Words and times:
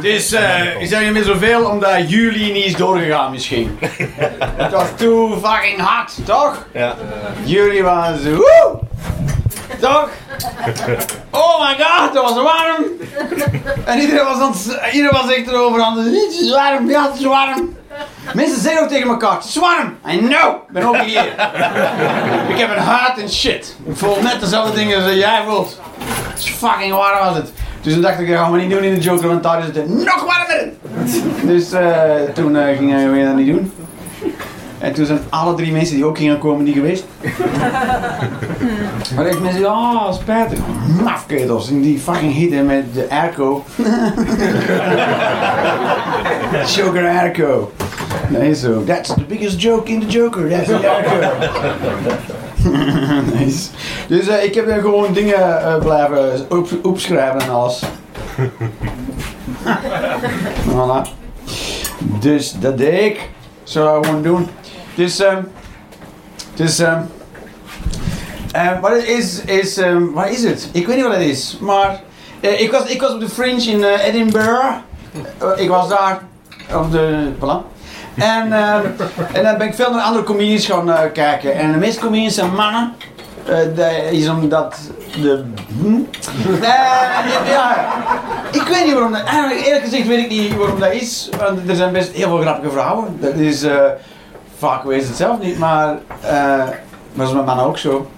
Dus 0.00 0.32
eh, 0.32 0.80
ik 0.80 0.88
zeg 0.88 1.00
niet 1.00 1.12
meer 1.12 1.24
zoveel 1.24 1.64
omdat 1.64 2.10
jullie 2.10 2.52
niet 2.52 2.64
is 2.64 2.76
doorgegaan 2.76 3.30
misschien. 3.30 3.78
Het 4.62 4.72
was 4.72 4.86
too 4.96 5.38
fucking 5.42 5.80
hot, 5.80 6.26
toch? 6.26 6.66
Ja. 6.72 6.94
Jullie 7.44 7.82
waren 7.82 8.22
zo, 8.22 8.30
woe! 8.30 8.78
Toch? 9.80 10.08
Oh 11.30 11.60
my 11.60 11.84
god, 11.84 12.14
het 12.14 12.22
was 12.22 12.34
warm! 12.34 12.84
En 13.84 14.00
iedereen 14.00 14.24
was, 14.24 14.66
iedereen 14.92 15.22
was 15.22 15.32
echt 15.32 15.48
erover 15.48 15.82
aan 15.82 15.98
het 15.98 16.06
het 16.06 16.40
is 16.40 16.50
warm, 16.50 16.90
ja 16.90 17.02
het 17.10 17.18
is 17.18 17.24
warm. 17.24 17.76
Mensen 18.34 18.60
zeggen 18.60 18.82
ook 18.82 18.88
tegen 18.88 19.08
elkaar, 19.08 19.34
het 19.34 19.44
is 19.44 19.56
warm. 19.56 19.98
I 20.08 20.18
know, 20.18 20.54
ik 20.54 20.72
ben 20.72 20.84
ook 20.84 21.00
hier. 21.00 21.26
ik 22.52 22.58
heb 22.58 22.70
een 22.70 22.82
hart 22.82 23.18
en 23.18 23.30
shit. 23.30 23.76
Ik 23.86 23.96
voel 23.96 24.22
net 24.22 24.40
dezelfde 24.40 24.74
dingen 24.74 25.04
als 25.04 25.12
jij 25.12 25.42
voelt. 25.46 25.80
Het 26.28 26.38
is 26.38 26.50
fucking 26.50 26.94
warm 26.94 27.24
was 27.24 27.36
het. 27.36 27.52
Dus 27.88 27.96
toen 27.96 28.06
dacht 28.06 28.20
ik, 28.20 28.28
dat 28.28 28.36
gaan 28.36 28.52
we 28.52 28.58
niet 28.58 28.70
doen 28.70 28.82
in 28.82 28.94
de 28.94 29.00
Joker, 29.00 29.28
want 29.28 29.42
daar 29.42 29.58
is 29.58 29.64
het 29.64 29.88
nog 29.88 30.24
warmer. 30.24 30.68
Dus 31.42 31.72
eh, 31.72 32.10
toen 32.34 32.56
eh, 32.56 32.76
gingen 32.76 33.12
we 33.12 33.24
dat 33.24 33.36
niet 33.36 33.46
doen. 33.46 33.72
En 34.78 34.92
toen 34.92 35.06
zijn 35.06 35.18
alle 35.28 35.54
drie 35.54 35.72
mensen 35.72 35.94
die 35.94 36.04
ook 36.04 36.16
gingen 36.16 36.38
komen 36.38 36.64
niet 36.64 36.74
geweest. 36.74 37.04
maar 39.14 39.26
echt 39.26 39.40
mensen, 39.40 39.66
ah, 39.66 40.12
spijtig. 40.12 40.58
Mafketels 41.02 41.70
in 41.70 41.82
die 41.82 41.98
fucking 41.98 42.34
hitte 42.34 42.56
met 42.56 42.94
de 42.94 43.06
airco. 43.10 43.64
Joker 46.76 47.08
airco. 47.08 47.72
Nee, 48.28 48.54
zo. 48.54 48.84
That's 48.84 49.14
the 49.14 49.24
biggest 49.28 49.60
joke 49.60 49.92
in 49.92 50.00
the 50.00 50.06
Joker. 50.06 50.48
That's 50.48 50.66
the 50.66 50.88
airco. 50.88 52.36
nice. 53.34 53.68
Dus 54.08 54.28
eh, 54.28 54.44
ik 54.44 54.54
heb 54.54 54.68
er 54.68 54.80
gewoon 54.80 55.12
dingen 55.12 55.62
eh, 55.62 55.78
blijven 55.78 56.46
op, 56.48 56.68
opschrijven 56.82 57.40
en 57.40 57.50
alles. 57.50 57.82
voilà. 60.70 61.08
Dus 61.98 62.54
dat 62.60 62.78
deed 62.78 63.00
ik. 63.00 63.28
Zou 63.62 63.98
ik 63.98 64.06
gewoon 64.06 64.22
doen. 64.22 64.48
Dus, 64.94 65.20
ehm 65.20 65.42
dus, 66.54 66.82
eh, 68.52 68.80
wat 68.80 68.90
het 68.90 69.04
is, 69.04 69.40
is, 69.44 69.76
ehm 69.76 70.12
wat 70.12 70.28
is 70.28 70.44
het? 70.44 70.68
Ik 70.72 70.86
weet 70.86 70.96
niet 70.96 71.04
wat 71.04 71.14
het 71.14 71.24
is, 71.24 71.58
maar 71.60 72.00
eh, 72.40 72.60
ik, 72.60 72.70
was, 72.70 72.84
ik 72.84 73.00
was 73.00 73.12
op 73.12 73.20
de 73.20 73.28
Fringe 73.28 73.70
in 73.70 73.84
Edinburgh. 73.84 74.76
Ik 75.56 75.68
was 75.68 75.88
daar 75.88 76.22
op 76.74 76.92
de, 76.92 77.28
voilà. 77.38 77.77
En, 78.18 78.52
ehm, 78.52 78.86
en 79.32 79.42
dan 79.42 79.58
ben 79.58 79.66
ik 79.66 79.74
veel 79.74 79.90
naar 79.90 80.02
andere 80.02 80.24
comedians 80.24 80.66
gaan 80.66 80.92
eh, 80.92 81.12
kijken. 81.12 81.54
En 81.54 81.72
de 81.72 81.78
meeste 81.78 82.00
comedians 82.00 82.34
zijn 82.34 82.54
mannen. 82.54 82.94
Eh, 83.46 83.56
dat 83.74 83.90
is 84.10 84.28
omdat 84.28 84.76
de. 85.22 85.44
Hm? 85.80 85.98
Eh, 86.62 87.70
ik 88.52 88.62
weet 88.62 88.84
niet 88.84 88.92
waarom 88.92 89.12
dat. 89.12 89.22
Eerlijk 89.64 89.84
gezegd 89.84 90.06
weet 90.06 90.24
ik 90.24 90.30
niet 90.30 90.56
waarom 90.56 90.80
dat 90.80 90.92
is. 90.92 91.28
Want 91.38 91.68
er 91.68 91.76
zijn 91.76 91.92
best 91.92 92.12
heel 92.12 92.28
veel 92.28 92.40
grappige 92.40 92.72
vrouwen. 92.72 93.16
Dat 93.20 93.34
is. 93.34 93.66
vaak 94.58 94.84
weet 94.84 95.06
het 95.06 95.16
zelf 95.16 95.38
niet, 95.40 95.58
maar. 95.58 95.98
maar 96.22 96.76
dat 97.14 97.28
is 97.28 97.32
met 97.32 97.44
mannen 97.44 97.64
ook 97.64 97.78
zo. 97.78 98.10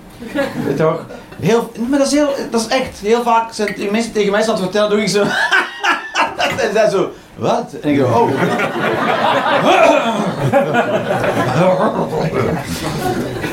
Toch? 0.76 1.06
Heel, 1.40 1.72
maar 1.88 1.98
dat 1.98 2.06
is, 2.06 2.12
heel, 2.12 2.34
dat 2.50 2.60
is 2.60 2.66
echt. 2.66 2.98
Heel 3.00 3.22
vaak 3.22 3.52
zijn 3.52 3.74
mensen 3.90 4.12
tegen 4.12 4.30
mij 4.30 4.42
staan 4.42 4.56
te 4.56 4.62
vertellen, 4.62 4.90
doe 4.90 5.00
ik 5.00 5.08
zo. 5.08 5.22
en 6.58 6.72
zij 6.72 6.90
zo. 6.90 7.10
Wat? 7.41 7.72
En 7.83 7.91
ik 7.91 7.98
zo, 7.98 8.05
oh. 8.05 8.30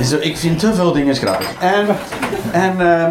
Zo, 0.04 0.18
ik 0.20 0.38
vind 0.38 0.60
te 0.60 0.74
veel 0.74 0.92
dingen 0.92 1.16
grappig. 1.16 1.54
En, 1.60 1.88
en, 2.52 2.82
eh, 2.82 3.04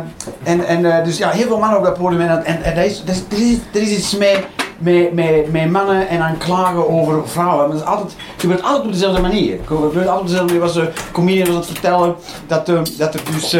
en, 0.42 0.66
en 0.66 0.84
eh, 0.84 1.04
dus 1.04 1.18
ja, 1.18 1.30
heel 1.30 1.46
veel 1.46 1.58
mannen 1.58 1.78
op 1.78 1.84
dat 1.84 1.98
podium. 1.98 2.20
En, 2.20 2.44
en, 2.44 2.62
en 2.62 2.76
er, 2.76 2.84
is, 2.84 3.02
er, 3.06 3.38
is, 3.38 3.58
er, 3.72 3.82
is, 3.82 3.96
iets 3.96 4.16
mee, 4.16 4.36
met, 4.78 5.12
met, 5.12 5.52
met 5.52 5.70
mannen 5.70 6.08
en 6.08 6.20
aan 6.20 6.38
klagen 6.38 6.88
over 6.88 7.28
vrouwen. 7.28 7.58
Maar 7.58 7.68
dat 7.68 7.76
is 7.76 7.86
altijd, 7.86 8.12
het 8.32 8.40
gebeurt 8.40 8.62
altijd 8.62 8.84
op 8.84 8.92
dezelfde 8.92 9.20
manier. 9.20 9.52
Het 9.52 9.66
gebeurt 9.66 9.94
altijd 9.94 10.20
op 10.20 10.26
dezelfde 10.26 10.46
manier. 10.46 10.60
Was 10.60 10.74
de 10.74 10.90
comedian 11.12 11.46
was 11.46 11.56
het 11.56 11.66
vertellen 11.66 12.14
dat, 12.46 12.68
eh, 12.68 12.80
dat 12.98 13.14
er 13.14 13.20
dus... 13.32 13.56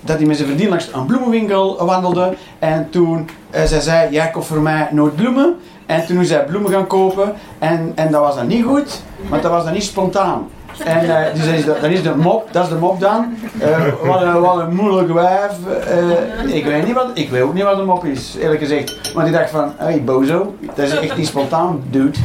dat 0.00 0.16
hij 0.16 0.26
met 0.26 0.36
zijn 0.36 0.48
vriendin 0.48 0.68
langs 0.68 0.90
een 0.92 1.06
bloemenwinkel 1.06 1.86
wandelde. 1.86 2.36
En 2.58 2.90
toen 2.90 3.28
eh, 3.52 3.64
zij 3.64 3.80
zei, 3.80 4.12
jij 4.12 4.30
koopt 4.30 4.46
voor 4.46 4.60
mij 4.60 4.88
nooit 4.90 5.16
bloemen. 5.16 5.56
En 5.92 6.06
toen 6.06 6.20
is 6.20 6.30
hij 6.30 6.44
bloemen 6.44 6.70
gaan 6.70 6.86
kopen. 6.86 7.32
En, 7.58 7.92
en 7.94 8.10
dat 8.12 8.20
was 8.20 8.34
dan 8.34 8.46
niet 8.46 8.64
goed, 8.64 9.02
want 9.28 9.42
dat 9.42 9.50
was 9.50 9.64
dan 9.64 9.72
niet 9.72 9.82
spontaan. 9.82 10.48
En 10.84 11.26
eh, 11.26 11.34
dus 11.34 11.44
dat 11.44 11.54
is, 11.54 11.64
de, 11.64 11.78
dat 11.80 11.90
is 11.90 12.02
de 12.02 12.16
mop, 12.16 12.48
dat 12.52 12.64
is 12.64 12.68
de 12.68 12.76
mop 12.76 13.00
dan. 13.00 13.34
Eh, 13.58 13.86
wat, 14.02 14.22
een, 14.22 14.40
wat 14.40 14.58
een 14.58 14.74
moeilijk 14.74 15.12
wijf. 15.12 15.52
Eh, 15.86 16.54
ik, 16.54 16.64
weet 16.64 16.86
niet 16.86 16.94
wat, 16.94 17.10
ik 17.14 17.30
weet 17.30 17.42
ook 17.42 17.54
niet 17.54 17.62
wat 17.62 17.76
de 17.76 17.82
mop 17.82 18.04
is, 18.04 18.36
eerlijk 18.40 18.60
gezegd. 18.60 19.12
Want 19.14 19.26
ik 19.26 19.32
dacht 19.32 19.50
van, 19.50 19.72
hé 19.76 19.84
hey, 19.84 20.04
bozo, 20.04 20.54
dat 20.74 20.86
is 20.86 20.98
echt 20.98 21.16
niet 21.16 21.26
spontaan, 21.26 21.82
dude. 21.90 22.18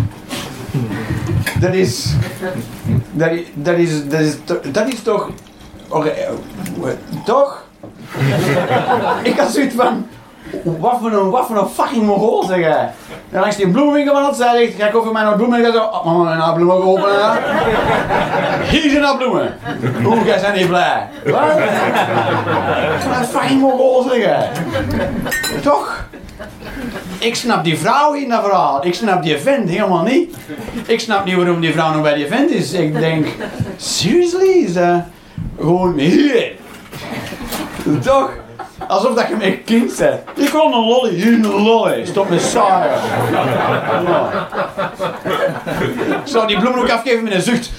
Dat 1.59 1.73
is, 1.73 2.15
dat 3.11 3.31
is, 3.31 3.43
dat 3.53 3.77
is, 3.77 4.01
dat 4.71 4.87
is, 4.87 5.01
toch, 5.01 5.29
eh, 5.91 6.89
toch? 7.25 7.65
ik 9.23 9.37
had 9.37 9.51
zoiets 9.51 9.75
van, 9.75 10.05
wat 10.63 10.97
voor 11.01 11.11
een, 11.11 11.29
wat 11.29 11.45
voor 11.47 11.57
een 11.57 11.67
fucking 11.67 12.05
mongool 12.05 12.43
zeg 12.43 12.57
jij. 12.57 12.89
En 13.31 13.39
langs 13.39 13.55
die 13.55 13.69
bloemenwinkel 13.69 14.13
van 14.13 14.25
het 14.25 14.35
zei 14.35 14.63
ik, 14.63 14.75
ga 14.79 14.87
ik 14.87 14.95
over 14.95 15.11
mijn 15.11 15.35
bloemen 15.35 15.59
en 15.59 15.65
ik 15.65 15.73
zo, 15.73 15.83
oh, 15.83 16.05
mama, 16.05 16.35
mijn 16.35 16.53
bloemen 16.53 16.83
openen. 16.83 17.31
Hier 18.69 18.89
zijn 18.89 19.01
nou 19.01 19.17
bloemen. 19.17 19.55
Oeh, 20.05 20.25
jij 20.25 20.41
bent 20.41 20.55
niet 20.55 20.67
blij. 20.67 21.07
Wat? 21.25 21.33
Wat 23.07 23.17
een 23.17 23.25
fucking 23.25 23.61
mongool 23.61 24.03
zeg. 24.09 24.49
Toch? 25.61 26.05
Ik 27.19 27.35
snap 27.35 27.63
die 27.63 27.77
vrouw 27.77 28.13
in 28.13 28.29
dat 28.29 28.43
verhaal. 28.43 28.85
Ik 28.85 28.93
snap 28.93 29.23
die 29.23 29.37
vent 29.37 29.69
helemaal 29.69 30.03
niet. 30.03 30.35
Ik 30.85 30.99
snap 30.99 31.25
niet 31.25 31.35
waarom 31.35 31.59
die 31.59 31.71
vrouw 31.71 31.93
nog 31.93 32.01
bij 32.01 32.13
die 32.13 32.27
vent 32.27 32.49
is. 32.49 32.73
Ik 32.73 32.99
denk, 32.99 33.27
seriously? 33.77 34.47
Is 34.47 34.73
dat 34.73 35.01
gewoon 35.59 35.97
hier? 35.97 36.51
Toch? 38.01 38.31
Alsof 38.87 39.15
dat 39.15 39.27
je 39.27 39.35
met 39.35 39.45
een 39.45 39.63
kind 39.63 39.97
bent. 39.97 40.19
Ik 40.35 40.49
wil 40.49 40.65
een 40.65 40.85
lolly. 40.85 41.13
Hier 41.13 41.33
een 41.33 41.61
lolly. 41.63 42.05
Stop 42.05 42.29
met 42.29 42.41
saaien. 42.41 42.99
Ja. 44.05 44.47
Ik 46.23 46.27
zou 46.27 46.47
die 46.47 46.59
bloemen 46.59 46.81
ook 46.81 46.89
afgeven 46.89 47.23
met 47.23 47.33
een 47.33 47.41
zucht. 47.41 47.71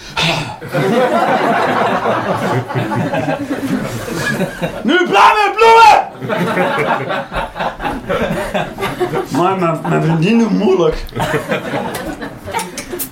Nu 4.82 5.06
blij 5.06 5.32
met 5.34 5.52
bloemen! 5.56 6.06
Maar 9.30 9.58
mijn, 9.58 9.78
mijn 9.88 10.02
vriendin 10.02 10.38
doet 10.38 10.50
moeilijk. 10.50 11.04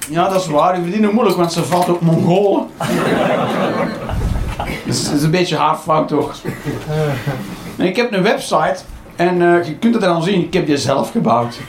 Ja, 0.08 0.28
dat 0.28 0.40
is 0.40 0.46
waar. 0.48 0.72
Die 0.72 0.82
vriendin 0.82 1.02
doet 1.02 1.12
moeilijk, 1.12 1.36
want 1.36 1.52
ze 1.52 1.64
valt 1.64 1.88
op 1.88 2.00
Mongolen. 2.00 2.66
Dus 4.84 5.04
dat 5.04 5.14
is 5.14 5.22
een 5.22 5.30
beetje 5.30 5.56
haar 5.56 5.76
fout 5.76 6.08
toch? 6.08 6.34
En 7.76 7.87
ik 7.87 7.97
heb 7.97 8.12
een 8.12 8.22
website 8.22 8.76
en 9.16 9.42
eh, 9.42 9.66
je 9.66 9.75
kunt 9.75 9.94
het 9.94 10.03
dan 10.03 10.22
zien, 10.22 10.41
ik 10.44 10.53
heb 10.53 10.66
die 10.66 10.76
zelf 10.76 11.10
gebouwd. 11.10 11.54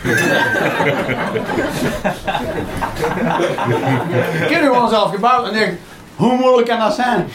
ik 4.44 4.50
heb 4.50 4.62
die 4.62 4.69
gewoon 4.69 4.90
zelf 4.90 5.12
gebouwd 5.13 5.50
en 5.50 5.62
ik, 5.62 5.73
hoe 6.16 6.38
moeilijk 6.38 6.67
kan 6.67 6.79
dat 6.79 6.96
zijn? 6.96 7.28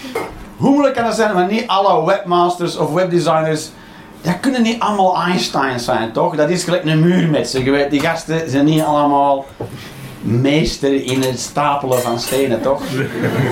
Hoe 0.56 0.70
moeilijk 0.70 0.94
kan 0.94 1.04
dat 1.04 1.14
zijn? 1.14 1.34
Maar 1.34 1.46
niet 1.46 1.66
alle 1.66 2.06
webmasters 2.06 2.76
of 2.76 2.92
webdesigners, 2.92 3.70
dat 4.20 4.40
kunnen 4.40 4.62
niet 4.62 4.80
allemaal 4.80 5.22
Einstein 5.22 5.80
zijn, 5.80 6.12
toch? 6.12 6.36
Dat 6.36 6.50
is 6.50 6.64
gelijk 6.64 6.84
een 6.84 7.00
muurmetser. 7.00 7.64
Je 7.64 7.70
weet, 7.70 7.90
die 7.90 8.00
gasten 8.00 8.50
zijn 8.50 8.64
niet 8.64 8.82
allemaal 8.82 9.44
meester 10.22 11.04
in 11.04 11.22
het 11.22 11.40
stapelen 11.40 12.00
van 12.00 12.18
stenen, 12.18 12.62
toch? 12.62 12.82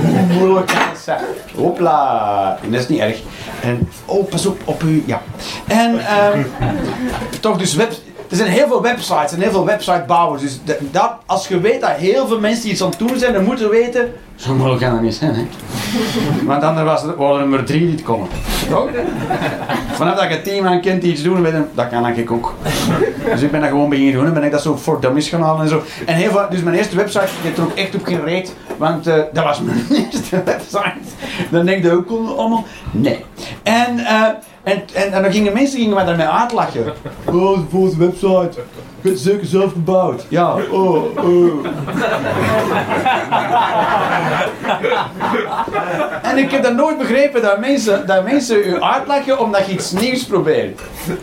Hoe 0.03 0.39
moeilijk 0.39 0.67
kan 0.67 0.79
zijn? 1.05 1.25
Hopla! 1.57 2.59
En 2.63 2.71
dat 2.71 2.81
is 2.81 2.89
niet 2.89 3.01
erg. 3.01 3.21
En, 3.63 3.89
oh, 4.05 4.29
pas 4.29 4.47
op, 4.47 4.61
op 4.65 4.83
u, 4.83 5.03
ja. 5.07 5.23
En, 5.67 6.07
ehm, 6.07 6.43
toch 7.41 7.59
dus 7.59 7.75
web... 7.75 7.93
Er 8.29 8.37
zijn 8.37 8.51
heel 8.51 8.67
veel 8.67 8.83
websites 8.83 9.33
en 9.33 9.41
heel 9.41 9.51
veel 9.51 9.65
websitebouwers. 9.65 10.43
Dus 10.43 10.61
dat, 10.91 11.13
als 11.27 11.49
je 11.49 11.61
weet 11.61 11.81
dat 11.81 11.91
heel 11.91 12.27
veel 12.27 12.41
mensen 12.41 12.71
iets 12.71 12.83
aan 12.83 12.91
het 12.91 12.99
doen 12.99 13.19
zijn, 13.19 13.33
dan 13.33 13.45
moeten 13.45 13.71
we 13.71 13.77
weten... 13.77 14.13
Zo 14.41 14.55
moeilijk 14.55 14.81
kan 14.81 14.91
dat 14.93 15.01
niet 15.01 15.15
zijn, 15.15 15.35
hè? 15.35 15.47
Want 16.45 16.63
anders 16.63 16.87
was 16.87 17.03
er, 17.03 17.17
waren 17.17 17.41
er 17.41 17.49
maar 17.49 17.65
drie 17.65 17.81
die 17.81 17.91
het 17.91 18.03
konden. 18.03 18.29
Toch? 18.69 18.89
Vanaf 19.93 20.19
dat 20.19 20.29
je 20.29 20.37
een 20.37 20.43
team 20.43 20.67
aan 20.67 20.81
kent 20.81 21.03
die 21.03 21.13
iets 21.13 21.23
doen, 21.23 21.43
weet 21.43 21.53
je, 21.53 21.65
dat 21.75 21.89
kan 21.89 22.07
ik 22.07 22.31
ook. 22.31 22.55
Dus 23.25 23.43
ik 23.43 23.51
ben 23.51 23.61
dat 23.61 23.69
gewoon 23.69 23.89
beginnen 23.89 24.15
doen 24.15 24.27
en 24.27 24.35
ben 24.35 24.43
ik 24.43 24.51
dat 24.51 24.63
zo 24.63 24.77
voor 24.77 25.01
dummies 25.01 25.29
gaan 25.29 25.43
halen 25.43 25.63
en 25.63 25.69
zo. 25.69 25.83
En 26.07 26.15
heel 26.15 26.31
veel, 26.31 26.47
dus 26.51 26.63
mijn 26.63 26.77
eerste 26.77 26.97
website, 26.97 27.25
ik 27.25 27.43
heb 27.43 27.57
er 27.57 27.63
ook 27.63 27.75
echt 27.75 27.95
op 27.95 28.05
gereed, 28.05 28.55
want 28.77 29.07
eh, 29.07 29.23
dat 29.33 29.45
was 29.45 29.61
mijn 29.61 29.87
eerste 30.13 30.43
website. 30.45 30.99
Dan 31.51 31.67
denk 31.67 31.85
je 31.85 31.93
ook 31.93 32.11
allemaal, 32.37 32.65
nee. 32.91 33.25
En, 33.63 33.99
eh, 33.99 34.23
En, 34.63 34.83
en, 34.95 35.13
en 35.13 35.23
dan 35.23 35.33
gingen 35.33 35.53
mensen 35.53 35.79
gingen 35.79 35.95
mij 35.95 36.05
daarmee 36.05 36.27
uitlachen. 36.27 36.85
Oh, 37.25 37.59
de 37.59 37.65
volgende 37.71 38.07
website. 38.07 38.59
Ik 38.59 39.07
heb 39.07 39.13
het 39.13 39.21
zeker 39.21 39.47
zelf 39.47 39.73
gebouwd. 39.73 40.27
Ja, 40.29 40.55
oh, 40.71 41.19
oh. 41.19 41.67
En 46.23 46.39
ik 46.39 46.51
heb 46.51 46.63
dat 46.63 46.75
nooit 46.75 46.99
begrepen 46.99 47.43
dat 47.43 47.61
mensen, 47.61 48.07
dat 48.07 48.25
mensen 48.25 48.69
u 48.69 48.81
uitlachen 48.81 49.39
omdat 49.39 49.67
je 49.67 49.73
iets 49.73 49.93
nieuws 49.93 50.25
probeert. 50.25 50.81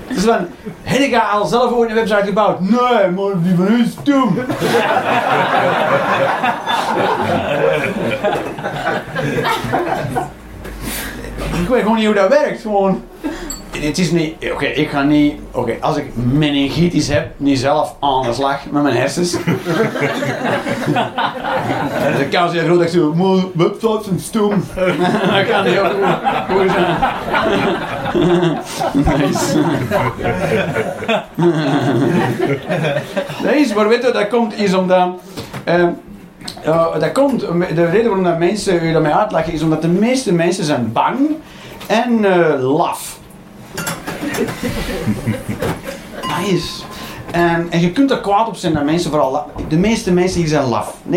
Dus 0.07 0.23
van, 0.23 0.47
heb 0.83 0.99
ik 0.99 1.21
al 1.31 1.45
zelf 1.45 1.71
ooit 1.71 1.89
een 1.89 1.95
website 1.95 2.25
gebouwd? 2.25 2.59
Nee, 2.59 3.07
maar 3.15 3.41
die 3.41 3.55
van 3.55 3.67
u 3.67 3.83
is 3.83 3.95
dom. 4.03 4.37
ik 11.61 11.67
weet 11.67 11.81
gewoon 11.81 11.97
niet 11.97 12.05
hoe 12.05 12.15
dat 12.15 12.29
werkt. 12.29 12.61
Gewoon. 12.61 13.03
Het 13.79 13.97
is 13.97 14.11
niet, 14.11 14.35
oké, 14.51 14.65
ik 14.65 14.89
ga 14.89 15.03
niet, 15.03 15.33
oké, 15.51 15.75
als 15.81 15.97
ik 15.97 16.15
meningitis 16.15 17.07
heb, 17.07 17.27
niet 17.37 17.59
zelf 17.59 17.95
aan 17.99 18.23
de 18.23 18.33
slag 18.33 18.59
met 18.71 18.83
mijn 18.83 18.95
hersens. 18.95 19.31
de 22.17 22.27
kans 22.29 22.53
is 22.53 22.61
groot 22.61 22.77
dat 22.77 22.87
ik 22.87 22.93
zo, 22.93 23.13
maar 23.13 23.43
websites 23.53 24.05
zijn 24.05 24.19
stom. 24.19 24.63
dat 24.75 25.47
kan 25.47 25.63
niet 25.65 25.77
ook 25.77 25.91
goed, 26.49 26.71
zijn. 26.71 26.97
nice. 28.93 29.59
nee, 33.43 33.73
maar 33.75 33.87
weet 33.87 34.03
je, 34.03 34.11
dat 34.11 34.27
komt 34.27 34.59
is 34.59 34.73
omdat, 34.73 35.09
uh, 35.67 35.87
uh, 36.65 36.99
dat 36.99 37.11
komt, 37.11 37.39
de 37.75 37.85
reden 37.85 38.03
waarom 38.03 38.23
dat 38.23 38.37
mensen 38.37 38.83
u 38.83 38.91
daarmee 38.91 39.13
uitlachen 39.13 39.53
is 39.53 39.61
omdat 39.61 39.81
de 39.81 39.87
meeste 39.87 40.33
mensen 40.33 40.63
zijn 40.63 40.91
bang 40.91 41.17
en 41.87 42.23
uh, 42.23 42.77
laf. 42.77 43.19
nice. 46.39 46.83
En, 47.31 47.67
en 47.69 47.79
je 47.79 47.91
kunt 47.91 48.11
er 48.11 48.19
kwaad 48.19 48.47
op 48.47 48.55
zijn 48.55 48.73
dat 48.73 48.83
mensen 48.83 49.11
vooral... 49.11 49.45
De 49.67 49.77
meeste 49.77 50.11
mensen 50.11 50.39
hier 50.39 50.49
zijn 50.49 50.67
laf. 50.67 50.95
90% 51.11 51.13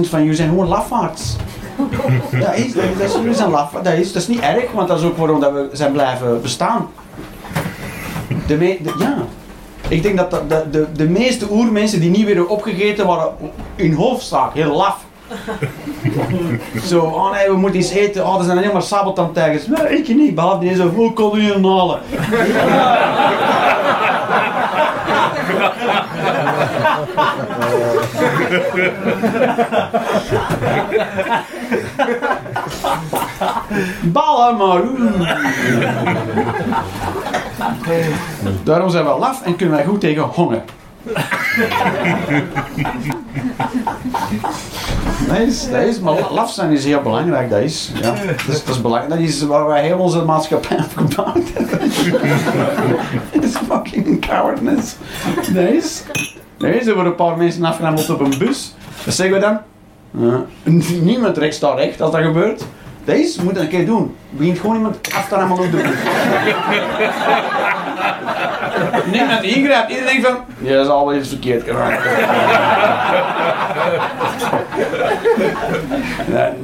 van 0.00 0.20
jullie 0.20 0.34
zijn 0.34 0.48
gewoon 0.48 0.68
lafaards. 0.68 1.36
Dat 2.40 2.54
is, 2.54 2.72
dat, 2.72 2.84
dat 2.98 3.08
is, 3.08 3.14
jullie 3.14 3.34
zijn 3.34 3.50
laf. 3.50 3.72
Dat 3.82 3.92
is, 3.92 4.12
dat 4.12 4.22
is 4.22 4.28
niet 4.28 4.40
erg, 4.40 4.72
want 4.72 4.88
dat 4.88 4.98
is 4.98 5.04
ook 5.04 5.16
waarom 5.16 5.40
dat 5.40 5.52
we 5.52 5.68
zijn 5.72 5.92
blijven 5.92 6.42
bestaan. 6.42 6.88
De, 8.46 8.56
me, 8.56 8.78
de 8.82 8.94
ja. 8.98 9.16
Ik 9.94 10.02
denk 10.02 10.16
dat 10.16 10.30
de, 10.30 10.40
de, 10.48 10.64
de, 10.70 10.86
de 10.92 11.08
meeste 11.08 11.46
oermensen 11.50 12.00
die 12.00 12.10
niet 12.10 12.26
werden 12.26 12.48
opgegeten 12.48 13.06
waren 13.06 13.32
in 13.76 13.92
hoofdzaak 13.92 14.54
heel 14.54 14.76
laf. 14.76 15.04
Zo, 16.88 17.00
oh 17.00 17.32
nee, 17.32 17.46
we 17.46 17.56
moeten 17.56 17.80
iets 17.80 17.90
eten. 17.90 18.26
Oh, 18.26 18.38
er 18.38 18.44
zijn 18.44 18.58
alleen 18.58 18.72
maar 18.72 18.82
sabeltandtijgers. 18.82 19.66
Nee, 19.66 19.98
ik 19.98 20.08
niet, 20.08 20.34
behalve 20.34 20.58
die 20.58 20.74
zo, 20.74 20.88
hoe 20.88 21.12
kon 21.12 21.40
je 21.40 21.52
halen? 21.52 22.00
Ballen 34.02 34.56
maar. 34.56 34.82
Daarom 38.62 38.90
zijn 38.90 39.04
we 39.04 39.18
laf 39.18 39.42
en 39.42 39.56
kunnen 39.56 39.76
wij 39.76 39.84
goed 39.84 40.00
tegen 40.00 40.22
honger. 40.22 40.62
Nee, 45.28 45.46
is, 45.46 45.70
dat 45.70 45.82
is, 45.82 46.00
maar 46.00 46.32
laf 46.32 46.50
zijn 46.50 46.70
is 46.70 46.84
heel 46.84 47.00
belangrijk. 47.02 47.50
Dat 47.50 47.60
is, 47.60 47.92
ja, 47.94 48.10
dat 48.10 48.48
is, 48.48 48.64
dat 48.64 48.74
is 48.74 48.80
belangrijk. 48.80 49.20
Dat 49.20 49.28
is 49.28 49.42
waar 49.42 49.66
wij 49.66 49.82
heel 49.82 49.98
onze 49.98 50.24
maatschappij 50.24 50.76
op 50.76 50.96
gebouwd 50.96 51.48
hebben. 51.54 51.80
Het 53.34 53.44
is 53.44 53.56
fucking 53.56 54.26
cowardness. 54.26 54.96
Nee, 55.52 55.76
is, 55.76 56.02
nee, 56.58 56.80
er 56.80 56.94
worden 56.94 57.06
een 57.06 57.14
paar 57.14 57.36
mensen 57.36 57.64
afgenomen 57.64 58.10
op 58.10 58.20
een 58.20 58.38
bus. 58.38 58.74
Wat 59.04 59.14
zeggen 59.14 59.34
we 59.34 59.40
dan? 59.40 59.58
Uh, 60.20 60.34
niemand 61.02 61.38
recht 61.38 61.54
staat 61.54 61.78
recht 61.78 62.00
als 62.00 62.12
dat 62.12 62.22
gebeurt. 62.22 62.64
Deze 63.04 63.44
moet 63.44 63.56
een 63.56 63.68
keer 63.68 63.86
doen. 63.86 64.16
Begint 64.30 64.58
gewoon 64.58 64.76
iemand 64.76 64.96
af 65.14 65.28
te 65.28 65.34
rammen 65.34 65.58
op 65.58 65.70
de 65.70 65.76
bus. 65.76 65.84
Niemand 69.12 69.42
ingrijpt. 69.42 69.90
Iedereen 69.90 70.12
denkt 70.12 70.26
van, 70.26 70.36
ja, 70.58 70.74
dat 70.74 70.84
is 70.84 70.90
al 70.90 71.06
wel 71.06 71.16
iets 71.16 71.28
verkeerd 71.28 71.62
gedaan. 71.62 71.90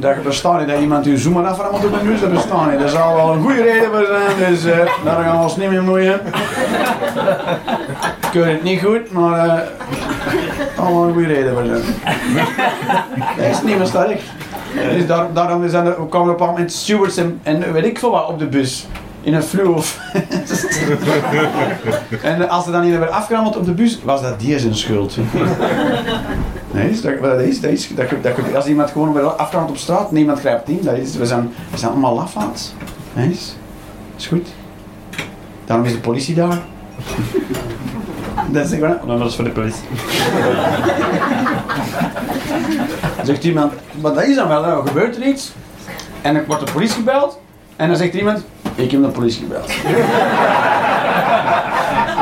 dat 0.01 0.23
bestaat 0.23 0.59
niet 0.59 0.69
dat 0.69 0.81
iemand 0.81 1.07
uw 1.07 1.17
zoemer 1.17 1.47
aframmelt 1.47 1.85
op 1.85 1.93
de 1.93 1.99
bus. 2.07 2.21
Dat 2.21 2.33
bestaat 2.33 2.71
niet. 2.71 2.81
Dat 2.81 2.91
zal 2.91 3.15
wel 3.15 3.33
een 3.33 3.43
goede 3.43 3.63
reden 3.63 3.91
voor 3.91 4.07
zijn. 4.07 4.51
Dus 4.51 4.65
uh, 4.65 4.77
daar 5.05 5.25
gaan 5.25 5.37
we 5.37 5.43
ons 5.43 5.57
niet 5.57 5.71
meer 5.71 5.83
moeien. 5.83 6.21
Ik 8.32 8.41
weet 8.41 8.53
het 8.53 8.62
niet 8.62 8.81
goed, 8.81 9.12
maar 9.12 9.47
uh, 9.47 9.62
allemaal 10.79 11.06
een 11.06 11.12
goede 11.12 11.27
reden 11.29 11.53
voor 11.53 11.62
is 13.44 13.62
niet 13.62 13.77
meer 13.77 13.87
sterk. 13.87 14.21
Dus 14.94 15.06
daar, 15.06 15.32
daarom 15.32 15.69
zijn 15.69 15.87
er, 15.87 15.94
kwamen 16.09 16.29
er 16.29 16.35
op 16.35 16.41
een 16.41 16.47
moment 16.47 16.73
stewards 16.73 17.17
en, 17.43 17.73
weet 17.73 17.85
ik 17.85 17.99
veel 17.99 18.11
wat 18.11 18.29
op 18.29 18.38
de 18.38 18.47
bus. 18.47 18.87
In 19.23 19.35
een 19.35 19.43
fluo. 19.43 19.75
en 22.23 22.49
als 22.49 22.65
ze 22.65 22.71
dan 22.71 22.82
niet 22.82 22.91
werden 22.91 23.12
afgerammeld 23.12 23.56
op 23.56 23.65
de 23.65 23.73
bus, 23.73 24.00
was 24.05 24.23
dat 24.23 24.41
die 24.41 24.59
zijn 24.59 24.75
schuld. 24.75 25.17
nee, 26.71 27.00
dat, 27.00 27.21
dat 27.23 27.41
is, 27.41 27.61
dat 27.61 27.71
is, 27.71 27.91
dat, 27.94 28.55
als 28.55 28.67
iemand 28.67 28.91
gewoon 28.91 29.12
werd 29.12 29.38
afgerammeld 29.38 29.75
op 29.75 29.81
straat, 29.81 30.12
niemand 30.12 30.38
grijpt 30.38 30.69
in. 30.69 30.81
Dat 30.82 30.97
is, 30.97 31.17
we, 31.17 31.27
zijn, 31.27 31.53
we 31.71 31.79
zijn 31.79 31.91
allemaal 31.91 32.15
lafaards. 32.15 32.73
Nee, 33.12 33.31
is, 33.31 33.56
is 34.17 34.27
goed. 34.27 34.49
Daarom 35.65 35.87
is 35.87 35.93
de 35.93 35.99
politie 35.99 36.35
daar. 36.35 36.59
Dat 38.52 38.64
is 38.64 38.70
gewoon, 38.70 38.97
oh, 39.06 39.19
dat 39.19 39.29
is 39.29 39.35
voor 39.35 39.44
de 39.44 39.50
politie. 39.50 39.82
zegt 43.25 43.44
iemand, 43.44 43.73
maar 44.00 44.14
dat 44.14 44.25
is 44.25 44.37
dan 44.37 44.49
wel, 44.49 44.64
er 44.64 44.87
gebeurt 44.87 45.17
er 45.17 45.23
iets. 45.23 45.52
En 46.23 46.35
dan 46.35 46.44
wordt 46.47 46.67
de 46.67 46.73
politie 46.73 46.94
gebeld. 46.94 47.38
En 47.76 47.88
dan 47.88 47.97
zegt 47.97 48.14
iemand, 48.14 48.44
ik 48.75 48.91
heb 48.91 49.02
de 49.02 49.08
politie 49.08 49.43
gebeld. 49.43 49.73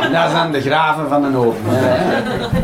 en 0.03 0.13
dat 0.23 0.31
zijn 0.31 0.53
de 0.53 0.61
graven 0.61 1.09
van 1.09 1.23
de 1.23 1.29
nood. 1.29 1.55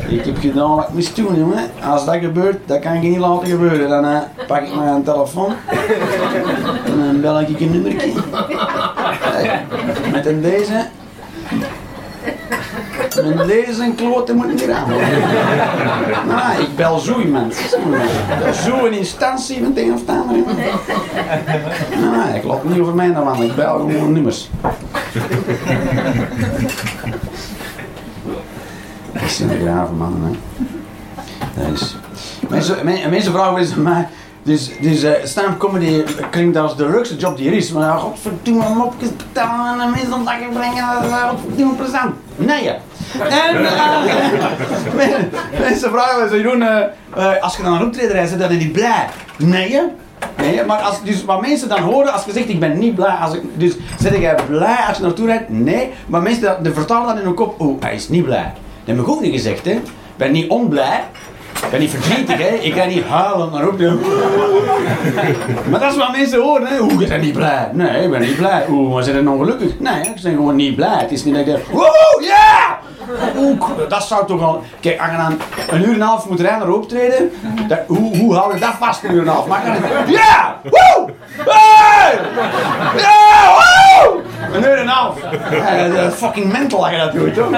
ik 0.09 0.25
heb 0.25 0.39
gedaan 0.41 0.75
wat 0.75 0.89
ik 0.89 0.95
moest 0.95 1.17
doen, 1.17 1.39
jongen. 1.39 1.71
Als 1.91 2.05
dat 2.05 2.15
gebeurt, 2.15 2.57
dat 2.67 2.79
kan 2.79 2.93
ik 2.93 3.03
niet 3.03 3.19
laten 3.19 3.49
gebeuren. 3.49 3.89
Dan 3.89 4.23
pak 4.47 4.63
ik 4.63 4.75
mijn 4.75 5.03
telefoon. 5.03 5.53
en 6.85 6.99
dan 7.05 7.21
bel 7.21 7.41
ik 7.41 7.61
een 7.61 7.71
nummertje. 7.71 8.13
met 10.13 10.27
een 10.27 10.41
deze. 10.41 10.87
Mijn 13.23 13.47
deze 13.47 13.93
kloten 13.97 14.37
moet 14.37 14.49
niet 14.49 14.71
aan. 14.71 14.89
Nou, 16.27 16.63
ik 16.63 16.77
bel 16.77 16.99
zo 16.99 17.21
iemand. 17.21 17.55
Zo 18.65 18.87
een 18.87 18.93
instantie 18.93 19.61
met 19.61 19.79
een 19.79 19.93
of 19.93 20.05
het. 20.07 20.47
Nou, 22.01 22.35
ik 22.35 22.45
laat 22.45 22.65
niet 22.65 22.81
over 22.81 22.95
mij 22.95 23.13
dan, 23.13 23.43
ik 23.43 23.55
bel 23.55 23.79
gewoon 23.79 24.13
nummers. 24.13 24.51
Dat 29.13 29.31
zijn 29.31 29.49
de 29.49 29.59
grave 29.63 29.93
mannen, 29.93 30.23
hè. 30.23 30.33
Dat 31.63 31.73
is... 31.73 31.97
Mensen, 32.49 32.85
mensen 33.11 33.33
vragen 33.33 33.57
eens 33.57 33.75
mij... 33.75 34.09
Dus, 34.45 34.71
dus 34.81 35.05
uh, 35.05 35.11
stand-up 35.23 35.59
comedy 35.59 36.03
klinkt 36.31 36.57
als 36.57 36.77
de 36.77 36.89
leukste 36.89 37.17
job 37.17 37.37
die 37.37 37.51
er 37.51 37.57
is. 37.57 37.73
Maar 37.73 37.99
godverdomme 37.99 38.75
mopjes 38.75 39.09
betalen 39.17 39.81
en 39.81 39.91
mensen 39.91 40.13
op 40.13 40.25
dagen 40.25 40.53
brengen, 40.53 40.87
dat 40.93 41.05
is 41.05 41.11
godverdomme 41.29 41.75
plezant. 41.75 42.15
Nee, 42.37 42.65
ja. 42.65 42.77
En 43.29 43.61
uh, 43.63 43.69
mensen 45.61 45.91
vragen 45.91 46.19
wel 46.19 46.39
Jeroen, 46.39 46.63
uh, 46.63 47.43
als 47.43 47.57
je 47.57 47.63
dan 47.63 47.75
een 47.75 47.87
optreden 47.87 48.13
rijdt, 48.13 48.39
dan 48.39 48.49
ben 48.49 48.59
je 48.59 48.65
niet 48.65 48.73
blij. 48.73 49.07
Nee, 49.37 49.81
Nee, 50.37 50.65
maar 50.65 50.79
als, 50.79 51.03
dus 51.03 51.25
wat 51.25 51.41
mensen 51.41 51.69
dan 51.69 51.81
horen 51.81 52.13
als 52.13 52.25
je 52.25 52.33
zegt 52.33 52.49
ik 52.49 52.61
ben 52.61 52.79
niet 52.79 52.95
blij, 52.95 53.15
als 53.15 53.35
ik, 53.35 53.43
dus 53.55 53.77
zeg 54.01 54.19
jij 54.19 54.37
blij 54.49 54.77
als 54.89 54.97
je 54.97 55.03
naartoe 55.03 55.27
rijdt? 55.27 55.49
Nee, 55.49 55.91
maar 56.07 56.23
mensen 56.23 56.63
de 56.63 56.73
vertalen 56.73 57.07
dat 57.07 57.17
in 57.19 57.25
hun 57.25 57.35
kop, 57.35 57.61
oh 57.61 57.83
hij 57.83 57.95
is 57.95 58.09
niet 58.09 58.25
blij. 58.25 58.53
Dat 58.85 58.97
heb 58.97 58.99
ik 59.05 59.09
ook 59.09 59.21
niet 59.21 59.33
gezegd 59.33 59.65
hè. 59.65 59.71
Ik 59.71 59.83
ben 60.17 60.33
niet 60.33 60.51
onblij, 60.51 61.05
ik 61.65 61.71
ben 61.71 61.81
niet 61.81 61.91
verdrietig, 61.91 62.39
hè. 62.39 62.55
Ik 62.55 62.75
ga 62.75 62.85
niet 62.85 63.05
huilen 63.05 63.51
naar 63.53 63.69
op 63.69 63.79
de... 63.79 63.99
Maar 65.71 65.81
dat 65.81 65.91
is 65.91 65.97
wat 65.97 66.13
mensen 66.13 66.41
horen, 66.41 66.67
hè. 66.67 66.81
Oeh, 66.81 67.01
je 67.01 67.07
bent 67.07 67.23
niet 67.23 67.33
blij. 67.33 67.69
Nee, 67.73 68.03
ik 68.03 68.11
ben 68.11 68.21
niet 68.21 68.37
blij. 68.37 68.65
Oeh, 68.69 68.93
maar 68.93 69.03
ze 69.03 69.11
zijn 69.11 69.29
ongelukkig. 69.29 69.79
Nee, 69.79 70.01
ik 70.01 70.23
ben 70.23 70.35
gewoon 70.35 70.57
niet 70.57 70.77
blij. 70.77 70.99
Het 70.99 71.13
is 71.13 71.25
niet 71.25 71.35
dat 71.35 71.47
ik 71.47 71.53
denk, 71.53 71.67
ja! 72.21 72.74
Oeh, 73.37 73.89
dat 73.89 74.05
zou 74.05 74.27
toch 74.27 74.43
al... 74.43 74.63
Kijk, 74.81 75.01
als 75.01 75.11
je 75.11 75.17
dan 75.17 75.39
een 75.71 75.83
uur 75.83 75.89
en 75.89 75.95
een 75.95 76.01
half 76.01 76.29
moet 76.29 76.41
rijden 76.41 76.59
naar 76.59 76.69
optreden, 76.69 77.33
dat, 77.69 77.79
hoe, 77.87 78.17
hoe 78.17 78.35
hou 78.35 78.55
je 78.55 78.61
dat 78.61 78.75
vast 78.81 79.03
een 79.05 79.13
uur 79.13 79.21
en 79.21 79.27
een 79.27 79.33
half? 79.33 79.47
Maar 79.47 79.63
ja! 80.07 80.61
Woe! 80.63 81.11
Hey! 81.37 82.19
Ja! 82.97 83.53
Woe! 83.55 84.23
Een 84.53 84.63
uur 84.63 84.75
en 84.75 84.81
een 84.81 84.89
half. 84.89 85.17
Ja, 85.51 86.11
fucking 86.11 86.53
mental 86.53 86.83
als 86.85 86.91
je 86.91 86.99
dat 86.99 87.13
doet, 87.13 87.35
toch? 87.35 87.53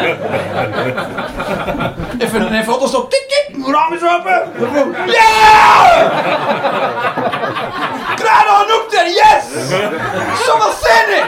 Even, 2.19 2.53
even 2.53 2.73
autostop. 2.73 3.11
Tik, 3.11 3.25
tik. 3.29 3.67
Raam 3.67 3.93
is 3.93 4.01
open. 4.03 4.43
Ja! 5.07 6.11
Kranen 8.27 8.53
aan 8.53 8.81
optreden. 8.81 9.13
Yes! 9.13 9.45
Zoveel 10.47 10.73
zin 10.83 11.09
in! 11.17 11.27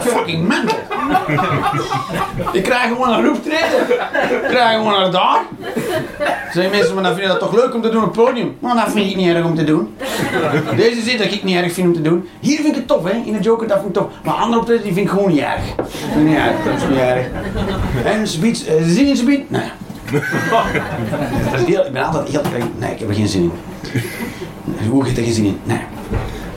Fucking 0.00 0.48
mental. 0.48 0.78
Ik 2.52 2.62
krijg 2.62 2.88
gewoon 2.88 3.12
een 3.12 3.24
roeptreden. 3.24 3.80
Ik 4.42 4.48
krijg 4.48 4.76
gewoon 4.76 4.92
naar 4.92 5.10
daar. 5.10 5.40
Zeggen 6.52 6.70
mensen, 6.70 6.94
maar 6.94 7.02
dan 7.02 7.12
vind 7.12 7.26
je 7.26 7.32
dat 7.32 7.40
toch 7.40 7.54
leuk 7.54 7.74
om 7.74 7.82
te 7.82 7.88
doen 7.88 8.04
op 8.04 8.14
het 8.14 8.24
podium? 8.24 8.56
Maar 8.60 8.74
dat 8.74 8.92
vind 8.92 9.10
ik 9.10 9.16
niet 9.16 9.34
erg 9.34 9.44
om 9.44 9.54
te 9.54 9.64
doen. 9.64 9.96
Deze 10.76 11.00
zit 11.00 11.18
dat 11.18 11.32
ik 11.32 11.44
niet 11.44 11.56
erg 11.56 11.72
vind 11.72 11.86
om 11.86 11.94
te 11.94 12.02
doen. 12.02 12.28
Hier 12.40 12.56
vind 12.56 12.68
ik 12.68 12.74
het 12.74 12.86
tof, 12.86 13.04
hè. 13.04 13.22
In 13.24 13.32
de 13.32 13.40
Joker, 13.40 13.68
dat 13.68 13.76
vind 13.80 13.96
ik 13.96 14.02
tof. 14.02 14.12
Maar 14.24 14.34
andere 14.34 14.60
optreden, 14.60 14.82
die 14.82 14.92
vind 14.92 15.06
ik 15.06 15.12
gewoon 15.12 15.28
niet 15.28 15.40
erg. 15.40 15.74
Dat 15.76 15.86
vind 15.90 16.14
ik 16.14 16.22
niet 16.22 16.36
erg. 16.36 16.64
Dat 16.64 16.74
is 16.76 16.88
niet 16.88 16.98
erg. 16.98 17.26
En 18.04 18.28
speech, 18.28 18.68
uh, 18.68 18.74
zin 18.82 19.06
in 19.06 19.16
speech? 19.16 19.40
Nee. 19.48 19.70
Dat 21.50 21.60
is 21.60 21.66
heel, 21.66 21.86
ik 21.86 21.92
ben 21.92 22.04
altijd 22.04 22.28
heel... 22.28 22.42
Nee, 22.78 22.92
ik 22.92 22.98
heb 22.98 23.08
er 23.08 23.14
geen 23.14 23.28
zin 23.28 23.42
in. 23.42 23.52
Hoe 24.88 25.04
er 25.04 25.10
geen 25.10 25.32
zin 25.32 25.44
in? 25.44 25.58
Nee. 25.64 25.80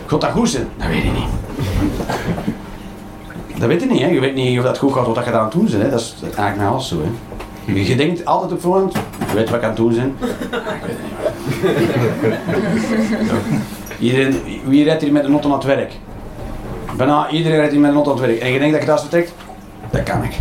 Gaat 0.06 0.22
dat 0.22 0.32
goed 0.32 0.50
zijn? 0.50 0.68
Dat 0.78 0.88
weet 0.88 1.04
ik 1.04 1.14
niet. 1.14 1.28
Dat 3.58 3.68
weet 3.68 3.82
je 3.82 3.88
niet, 3.88 4.02
hè. 4.02 4.08
Je 4.08 4.20
weet 4.20 4.36
niet 4.36 4.58
of 4.60 4.64
dat 4.66 4.78
goed 4.78 4.94
gaat 4.94 5.06
wat 5.06 5.16
je 5.26 5.32
daar 5.32 5.40
aan 5.40 5.44
het 5.44 5.54
doen 5.54 5.68
hè. 5.68 5.90
Dat 5.90 6.00
is 6.00 6.16
eigenlijk 6.24 6.58
met 6.58 6.68
alles 6.68 6.88
zo, 6.88 7.02
hè. 7.02 7.10
Je 7.74 7.96
denkt 7.96 8.26
altijd 8.26 8.52
op 8.52 8.62
voorhand, 8.62 8.94
je 9.30 9.36
weet 9.36 9.50
wat 9.50 9.60
ik 9.60 9.64
aan 9.64 9.70
het 9.70 9.78
doen 9.78 9.96
ben. 9.96 10.16
Iedereen, 14.00 14.42
wie 14.66 14.84
rijdt 14.84 15.02
hier 15.02 15.12
met 15.12 15.24
een 15.24 15.32
auto 15.32 15.48
naar 15.48 15.58
het 15.58 15.68
werk? 15.68 15.92
Bijna 16.98 17.30
iedereen 17.30 17.58
rijdt 17.58 17.72
hier 17.72 17.82
met 17.82 17.90
een 17.90 17.96
auto 17.96 18.14
naar 18.14 18.22
het 18.22 18.30
werk. 18.30 18.42
En 18.42 18.52
je 18.52 18.60
denkt 18.60 18.74
dat 18.74 18.82
je 18.82 18.88
dat 18.88 19.02
vertrekt? 19.02 19.34
Dat 19.90 20.04
kan 20.04 20.24
ik. 20.24 20.40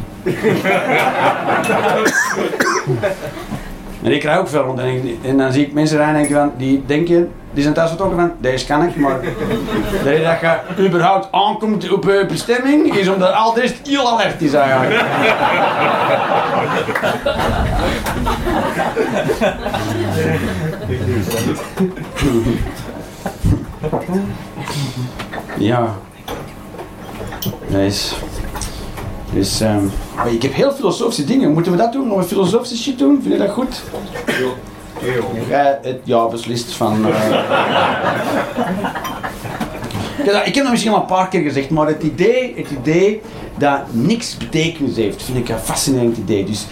En 4.02 4.12
ik 4.12 4.20
krijg 4.20 4.38
ook 4.38 4.48
veel 4.48 4.62
rond 4.62 4.80
en, 5.22 5.36
dan 5.36 5.52
zie 5.52 5.66
ik 5.66 5.72
mensen 5.72 5.96
rijden 5.96 6.14
en 6.14 6.22
denk 6.22 6.34
van, 6.34 6.52
die 6.56 6.82
denken, 6.86 7.32
die 7.52 7.62
zijn 7.62 7.74
thuis 7.74 7.88
vertrokken 7.88 8.18
van, 8.18 8.32
deze 8.38 8.66
kan 8.66 8.82
ik, 8.82 8.96
maar 8.96 9.20
dat 10.04 10.14
je 10.14 10.86
überhaupt 10.86 11.28
aankomt 11.30 11.90
op 11.90 12.04
je 12.04 12.24
bestemming 12.28 12.96
is 12.96 13.08
omdat 13.08 13.32
al 13.32 13.58
rest 13.58 13.86
heel 13.86 14.08
alert 14.08 14.42
is 14.42 14.52
eigenlijk. 14.52 15.04
Ja. 25.58 25.94
Nice. 27.66 28.14
Dus, 29.34 29.60
ehm, 29.60 29.84
ik 30.30 30.42
heb 30.42 30.54
heel 30.54 30.72
filosofische 30.72 31.24
dingen. 31.24 31.52
Moeten 31.52 31.72
we 31.72 31.78
dat 31.78 31.92
doen? 31.92 32.08
Nog 32.08 32.18
een 32.18 32.24
filosofische 32.24 32.76
shit 32.76 32.98
doen? 32.98 33.18
Vind 33.22 33.32
je 33.34 33.40
dat 33.40 33.50
goed? 33.50 33.82
Ja, 35.48 35.78
het 35.82 35.98
ja 36.04 36.26
beslist 36.26 36.72
van. 36.72 37.06
eh. 37.06 37.14
ik, 40.18 40.24
heb 40.24 40.44
dat, 40.44 40.54
dat 40.54 40.70
misschien 40.70 40.92
al 40.92 41.00
een 41.00 41.06
paar 41.06 41.28
keer 41.28 41.42
gezegd, 41.42 41.70
maar 41.70 41.86
het 41.86 42.02
idee, 42.02 42.54
het 42.56 42.70
idee 42.70 43.20
dat 43.58 43.80
niks 43.90 44.36
betekenis 44.36 44.96
heeft, 44.96 45.22
vind 45.22 45.38
ik 45.38 45.48
een 45.48 45.58
fascinerend 45.58 46.16
idee. 46.16 46.44
Dus 46.44 46.66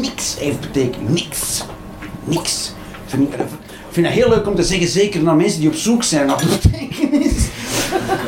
niks 0.00 0.36
heeft 0.38 0.60
betekenis. 0.60 1.10
Niks. 1.12 1.64
Niks. 2.24 2.72
Ik 3.06 3.10
vind, 3.90 4.06
het 4.06 4.14
heel 4.14 4.28
leuk 4.28 4.46
om 4.46 4.54
te 4.54 4.62
zeggen, 4.62 4.88
zeker 4.88 5.22
naar 5.22 5.34
mensen 5.36 5.60
die 5.60 5.68
op 5.68 5.74
zoek 5.74 6.02
zijn 6.02 6.26
naar 6.26 6.42
betekenis. 6.62 7.32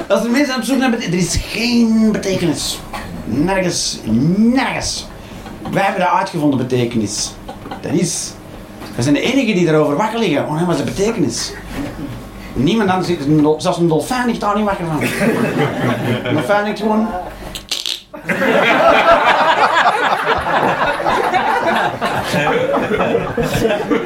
Als 0.08 0.24
er 0.24 0.30
mensen 0.30 0.56
op 0.56 0.62
zoek 0.62 0.78
naar 0.78 0.90
betekenis, 0.90 1.34
er 1.34 1.38
is 1.38 1.44
geen 1.44 2.12
betekenis. 2.12 2.78
Nergens, 3.26 4.00
nergens. 4.36 5.06
Wij 5.72 5.82
hebben 5.82 6.00
dat 6.00 6.10
uitgevonden, 6.10 6.58
betekenis. 6.58 7.32
Dat 7.80 7.92
is. 7.92 8.32
We 8.96 9.02
zijn 9.02 9.14
de 9.14 9.20
enigen 9.20 9.54
die 9.54 9.68
erover 9.68 9.96
wakker 9.96 10.18
liggen. 10.18 10.48
Oh 10.48 10.66
wat 10.66 10.78
is 10.78 10.84
de 10.84 10.90
betekenis? 10.90 11.52
Niemand 12.52 12.90
anders, 12.90 13.12
zelfs 13.58 13.78
een 13.78 13.88
dolfijn 13.88 14.26
ligt 14.26 14.40
daar 14.40 14.56
niet 14.56 14.64
wakker 14.64 14.86
van. 14.86 15.02
Een 16.24 16.34
dolfijn 16.34 16.64
ligt 16.64 16.80
gewoon. 16.80 17.08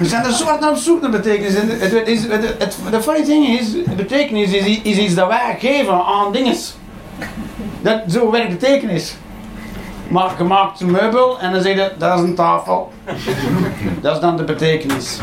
We 0.00 0.06
zijn 0.06 0.24
er 0.24 0.32
zwart 0.32 0.60
naar 0.60 0.70
op 0.70 0.76
zoek 0.76 1.10
betekenis. 1.10 1.54
En 1.54 1.68
het, 1.68 1.92
het, 1.92 2.08
is, 2.08 2.22
het, 2.28 2.78
de 2.90 3.02
funny 3.02 3.24
thing 3.24 3.46
is, 3.46 3.82
betekenis 3.96 4.52
is, 4.52 4.80
is 4.82 4.96
iets 4.96 5.14
dat 5.14 5.28
wij 5.28 5.56
geven 5.58 6.04
aan 6.04 6.32
dingen. 6.32 6.56
Dat, 7.80 8.00
zo 8.08 8.30
werkt 8.30 8.48
betekenis. 8.48 9.16
Maar 10.08 10.30
je 10.38 10.44
maakt 10.44 10.80
een 10.80 10.90
meubel 10.90 11.40
en 11.40 11.52
dan 11.52 11.62
zeg 11.62 11.74
je, 11.74 11.92
dat 11.98 12.18
is 12.18 12.24
een 12.24 12.34
tafel. 12.34 12.92
Dat 14.00 14.14
is 14.14 14.20
dan 14.20 14.36
de 14.36 14.44
betekenis. 14.44 15.18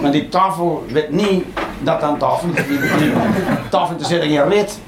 Maar 0.00 0.12
die 0.12 0.28
tafel 0.28 0.84
weet 0.88 1.10
niet 1.10 1.44
dat 1.82 2.00
dat 2.00 2.10
een 2.10 2.18
tafel. 2.18 2.48
Die, 2.52 2.78
die 2.98 3.12
tafel 3.70 3.90
interesseert 3.90 4.22
er 4.22 4.28
geen 4.28 4.48
reet. 4.48 4.78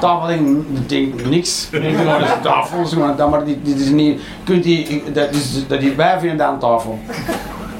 Tafel 0.00 0.26
denkt 0.26 0.88
denkt 0.88 1.28
niks. 1.28 1.68
Ik 1.70 1.82
denk, 1.82 2.04
dat 2.04 2.20
is 2.20 2.30
een 2.30 2.40
tafel, 2.42 2.98
maar, 2.98 3.16
dat, 3.16 3.30
maar 3.30 3.44
dit 3.44 3.80
is 3.80 3.88
niet, 3.88 4.20
kunt 4.44 4.62
die, 4.62 5.02
dat 5.12 5.30
is, 5.30 5.66
dat 5.66 5.80
die, 5.80 5.92
wij 5.92 6.20
vinden 6.20 6.48
een 6.48 6.58
tafel. 6.58 6.98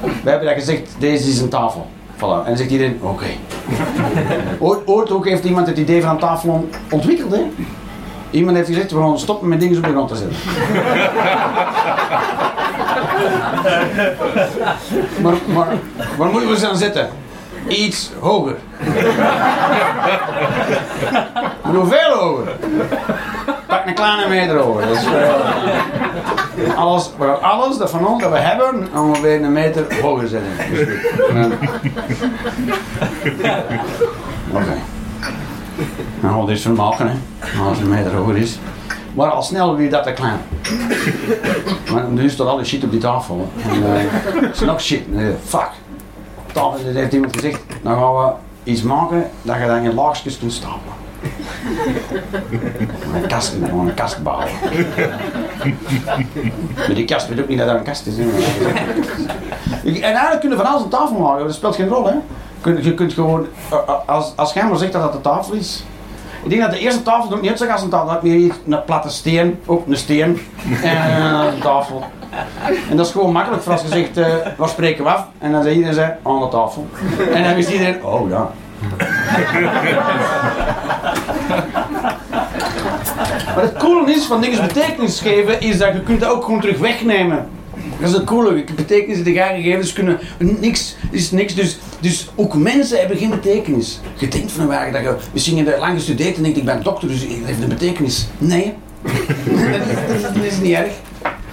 Wij 0.01 0.31
hebben 0.31 0.47
dat 0.47 0.57
gezegd, 0.57 0.95
deze 0.99 1.29
is 1.29 1.39
een 1.39 1.49
tafel. 1.49 1.87
Voilà. 2.15 2.19
En 2.19 2.43
dan 2.45 2.57
zegt 2.57 2.69
iedereen, 2.69 2.99
oké. 3.01 3.25
Ooit, 4.59 4.79
ooit 4.87 5.11
ook 5.11 5.25
heeft 5.27 5.43
iemand 5.43 5.67
het 5.67 5.77
idee 5.77 6.01
van 6.01 6.11
een 6.11 6.17
tafel 6.19 6.49
on- 6.49 6.69
ontwikkeld, 6.89 7.31
hè? 7.31 7.41
Iemand 8.31 8.55
heeft 8.57 8.67
gezegd, 8.67 8.91
we 8.91 8.99
gaan 8.99 9.19
stoppen 9.19 9.47
met 9.47 9.59
dingen 9.59 9.77
op 9.77 9.83
de 9.83 9.89
grond 9.89 10.07
te 10.07 10.15
zetten. 10.15 10.37
maar, 15.23 15.33
maar 15.53 15.67
waar 16.17 16.29
moeten 16.29 16.49
we 16.49 16.57
ze 16.57 16.67
aan 16.69 16.77
zetten? 16.77 17.09
Iets 17.67 18.11
hoger. 18.19 18.55
Hoeveel 21.75 22.11
hoger? 22.19 22.55
Pak 23.67 23.85
een 23.85 23.93
kleine 23.93 24.27
meter 24.29 24.57
hoger. 24.57 24.87
Dat 24.87 24.97
is, 24.97 25.05
eh, 25.05 26.77
alles, 26.77 27.09
alles 27.41 27.77
dat 27.77 27.89
van 27.89 28.07
ons 28.07 28.21
dat 28.21 28.31
we 28.31 28.37
hebben, 28.37 28.87
weer 29.21 29.43
een 29.43 29.53
meter 29.53 30.01
hoger 30.01 30.27
zetten. 30.27 30.51
Dus, 30.71 30.87
ja. 33.41 33.63
Oké. 34.51 34.77
Nou, 36.19 36.45
dit 36.45 36.55
is 36.55 36.61
vermaken, 36.61 37.07
hè. 37.07 37.13
Als 37.63 37.79
een 37.79 37.89
meter 37.89 38.15
hoger 38.15 38.37
is. 38.37 38.59
Maar 39.13 39.29
al 39.29 39.41
snel 39.43 39.75
weer 39.75 39.89
dat 39.89 40.03
te 40.03 40.11
klein. 40.11 40.39
Maar 41.91 42.07
nu 42.09 42.29
staat 42.29 42.47
alle 42.47 42.65
shit 42.65 42.83
op 42.83 42.91
die 42.91 42.99
tafel. 42.99 43.49
En 43.71 43.83
het 44.41 44.55
is 44.55 44.59
nog 44.59 44.81
shit. 44.81 45.11
Nee, 45.11 45.33
fuck. 45.45 45.69
Tafel, 46.51 46.79
heeft 46.93 47.13
iemand 47.13 47.35
gezegd, 47.35 47.59
dan 47.81 47.97
gaan 47.97 48.15
we 48.15 48.31
iets 48.63 48.81
maken 48.81 49.29
dat 49.41 49.55
je 49.59 49.65
dan 49.65 49.77
in 49.77 49.93
laagjes 49.93 50.39
kunt 50.39 50.53
stapelen. 50.53 50.93
Een 53.13 53.27
kast, 53.27 53.53
gewoon 53.65 53.87
een 53.87 53.93
kast 53.93 54.23
bouwen. 54.23 54.47
Maar 56.75 56.95
die 56.95 57.05
kast 57.05 57.27
weet 57.27 57.39
ook 57.39 57.47
niet 57.47 57.57
dat 57.57 57.67
dat 57.67 57.77
een 57.77 57.83
kast 57.83 58.07
is. 58.07 58.17
En 59.83 60.01
eigenlijk 60.01 60.39
kunnen 60.39 60.57
van 60.57 60.67
alles 60.67 60.83
een 60.83 60.89
tafel 60.89 61.17
maken, 61.17 61.45
dat 61.45 61.55
speelt 61.55 61.75
geen 61.75 61.87
rol 61.87 62.05
hè. 62.05 62.13
Je 62.81 62.93
kunt 62.93 63.13
gewoon, 63.13 63.47
eh, 63.69 63.77
eh, 63.77 63.93
als, 64.05 64.33
als 64.35 64.53
maar 64.53 64.77
zegt 64.77 64.91
dat 64.91 65.01
dat 65.01 65.13
de 65.13 65.21
tafel 65.21 65.53
is. 65.53 65.83
Ik 66.43 66.49
denk 66.49 66.61
dat 66.61 66.71
de 66.71 66.79
eerste 66.79 67.03
tafel 67.03 67.29
doet 67.29 67.41
niet 67.41 67.49
uitzag 67.49 67.69
als 67.69 67.81
een 67.81 67.89
tafel, 67.89 68.07
dat 68.07 68.23
meer 68.23 68.51
een 68.67 68.83
platte 68.85 69.09
steen, 69.09 69.59
op 69.65 69.87
een 69.87 69.97
steen 69.97 70.39
en 70.83 71.23
een 71.23 71.59
tafel. 71.59 72.03
En 72.89 72.97
dat 72.97 73.05
is 73.05 73.11
gewoon 73.11 73.31
makkelijk 73.31 73.63
voor 73.63 73.71
als 73.71 73.81
je 73.81 73.87
zegt, 73.87 74.17
eh, 74.17 74.25
waar 74.57 74.69
spreken 74.69 75.03
we 75.03 75.09
af? 75.09 75.27
En 75.37 75.51
dan 75.51 75.63
zei 75.63 75.75
iedereen, 75.75 76.13
aan 76.23 76.39
de 76.39 76.47
tafel. 76.47 76.87
En 77.33 77.43
dan 77.43 77.55
wist 77.55 77.69
iedereen, 77.69 78.05
oh 78.05 78.29
ja. 78.29 78.51
Maar 83.55 83.65
het 83.65 83.77
coole 83.77 84.11
is 84.11 84.25
van 84.25 84.41
dingen 84.41 84.67
betekenis 84.67 85.19
geven, 85.19 85.61
is 85.61 85.77
dat 85.77 85.93
je 85.93 86.01
kunt 86.01 86.19
dat 86.19 86.29
ook 86.29 86.43
gewoon 86.43 86.61
terug 86.61 86.77
wegnemen. 86.77 87.47
Dat 87.99 88.09
is 88.09 88.15
het 88.15 88.23
coole. 88.23 88.63
Betekenis 88.75 89.23
die 89.23 89.33
jij 89.33 89.55
gegeven 89.55 89.81
dus 89.81 89.93
kunnen 89.93 90.19
niks 90.37 90.95
is 91.11 91.31
niks. 91.31 91.55
Dus, 91.55 91.77
dus 91.99 92.29
ook 92.35 92.55
mensen 92.55 92.99
hebben 92.99 93.17
geen 93.17 93.29
betekenis. 93.29 93.99
Je 94.15 94.27
denkt 94.27 94.51
van 94.51 94.61
een 94.61 94.67
wagen 94.67 94.93
dat 94.93 95.01
je 95.01 95.15
misschien 95.33 95.57
heb 95.57 95.67
je 95.67 95.79
lang 95.79 95.93
gestudeerd 95.93 96.35
en 96.35 96.43
denkt 96.43 96.57
ik 96.57 96.65
ben 96.65 96.83
dokter, 96.83 97.07
dus 97.07 97.21
het 97.21 97.29
heeft 97.43 97.61
een 97.61 97.69
betekenis. 97.69 98.27
Nee, 98.37 98.73
dat, 99.71 100.15
is, 100.15 100.21
dat 100.21 100.43
is 100.43 100.57
niet 100.57 100.73
erg. 100.73 100.91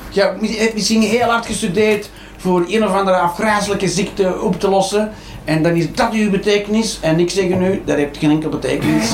Je 0.08 0.20
hebt 0.20 0.74
misschien 0.74 1.02
heel 1.02 1.28
hard 1.28 1.46
gestudeerd 1.46 2.10
voor 2.36 2.64
een 2.68 2.84
of 2.84 2.94
andere 2.94 3.16
afgrijzelijke 3.16 3.88
ziekte 3.88 4.40
op 4.40 4.60
te 4.60 4.68
lossen. 4.68 5.12
En 5.44 5.62
dan 5.62 5.72
is 5.72 5.94
dat 5.94 6.12
uw 6.12 6.30
betekenis. 6.30 6.98
En 7.00 7.20
ik 7.20 7.30
zeg 7.30 7.48
nu, 7.48 7.82
dat 7.84 7.96
heeft 7.96 8.16
geen 8.16 8.30
enkele 8.30 8.50
betekenis. 8.50 9.12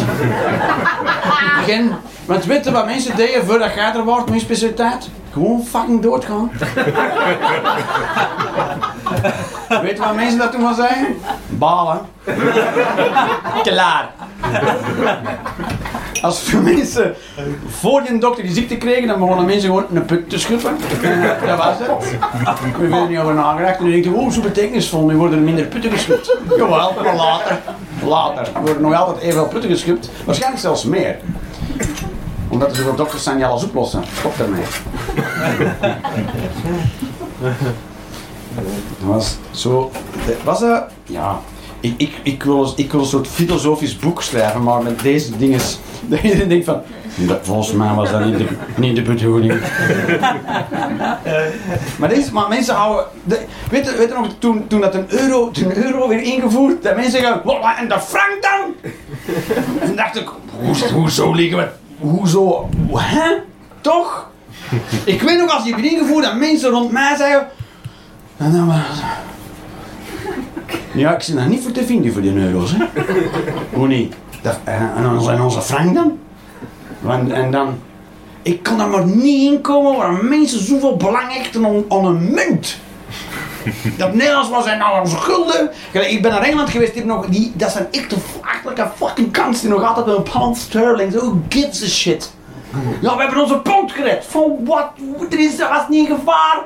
geen, 1.67 1.93
want 2.25 2.45
weet 2.45 2.65
je 2.65 2.71
wat 2.71 2.87
mensen 2.87 3.17
deden 3.17 3.47
voordat 3.47 3.75
jij 3.75 3.93
er 3.95 4.05
wordt 4.05 4.31
met 4.31 4.35
je 4.35 4.41
specialiteit? 4.45 5.09
Gewoon 5.33 5.65
fucking 5.65 6.03
doodgaan. 6.03 6.51
weet 9.83 9.97
je 9.97 9.99
wat 9.99 10.15
mensen 10.15 10.39
dat 10.39 10.53
toen 10.53 10.61
van 10.61 10.75
zeggen? 10.75 11.17
Balen. 11.49 12.01
Klaar. 13.63 14.11
Als 16.23 16.41
veel 16.41 16.61
mensen 16.61 17.15
voor 17.69 18.03
die 18.03 18.19
dokter 18.19 18.45
die 18.45 18.55
ziekte 18.55 18.77
kregen, 18.77 19.09
dan 19.09 19.19
begonnen 19.19 19.45
mensen 19.45 19.69
gewoon 19.69 19.87
een 19.93 20.05
put 20.05 20.31
te 20.31 20.39
schuffen. 20.39 20.77
En 21.03 21.23
dat 21.47 21.59
was 21.59 21.79
het. 21.79 22.11
We 22.61 22.81
hebben 22.81 22.99
er 22.99 23.09
niet 23.09 23.19
over 23.19 23.35
nagedacht. 23.35 23.77
En 23.77 23.83
dan 23.83 23.91
denk 23.91 24.05
je, 24.05 24.13
oh, 24.13 24.31
zo 24.31 24.41
betekenisvol, 24.41 25.05
nu 25.07 25.17
worden 25.17 25.39
er 25.39 25.45
minder 25.45 25.67
putten 25.67 25.91
geschupt. 25.91 26.37
Jawel, 26.57 26.95
maar 27.03 27.17
later. 27.17 27.59
Later. 28.07 28.55
Er 28.55 28.61
worden 28.61 28.83
nog 28.83 28.95
altijd 28.95 29.19
evenveel 29.19 29.49
putten 29.49 29.71
geschupt. 29.71 30.11
Waarschijnlijk 30.25 30.63
zelfs 30.63 30.85
meer. 30.85 31.19
Omdat 32.49 32.71
er 32.71 32.77
zoveel 32.77 32.95
dokters 32.95 33.23
zijn 33.23 33.37
die 33.37 33.47
alles 33.47 33.65
oplossen. 33.65 34.03
Stop 34.19 34.39
ermee. 34.39 34.65
Dat 38.99 39.09
was 39.09 39.37
zo. 39.51 39.91
Was 40.45 40.61
dat? 40.61 40.85
Ja. 41.05 41.41
Ik, 41.81 41.95
ik, 41.97 42.13
ik, 42.23 42.43
wil, 42.43 42.73
ik 42.77 42.93
wil 42.93 43.01
een 43.01 43.07
soort 43.07 43.29
filosofisch 43.29 43.99
boek 43.99 44.23
schrijven, 44.23 44.63
maar 44.63 44.83
met 44.83 45.01
deze 45.01 45.37
dingen. 45.37 45.61
Dat 46.11 46.21
je 46.21 46.47
denkt 46.47 46.65
van. 46.65 46.83
"Dat- 47.15 47.39
Volgens 47.43 47.73
mij 47.73 47.95
was 47.95 48.11
dat 48.11 48.25
niet 48.25 48.39
de, 48.39 48.47
niet 48.77 48.97
de 48.97 49.03
bedoeling. 49.03 49.53
maar, 51.99 52.09
deze, 52.09 52.33
maar 52.33 52.49
mensen 52.49 52.75
houden. 52.75 53.05
De, 53.25 53.41
weet, 53.71 53.85
je, 53.85 53.97
weet 53.97 54.09
je 54.09 54.15
nog, 54.15 54.27
toen, 54.39 54.67
toen 54.67 54.81
dat 54.81 54.95
een 54.95 55.07
euro, 55.09 55.51
toen 55.51 55.65
een 55.65 55.85
euro 55.85 56.09
weer 56.09 56.23
ingevoerd, 56.23 56.83
dat 56.83 56.95
mensen 56.95 57.13
zeggen: 57.13 57.41
"Wat, 57.45 57.61
wat, 57.61 57.77
en 57.79 57.89
de 57.89 58.01
frank 58.01 58.39
dan? 58.41 58.91
en 59.89 59.97
dacht 59.97 60.17
ik: 60.17 60.29
hoe, 60.61 60.91
hoezo 60.93 61.33
liggen 61.33 61.59
we. 61.59 61.69
Hoezo? 61.99 62.69
Hè? 62.95 63.37
Toch? 63.81 64.29
Ik 65.05 65.23
weet 65.23 65.39
nog 65.39 65.55
als 65.55 65.65
die 65.65 65.75
werd 65.75 65.87
ingevoerd 65.87 66.25
dat 66.25 66.37
mensen 66.37 66.71
rond 66.71 66.91
mij 66.93 67.17
zeiden. 67.17 67.47
En 68.37 68.53
dan 68.53 68.67
was 68.67 68.77
Ja, 70.93 71.15
ik 71.15 71.23
zit 71.23 71.37
daar 71.37 71.49
niet 71.49 71.63
voor 71.63 71.73
te 71.73 71.85
vinden 71.85 72.13
voor 72.13 72.23
die 72.23 72.35
euro's. 72.35 72.73
Hè. 72.73 72.85
Hoe 73.73 73.87
niet? 73.87 74.15
Dat, 74.43 74.59
en, 74.65 74.93
en 74.97 75.03
dan 75.03 75.23
zijn 75.23 75.41
onze 75.41 75.61
frank 75.61 75.95
dan? 75.95 76.19
En, 77.09 77.33
en 77.33 77.51
dan... 77.51 77.79
Ik 78.43 78.63
kan 78.63 78.79
daar 78.79 78.89
maar 78.89 79.07
niet 79.07 79.53
in 79.53 79.61
komen 79.61 79.97
waar 79.97 80.25
mensen 80.25 80.65
zoveel 80.65 80.97
belang 80.97 81.33
hechten 81.33 81.85
aan, 81.89 82.05
een 82.05 82.31
munt. 82.31 82.79
Dat 83.97 84.15
Nederlands 84.15 84.49
was 84.49 84.67
en 84.67 84.79
nou 84.79 85.01
onze 85.01 85.17
gulden. 85.17 85.71
Ik 85.93 86.23
ben 86.23 86.31
naar 86.31 86.43
Engeland 86.43 86.71
geweest, 86.71 86.95
die 86.95 87.05
nog, 87.05 87.27
die, 87.27 87.53
dat 87.55 87.71
zijn 87.71 87.87
echt 87.91 88.11
de 88.11 88.17
fucking 88.97 89.33
kans 89.33 89.61
die 89.61 89.71
nog 89.71 89.85
altijd 89.85 90.17
een 90.17 90.23
pound 90.23 90.57
sterling. 90.57 91.13
Who 91.13 91.41
gives 91.49 91.83
a 91.83 91.87
shit? 91.87 92.33
Ja, 93.01 93.17
we 93.17 93.23
hebben 93.23 93.43
onze 93.43 93.59
pond 93.59 93.93
gered. 93.93 94.25
Van 94.29 94.57
wat? 94.65 94.91
Er 95.31 95.39
is 95.39 95.61
er 95.61 95.69
was 95.69 95.89
niet 95.89 96.09
in 96.09 96.17
gevaar. 96.17 96.59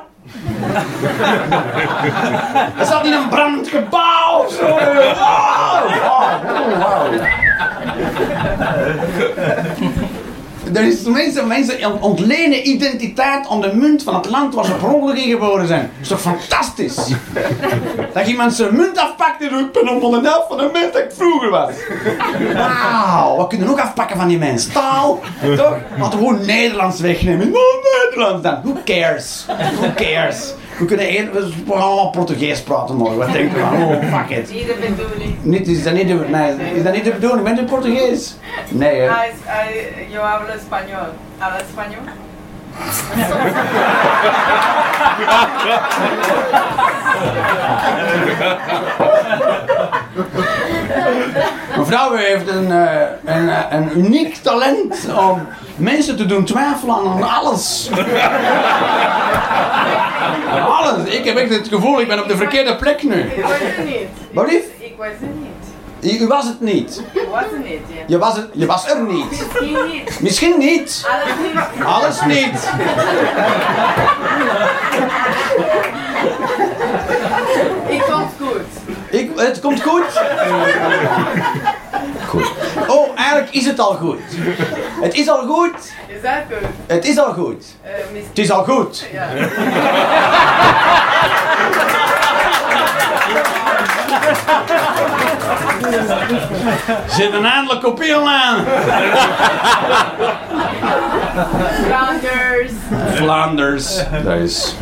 Er 2.77 2.85
zat 2.85 3.05
in 3.05 3.13
een 3.13 3.29
brandend 3.29 3.67
gebouw 3.67 4.43
of 4.45 4.51
zo. 4.51 4.67
Wow, 4.67 4.79
wow, 6.81 7.44
Er 10.73 10.83
is 10.83 11.01
mensen, 11.03 11.47
mensen 11.47 11.91
ont- 11.91 12.01
ontlenen 12.01 12.67
identiteit 12.67 13.47
aan 13.47 13.61
de 13.61 13.73
munt 13.75 14.03
van 14.03 14.15
het 14.15 14.29
land 14.29 14.53
waar 14.55 14.65
ze 14.65 14.71
per 14.71 14.87
ongeluk 14.93 15.17
in 15.23 15.29
geboren 15.29 15.67
zijn. 15.67 15.81
Dat 15.81 16.01
is 16.01 16.07
toch 16.07 16.21
fantastisch? 16.21 16.95
Dat 18.13 18.27
iemand 18.27 18.53
zijn 18.53 18.75
munt 18.75 18.97
afpakt 18.97 19.41
en 19.41 19.59
ik 19.59 19.71
ben 19.71 19.89
op 19.89 20.01
de 20.01 20.29
helft 20.29 20.47
van 20.47 20.57
de 20.57 20.69
munt 20.73 20.93
dat 20.93 21.01
ik 21.01 21.11
vroeger 21.17 21.49
was. 21.49 21.73
Wauw, 22.53 23.37
we 23.37 23.47
kunnen 23.47 23.67
ook 23.69 23.79
afpakken 23.79 24.17
van 24.17 24.27
die 24.27 24.37
mensen. 24.37 24.71
Taal, 24.71 25.19
toch? 25.55 25.75
Laten 25.97 26.19
we 26.19 26.25
gewoon 26.25 26.45
Nederlands 26.45 26.99
wegnemen. 26.99 27.47
Oh, 27.47 28.03
Nederlands 28.03 28.41
dan. 28.41 28.59
Who 28.63 28.73
cares? 28.85 29.45
Who 29.79 29.87
cares? 29.95 30.53
We 30.77 30.85
kunnen 30.85 31.07
één, 31.07 31.31
we 31.31 31.51
gaan 31.69 31.81
allemaal 31.81 32.09
Portugees 32.09 32.61
praten 32.61 32.95
morgen. 32.95 33.17
Wat 33.17 33.31
denken 33.31 33.55
we? 33.55 33.61
Oh, 33.61 34.17
fuck 34.17 34.37
it. 34.37 34.53
Niet 34.53 34.67
de 34.67 34.93
bedoeling. 34.95 35.35
Niet, 35.41 35.67
is, 35.67 35.83
dat 35.83 35.93
niet 35.93 36.07
de, 36.07 36.13
nee, 36.13 36.73
is 36.73 36.83
dat 36.83 36.93
niet 36.93 37.03
de 37.03 37.11
bedoeling? 37.11 37.43
Ben 37.43 37.55
je 37.55 37.63
Portugees? 37.63 38.35
Nee, 38.69 38.99
hè? 38.99 39.09
Ah, 39.09 39.15
yo 40.09 40.21
hablo 40.21 40.53
español. 40.53 41.13
¿Habla 41.37 41.59
español? 41.59 42.03
Mevrouw 51.77 52.13
heeft 52.13 52.47
een, 52.47 52.71
eh, 52.71 53.01
een, 53.25 53.49
eh, 53.49 53.63
een 53.69 53.97
uniek 53.97 54.35
talent 54.35 55.07
om 55.17 55.47
mensen 55.75 56.17
te 56.17 56.25
doen 56.25 56.45
twijfelen 56.45 56.95
aan 56.95 57.23
alles. 57.23 57.89
Aan 60.49 60.67
alles. 60.67 61.13
Ik 61.13 61.25
heb 61.25 61.37
echt 61.37 61.49
het 61.49 61.67
gevoel, 61.67 62.01
ik 62.01 62.07
ben 62.07 62.21
op 62.21 62.27
de 62.27 62.37
verkeerde 62.37 62.75
plek 62.75 63.03
nu. 63.03 63.19
Ik 63.19 63.41
was 63.41 63.51
er 63.51 63.83
niet. 63.85 64.07
Wat 64.33 64.51
lief? 64.51 64.63
Ik 64.77 64.93
was 64.97 65.07
er 65.07 65.27
niet. 65.39 65.49
Je, 65.99 66.19
u 66.19 66.27
was 66.27 66.45
het 66.45 66.61
niet. 66.61 67.01
Ik 67.13 67.27
was 67.31 67.43
er 67.43 67.59
niet, 67.63 67.79
ja. 67.87 68.03
Je 68.07 68.17
was, 68.17 68.35
het, 68.35 68.47
je 68.53 68.65
was 68.65 68.89
er 68.89 69.01
niet. 69.01 69.29
Misschien 69.29 69.87
niet. 69.91 70.19
Misschien 70.19 70.57
niet. 70.59 71.07
Alles 71.07 71.35
niet. 71.41 71.85
Alles 71.85 72.21
niet. 72.25 72.69
Ik. 77.87 78.14
Ik, 79.15 79.31
het 79.35 79.59
komt 79.59 79.81
goed. 79.81 80.03
Goed. 82.27 82.51
Oh, 82.87 83.09
eigenlijk 83.15 83.51
is 83.51 83.65
het 83.65 83.79
al 83.79 83.93
goed. 83.93 84.19
Het 85.01 85.13
is 85.13 85.29
al 85.29 85.45
goed. 85.47 85.93
Is 86.07 86.21
dat 86.21 86.31
goed? 86.49 86.67
Het 86.87 87.05
is 87.05 87.19
al 87.19 87.33
goed. 87.33 87.65
Eh, 87.81 87.91
Het 88.27 88.39
is 88.39 88.51
al 88.51 88.63
goed. 88.63 89.07
ja. 89.13 89.27
Zit 97.07 97.33
een 97.33 97.45
eindelijk 97.45 97.81
kopie 97.81 98.15
aan. 98.15 98.65
Flanders. 101.85 102.71
Flanders. 103.15 103.97
Dat 104.23 104.37
is. 104.37 104.75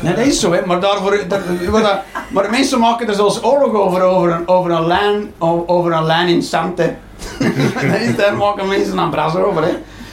Nee, 0.00 0.14
dat 0.14 0.26
is 0.26 0.40
zo, 0.40 0.52
hè. 0.52 0.60
Maar, 0.66 0.80
daarvoor, 0.80 1.24
dat, 1.28 1.40
wat 1.70 1.82
dat- 1.82 2.00
maar 2.28 2.42
de 2.42 2.50
mensen 2.50 2.78
maken 2.80 3.08
er 3.08 3.14
zelfs 3.14 3.42
oorlog 3.44 3.72
over, 3.74 4.02
over 4.02 4.30
een, 4.30 4.48
over 4.48 4.70
een, 4.70 4.86
lijn, 4.86 5.32
over 5.66 5.92
een 5.92 6.04
lijn 6.06 6.28
in 6.28 6.42
Sante. 6.42 6.94
dat 7.38 8.00
is, 8.00 8.16
daar 8.16 8.36
maken 8.36 8.68
mensen 8.68 8.98
een 8.98 9.10
bras 9.10 9.36
over, 9.36 9.62
hè. 9.62 9.72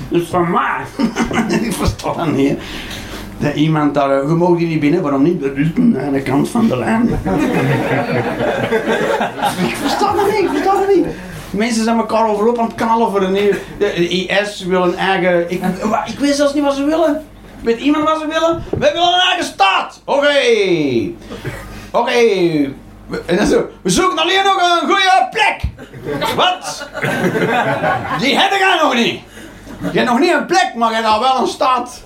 Dus 0.09 0.27
van 0.27 0.51
mij. 0.51 0.81
Ik 1.67 1.73
versta 1.73 2.13
dat 2.13 2.31
niet, 2.31 2.49
hè. 2.49 2.57
Dat 3.37 3.55
iemand 3.55 3.93
daar, 3.93 4.21
eh, 4.21 4.27
je 4.27 4.33
mag 4.33 4.57
hier 4.57 4.67
niet 4.67 4.79
binnen, 4.79 5.01
waarom 5.01 5.23
niet? 5.23 5.41
Dat 5.41 5.51
is 5.55 5.67
aan 6.05 6.11
de 6.13 6.21
kant 6.21 6.49
van 6.49 6.67
de 6.67 6.77
lijn. 6.77 7.09
ik 9.67 9.75
versta 9.75 10.13
dat 10.13 10.25
niet, 10.25 10.39
ik 10.39 10.49
versta 10.49 10.71
dat 10.73 10.95
niet. 10.95 11.05
Mensen 11.55 11.83
zijn 11.83 11.97
elkaar 11.97 12.27
overop 12.29 12.59
aan 12.59 12.65
het 12.65 12.75
knallen 12.75 13.11
voor 13.11 13.21
een 13.21 13.31
nieuwe. 13.31 13.59
De 13.79 13.93
IS 13.93 14.63
wil 14.65 14.83
een 14.83 14.97
eigen. 14.97 15.51
Ik, 15.51 15.61
ik 16.05 16.19
weet 16.19 16.35
zelfs 16.35 16.53
niet 16.53 16.63
wat 16.63 16.75
ze 16.75 16.83
willen. 16.83 17.25
Weet 17.63 17.79
iemand 17.79 18.03
wat 18.09 18.19
ze 18.19 18.27
willen? 18.27 18.63
Wij 18.77 18.91
willen 18.93 19.13
een 19.13 19.19
eigen 19.19 19.45
staat! 19.45 20.01
Oké! 20.05 20.33
Oké! 21.91 22.13
We- 23.07 23.21
En 23.25 23.35
dan 23.35 23.45
zo, 23.47 23.65
we 23.81 23.89
zoeken 23.89 24.19
alleen 24.19 24.43
nog 24.43 24.55
een 24.81 24.87
goede 24.87 25.27
plek! 25.31 25.61
Wat? 26.35 26.89
Die 28.19 28.37
hebben 28.39 28.57
jij 28.59 28.79
nog 28.81 28.93
niet! 28.93 29.19
Je 29.91 29.97
hebt 29.99 30.09
nog 30.11 30.19
niet 30.19 30.31
een 30.33 30.45
plek, 30.45 30.71
maar 30.77 30.89
je 30.89 30.95
hebt 30.95 31.07
al 31.07 31.19
wel 31.19 31.39
een 31.41 31.47
staat. 31.47 32.01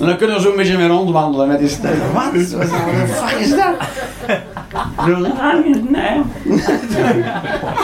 En 0.00 0.06
dan 0.06 0.16
kunnen 0.16 0.36
we 0.36 0.42
zo'n 0.42 0.56
beetje 0.56 0.76
weer 0.76 0.88
rondwandelen 0.88 1.48
met 1.48 1.58
die 1.58 1.68
steden. 1.68 2.12
Wat? 2.12 2.24
Wat 2.32 2.60
de 2.70 3.06
fuck 3.08 3.38
is 3.38 3.50
dat? 3.50 3.74
Nee. 5.88 6.20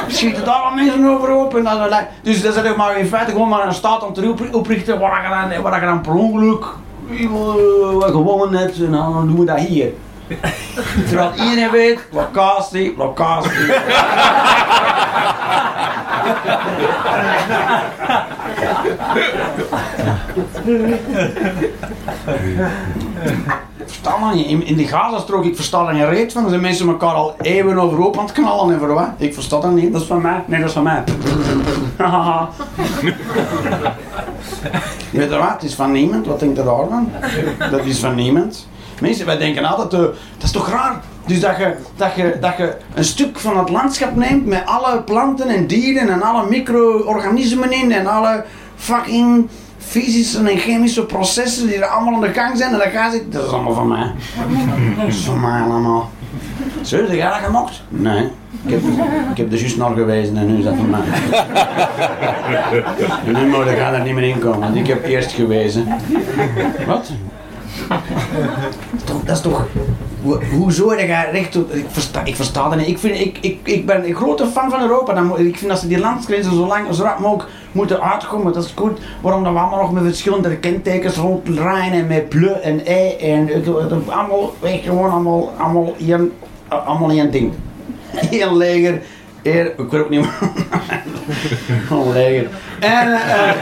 Schieten 0.08 0.44
daar 0.44 0.54
al 0.54 0.74
mensen 0.74 1.06
over. 1.08 1.58
En 1.58 1.64
dan, 1.64 1.78
dus 1.78 1.88
dat 2.22 2.34
is 2.34 2.42
eigenlijk 2.42 2.76
maar 2.76 2.98
in 2.98 3.06
feite 3.06 3.30
gewoon 3.30 3.48
maar 3.48 3.66
een 3.66 3.74
staat 3.74 4.06
om 4.06 4.12
te 4.12 4.28
op- 4.28 4.54
oprichten 4.54 4.98
waar 4.98 5.22
je 5.22 5.50
dan, 5.54 5.62
waar 5.62 5.80
je 5.80 5.86
dan 5.86 6.00
per 6.00 6.12
ongeluk 6.14 6.64
eh, 7.10 8.10
gewonnen 8.10 8.54
hebt. 8.60 8.76
En 8.78 8.90
dan 8.92 9.26
doen 9.26 9.38
we 9.38 9.44
dat 9.44 9.58
hier. 9.58 9.88
Terwijl 11.08 11.32
iedereen 11.34 11.70
weet, 11.70 12.00
locatie, 12.10 12.94
locatie. 12.96 13.50
Ik 23.76 23.88
versta 23.88 24.18
dat 24.20 24.34
niet. 24.34 24.46
In, 24.46 24.66
in 24.66 24.76
die 24.76 24.88
Gazastrook, 24.88 25.44
ik 25.44 25.56
versta 25.56 25.88
er 25.88 25.94
geen 25.94 26.08
reet 26.08 26.32
van. 26.32 26.42
Er 26.42 26.48
zijn 26.48 26.60
mensen 26.60 26.88
elkaar 26.88 27.14
al 27.14 27.34
eeuwen 27.40 27.78
overhoop 27.78 28.18
aan 28.18 28.24
het 28.24 28.32
knallen 28.32 28.74
en 28.74 28.78
voor 28.80 28.94
wat. 28.94 29.08
Ik 29.16 29.34
versta 29.34 29.60
dat 29.60 29.70
niet. 29.70 29.92
Dat 29.92 30.00
is 30.00 30.06
van 30.06 30.20
mij. 30.22 30.44
Nee, 30.46 30.60
dat 30.60 30.68
is 30.68 30.74
van 30.74 30.82
mij. 30.82 31.04
Je 35.10 35.18
weet 35.18 35.30
je 35.30 35.36
wat? 35.36 35.52
Het 35.52 35.62
is 35.62 35.74
van 35.74 35.92
niemand. 35.92 36.26
Wat 36.26 36.40
denkt 36.40 36.58
er 36.58 36.64
daarvan? 36.64 37.10
Dat 37.70 37.84
is 37.84 37.98
van 37.98 38.14
niemand. 38.14 38.66
Mensen, 39.02 39.26
wij 39.26 39.38
denken 39.38 39.64
altijd, 39.64 39.92
eh, 39.92 39.98
dat 39.98 40.42
is 40.42 40.50
toch 40.50 40.70
raar? 40.70 41.00
Dus 41.26 41.40
dat 41.40 41.56
je, 41.56 41.76
dat, 41.96 42.14
je, 42.14 42.36
dat 42.40 42.56
je 42.56 42.76
een 42.94 43.04
stuk 43.04 43.38
van 43.38 43.58
het 43.58 43.68
landschap 43.68 44.16
neemt 44.16 44.46
met 44.46 44.62
alle 44.66 45.02
planten 45.02 45.48
en 45.48 45.66
dieren 45.66 46.08
en 46.08 46.22
alle 46.22 46.48
micro-organismen 46.48 47.72
in 47.72 47.92
en 47.92 48.06
alle 48.06 48.44
fucking 48.76 49.48
fysische 49.78 50.48
en 50.48 50.58
chemische 50.58 51.04
processen 51.04 51.66
die 51.66 51.76
er 51.76 51.86
allemaal 51.86 52.14
aan 52.14 52.20
de 52.20 52.32
gang 52.32 52.56
zijn 52.56 52.72
en 52.72 52.78
dat 52.78 52.88
gaat 52.88 53.12
zitten. 53.12 53.30
Dat 53.30 53.46
is 53.46 53.52
allemaal 53.52 53.74
van 53.74 53.88
mij. 53.88 54.12
Dat 54.98 55.06
is 55.06 55.28
allemaal. 55.28 56.10
Zo, 56.82 56.96
heb 56.96 57.12
jij 57.12 57.28
dat 57.28 57.38
gemokt? 57.44 57.82
Nee. 57.88 58.30
Ik 58.64 58.70
heb, 58.70 58.80
ik 59.30 59.36
heb 59.36 59.52
er 59.52 59.58
juist 59.58 59.76
naar 59.76 59.94
gewezen 59.94 60.36
en 60.36 60.46
nu 60.46 60.58
is 60.58 60.64
dat 60.64 60.74
van 60.76 60.90
mij. 60.90 61.00
Nu 63.24 63.48
moet 63.48 63.66
ik 63.66 63.78
er 63.78 64.02
niet 64.02 64.14
meer 64.14 64.28
in 64.28 64.38
komen, 64.38 64.60
want 64.60 64.76
ik 64.76 64.86
heb 64.86 65.04
eerst 65.04 65.32
gewezen. 65.32 65.86
Wat? 66.86 67.10
Dat 69.24 69.36
is 69.36 69.40
toch... 69.40 69.66
Ho- 70.24 70.40
Hoezo 70.56 70.90
heb 70.90 70.98
je 70.98 71.28
recht 71.32 71.56
op... 71.56 71.72
Ik 71.72 71.84
versta, 71.88 72.24
ik 72.24 72.36
versta 72.36 72.68
dat 72.68 72.78
niet. 72.78 72.88
Ik, 72.88 72.98
vind, 72.98 73.18
ik, 73.20 73.38
ik, 73.40 73.58
ik 73.62 73.86
ben 73.86 74.04
een 74.06 74.14
grote 74.14 74.46
fan 74.46 74.70
van 74.70 74.80
Europa. 74.82 75.12
Dan, 75.14 75.38
ik 75.38 75.56
vind 75.56 75.70
dat 75.70 75.80
ze 75.80 75.88
die 75.88 75.98
landsgrenzen 75.98 76.54
zo 76.54 76.66
lang, 76.66 76.94
zo 76.94 77.02
rap 77.02 77.18
mogelijk 77.18 77.48
moeten 77.72 78.02
uitkomen. 78.02 78.52
Dat 78.52 78.64
is 78.64 78.72
goed. 78.76 78.98
Waarom 79.20 79.44
dat 79.44 79.52
we 79.52 79.58
allemaal 79.58 79.80
nog 79.80 79.92
met 79.92 80.02
verschillende 80.04 80.56
kentekens 80.56 81.16
rondrijden 81.16 81.98
en 81.98 82.06
met 82.06 82.28
ble 82.28 82.50
en 82.50 82.86
ei 82.86 83.16
en... 83.16 83.50
Allemaal, 84.08 84.54
gewoon 84.62 85.10
allemaal, 85.10 85.52
allemaal, 85.58 85.94
één, 85.98 86.32
allemaal 86.68 87.10
één 87.10 87.30
ding. 87.30 87.52
Eén 88.30 88.56
leger. 88.56 89.02
Eer, 89.42 89.66
ik 89.66 89.90
weet 89.90 90.02
ook 90.02 90.10
niet 90.10 90.20
meer. 90.20 90.32
Gewoon 91.86 92.12
leger. 92.12 92.48
En... 92.80 93.12
eh 93.12 93.52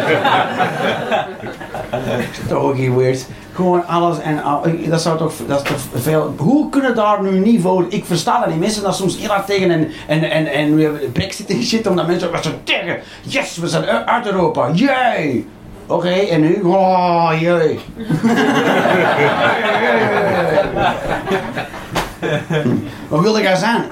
toch 2.49 2.63
ook 2.63 2.77
weird. 2.77 3.27
Gewoon 3.55 3.87
alles 3.87 4.21
en 4.21 4.43
dat 4.89 5.03
zou 5.03 5.19
toch, 5.19 5.33
dat 5.47 5.63
is 5.63 5.69
toch 5.69 6.03
veel. 6.03 6.35
Hoe 6.37 6.69
kunnen 6.69 6.95
daar 6.95 7.23
nu 7.23 7.39
niet 7.39 7.63
voor? 7.63 7.85
Ik 7.89 8.05
versta 8.05 8.41
dat 8.41 8.49
niet. 8.49 8.59
Mensen 8.59 8.83
dat 8.83 8.97
soms 8.97 9.19
heel 9.19 9.29
hard 9.29 9.47
tegen 9.47 9.71
en, 9.71 9.91
en, 10.07 10.31
en, 10.31 10.47
en 10.47 10.75
we 10.75 10.83
hebben 10.83 11.13
Brexit 11.13 11.51
en 11.51 11.63
shit, 11.63 11.87
omdat 11.87 12.07
mensen 12.07 12.31
wat 12.31 12.45
zo 12.45 12.51
tegen. 12.65 12.99
Yes, 13.23 13.57
we 13.57 13.69
zijn 13.69 13.85
uit 13.85 14.27
Europa. 14.27 14.71
Yay! 14.75 15.45
Oké, 15.87 16.09
en 16.09 16.41
nu? 16.41 16.61
Oh, 16.63 17.33
jee. 17.41 17.79
Wat 23.09 23.21
wilde 23.21 23.41
jij 23.41 23.57
zijn? 23.57 23.85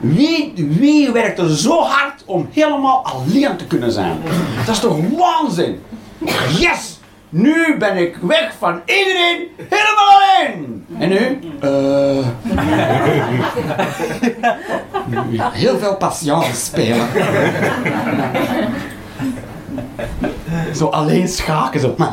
Wie, 0.00 0.52
wie 0.56 1.10
werkt 1.10 1.38
er 1.38 1.56
zo 1.56 1.82
hard 1.82 2.22
om 2.24 2.48
helemaal 2.52 3.04
alleen 3.04 3.56
te 3.56 3.66
kunnen 3.66 3.92
zijn? 3.92 4.22
Dat 4.66 4.74
is 4.74 4.80
toch 4.80 4.96
waanzin? 5.16 5.82
Yes! 6.58 6.95
Nu 7.36 7.76
ben 7.78 7.96
ik 7.96 8.16
weg 8.20 8.52
van 8.58 8.80
iedereen, 8.84 9.48
helemaal 9.56 10.06
alleen! 10.14 10.86
En 10.98 11.08
nu? 11.08 11.38
Eh. 11.60 12.26
Heel 15.62 15.78
veel 15.78 15.96
patience 15.96 16.64
spelen. 16.64 17.06
Zo 20.74 20.86
alleen 20.86 21.28
schaken, 21.28 21.80
zo. 21.80 21.94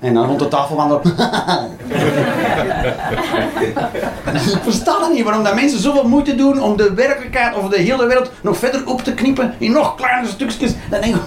En 0.00 0.14
dan 0.14 0.26
rond 0.26 0.38
de 0.38 0.48
tafel 0.48 0.76
wandelen. 0.76 1.02
Ik 4.32 4.62
versta 4.62 4.98
dat 4.98 5.12
niet, 5.12 5.24
waarom 5.24 5.44
dat 5.44 5.54
mensen 5.54 5.80
zoveel 5.80 6.08
moeite 6.08 6.34
doen 6.34 6.62
om 6.62 6.76
de 6.76 6.94
werkelijkheid 6.94 7.56
of 7.56 7.68
de 7.68 7.78
hele 7.78 8.06
wereld 8.06 8.30
nog 8.40 8.56
verder 8.56 8.86
op 8.86 9.02
te 9.02 9.14
knippen 9.14 9.54
in 9.58 9.72
nog 9.72 9.94
kleinere 9.94 10.32
stukjes. 10.32 10.72
Dan 10.90 11.00
denk 11.00 11.14
ik, 11.14 11.22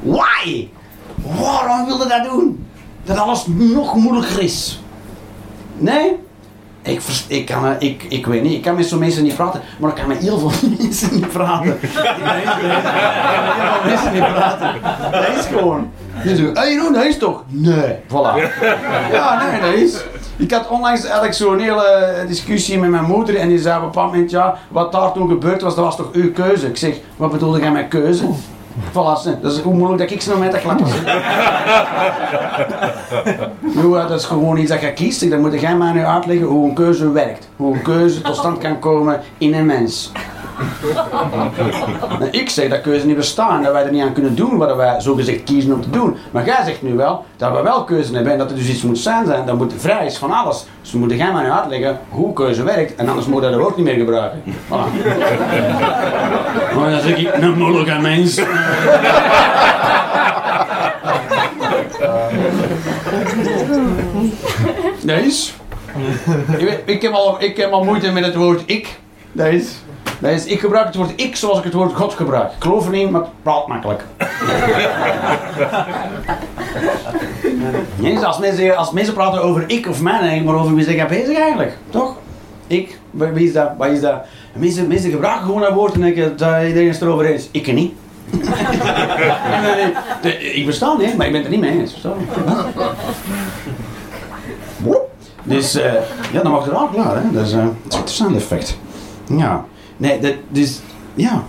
why? 0.00 0.68
Waarom 1.40 1.86
wilde 1.86 2.08
dat 2.08 2.24
doen? 2.24 2.66
Dat 3.04 3.18
alles 3.18 3.44
nog 3.46 3.94
moeilijker 3.94 4.42
is. 4.42 4.80
Nee? 5.76 6.16
Ik, 6.82 7.00
ik, 7.26 7.46
kan, 7.46 7.66
eh, 7.66 7.72
ik, 7.78 8.06
ik 8.08 8.26
weet 8.26 8.42
niet, 8.42 8.52
ik 8.52 8.62
kan 8.62 8.74
met 8.74 8.86
zo'n 8.86 8.98
mensen 8.98 9.22
niet 9.22 9.34
praten, 9.34 9.60
maar 9.78 9.90
ik 9.90 9.96
kan 9.96 10.06
met 10.08 10.18
heel 10.18 10.38
veel 10.38 10.68
mensen 10.78 11.14
niet 11.14 11.28
praten. 11.28 11.78
Ik 11.80 11.90
kan 11.94 12.04
met 12.22 12.32
heel 12.34 12.52
veel 12.52 13.90
mensen 13.90 14.12
niet 14.12 14.26
praten. 14.32 14.74
Dat 15.10 15.36
is 15.38 15.44
gewoon. 15.46 15.90
Je 16.24 16.36
zegt, 16.36 16.58
hé 16.58 16.64
Jeroen, 16.64 16.92
dat 16.92 17.04
is 17.04 17.18
toch? 17.18 17.42
Nee, 17.48 17.96
voilà. 18.06 18.62
Ja, 19.12 19.46
nee, 19.46 19.60
dat 19.60 19.72
is. 19.72 19.96
Ik 20.36 20.50
had 20.50 20.68
onlangs 20.68 21.02
eigenlijk 21.02 21.34
zo'n 21.34 21.58
hele 21.58 22.24
discussie 22.26 22.78
met 22.78 22.90
mijn 22.90 23.04
moeder 23.04 23.36
en 23.36 23.48
die 23.48 23.58
zei 23.58 23.76
op 23.76 23.82
een 23.82 23.88
bepaald 23.88 24.12
moment, 24.12 24.30
ja, 24.30 24.58
wat 24.68 24.92
daar 24.92 25.12
toen 25.12 25.28
gebeurd 25.28 25.62
was, 25.62 25.74
dat 25.74 25.84
was 25.84 25.96
toch 25.96 26.12
uw 26.12 26.32
keuze? 26.32 26.66
Ik 26.66 26.76
zeg, 26.76 26.96
wat 27.16 27.30
bedoelde 27.30 27.60
jij 27.60 27.70
met 27.70 27.88
keuze? 27.88 28.24
Voilà, 28.90 29.40
dat 29.42 29.52
is 29.52 29.58
hoe 29.58 29.74
moeilijk 29.74 30.00
dat 30.00 30.10
ik 30.10 30.20
ze 30.20 30.30
nog 30.30 30.38
met 30.38 30.50
te 30.50 30.58
klappen 30.58 30.86
zit. 30.86 31.04
Nu, 33.74 33.90
dat 33.90 34.10
is 34.10 34.24
gewoon 34.24 34.56
iets 34.56 34.70
dat 34.70 34.80
je 34.80 34.92
kiest. 34.92 35.30
Dan 35.30 35.40
moet 35.40 35.60
jij 35.60 35.76
mij 35.76 35.92
nu 35.92 36.04
uitleggen 36.04 36.46
hoe 36.46 36.68
een 36.68 36.74
keuze 36.74 37.10
werkt. 37.10 37.48
Hoe 37.56 37.74
een 37.74 37.82
keuze 37.82 38.20
tot 38.20 38.36
stand 38.36 38.58
kan 38.58 38.78
komen 38.78 39.20
in 39.38 39.54
een 39.54 39.66
mens. 39.66 40.12
Nou, 42.18 42.30
ik 42.30 42.50
zeg 42.50 42.68
dat 42.68 42.80
keuze 42.80 43.06
niet 43.06 43.16
bestaan, 43.16 43.62
dat 43.62 43.72
wij 43.72 43.84
er 43.84 43.92
niet 43.92 44.02
aan 44.02 44.12
kunnen 44.12 44.34
doen 44.34 44.56
wat 44.56 44.76
wij 44.76 45.00
zogezegd 45.00 45.44
kiezen 45.44 45.72
om 45.72 45.82
te 45.82 45.90
doen. 45.90 46.16
Maar 46.30 46.44
jij 46.44 46.64
zegt 46.64 46.82
nu 46.82 46.94
wel 46.94 47.24
dat 47.36 47.52
we 47.52 47.62
wel 47.62 47.84
keuze 47.84 48.14
hebben 48.14 48.32
en 48.32 48.38
dat 48.38 48.50
er 48.50 48.56
dus 48.56 48.68
iets 48.68 48.82
moet 48.82 48.98
zijn, 48.98 49.26
zijn 49.26 49.46
dat 49.46 49.56
moet 49.56 49.72
vrij 49.76 50.06
is 50.06 50.18
van 50.18 50.32
alles. 50.32 50.66
Dus 50.82 50.92
moet 50.92 51.12
jij 51.12 51.32
mij 51.32 51.42
nu 51.42 51.50
uitleggen 51.50 51.98
hoe 52.08 52.32
keuze 52.32 52.62
werkt 52.62 52.94
en 52.94 53.08
anders 53.08 53.26
moet 53.26 53.44
je 53.44 53.50
dat 53.50 53.60
ook 53.60 53.76
niet 53.76 53.86
meer 53.86 53.94
gebruiken. 53.94 54.42
Voilà. 54.44 55.06
Maar 56.74 56.90
dan 56.90 57.00
zeg 57.00 57.16
ik, 57.16 57.34
een 57.34 57.58
moeilijke 57.58 57.98
mens. 58.00 58.40
Dat 65.04 65.18
is. 65.18 65.54
Ik, 66.58 66.82
ik, 66.84 67.02
heb 67.02 67.12
al, 67.12 67.42
ik 67.42 67.56
heb 67.56 67.70
al 67.70 67.84
moeite 67.84 68.12
met 68.12 68.24
het 68.24 68.34
woord 68.34 68.62
ik. 68.66 68.98
Dat 69.32 69.46
is. 69.46 69.76
Dat 70.18 70.30
is. 70.30 70.44
Ik 70.44 70.60
gebruik 70.60 70.86
het 70.86 70.94
woord 70.94 71.12
ik 71.16 71.36
zoals 71.36 71.58
ik 71.58 71.64
het 71.64 71.72
woord 71.72 71.94
God 71.94 72.14
gebruik. 72.14 72.52
Ik 72.52 72.62
geloof 72.62 72.84
er 72.86 72.92
niet, 72.92 73.10
maar 73.10 73.20
het 73.20 73.30
praat 73.42 73.66
makkelijk. 73.66 74.04
Nee, 77.96 78.14
dus 78.14 78.24
als, 78.24 78.38
mensen, 78.38 78.76
als 78.76 78.90
mensen 78.90 79.14
praten 79.14 79.42
over 79.42 79.64
ik 79.66 79.88
of 79.88 79.96
ik 79.96 80.44
maar 80.44 80.54
over 80.54 80.74
wie 80.74 80.84
zijn 80.84 80.96
jij 80.96 81.06
bezig 81.06 81.38
eigenlijk? 81.38 81.76
Toch? 81.90 82.16
Ik, 82.66 82.98
wie 83.10 83.46
is 83.46 83.52
dat? 83.52 83.70
Wat 83.78 83.88
is 83.88 84.00
dat? 84.00 84.12
En 84.54 84.60
Mensen, 84.60 84.86
mensen 84.86 85.10
gebruiken 85.10 85.46
gewoon 85.46 85.60
dat 85.60 85.72
woord 85.72 85.94
en 85.94 86.00
denken 86.00 86.36
dat 86.36 86.62
iedereen 86.66 86.88
het 86.88 87.02
erover 87.02 87.26
eens. 87.26 87.48
Ik 87.50 87.72
niet. 87.72 87.92
En 89.50 89.62
denk 90.22 90.40
ik, 90.40 90.66
besta 90.66 90.96
niet, 90.98 91.16
maar 91.16 91.26
ik 91.26 91.32
ben 91.32 91.44
er 91.44 91.50
niet 91.50 91.60
mee 91.60 91.80
eens. 91.80 91.96
Dus 95.42 95.74
eh, 95.74 95.92
ja, 96.32 96.42
dan 96.42 96.52
mag 96.52 96.64
het 96.64 96.72
wel 96.72 96.88
klaar, 96.88 97.16
hè? 97.16 97.30
Dat 97.32 97.46
is, 97.46 97.52
eh, 97.52 97.58
is 97.58 97.64
een 97.64 97.76
interessant 97.82 98.36
effect. 98.36 98.78
Ja, 99.26 99.64
nee, 99.98 100.18
dat, 100.20 100.34
dus 100.48 100.80
ja. 101.14 101.42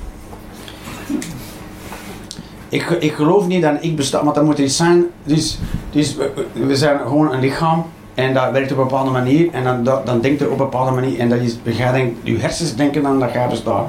Ik, 2.69 2.89
ik 2.99 3.11
geloof 3.13 3.47
niet 3.47 3.61
dat 3.61 3.73
ik 3.79 3.95
besta, 3.95 4.23
want 4.23 4.35
dat 4.35 4.43
moet 4.43 4.57
iets 4.57 4.77
zijn. 4.77 5.05
Dus, 5.23 5.59
dus 5.91 6.15
we, 6.15 6.31
we- 6.53 6.75
zijn 6.75 6.99
gewoon 6.99 7.33
een 7.33 7.39
lichaam 7.39 7.85
en 8.13 8.33
dat 8.33 8.51
werkt 8.51 8.71
op 8.71 8.77
een 8.77 8.83
bepaalde 8.83 9.11
manier 9.11 9.49
en 9.51 9.63
dan, 9.63 9.83
dan, 9.83 10.01
dan 10.05 10.21
denkt 10.21 10.41
er 10.41 10.45
op 10.47 10.51
een 10.51 10.57
bepaalde 10.57 10.91
manier 10.91 11.19
en 11.19 11.29
dat 11.29 11.39
is, 11.39 11.57
jij 11.63 11.91
denkt, 11.91 12.17
je 12.23 12.37
hersens 12.37 12.75
denken 12.75 13.01
dan 13.03 13.19
dat 13.19 13.31
jij 13.33 13.47
bestaat. 13.47 13.87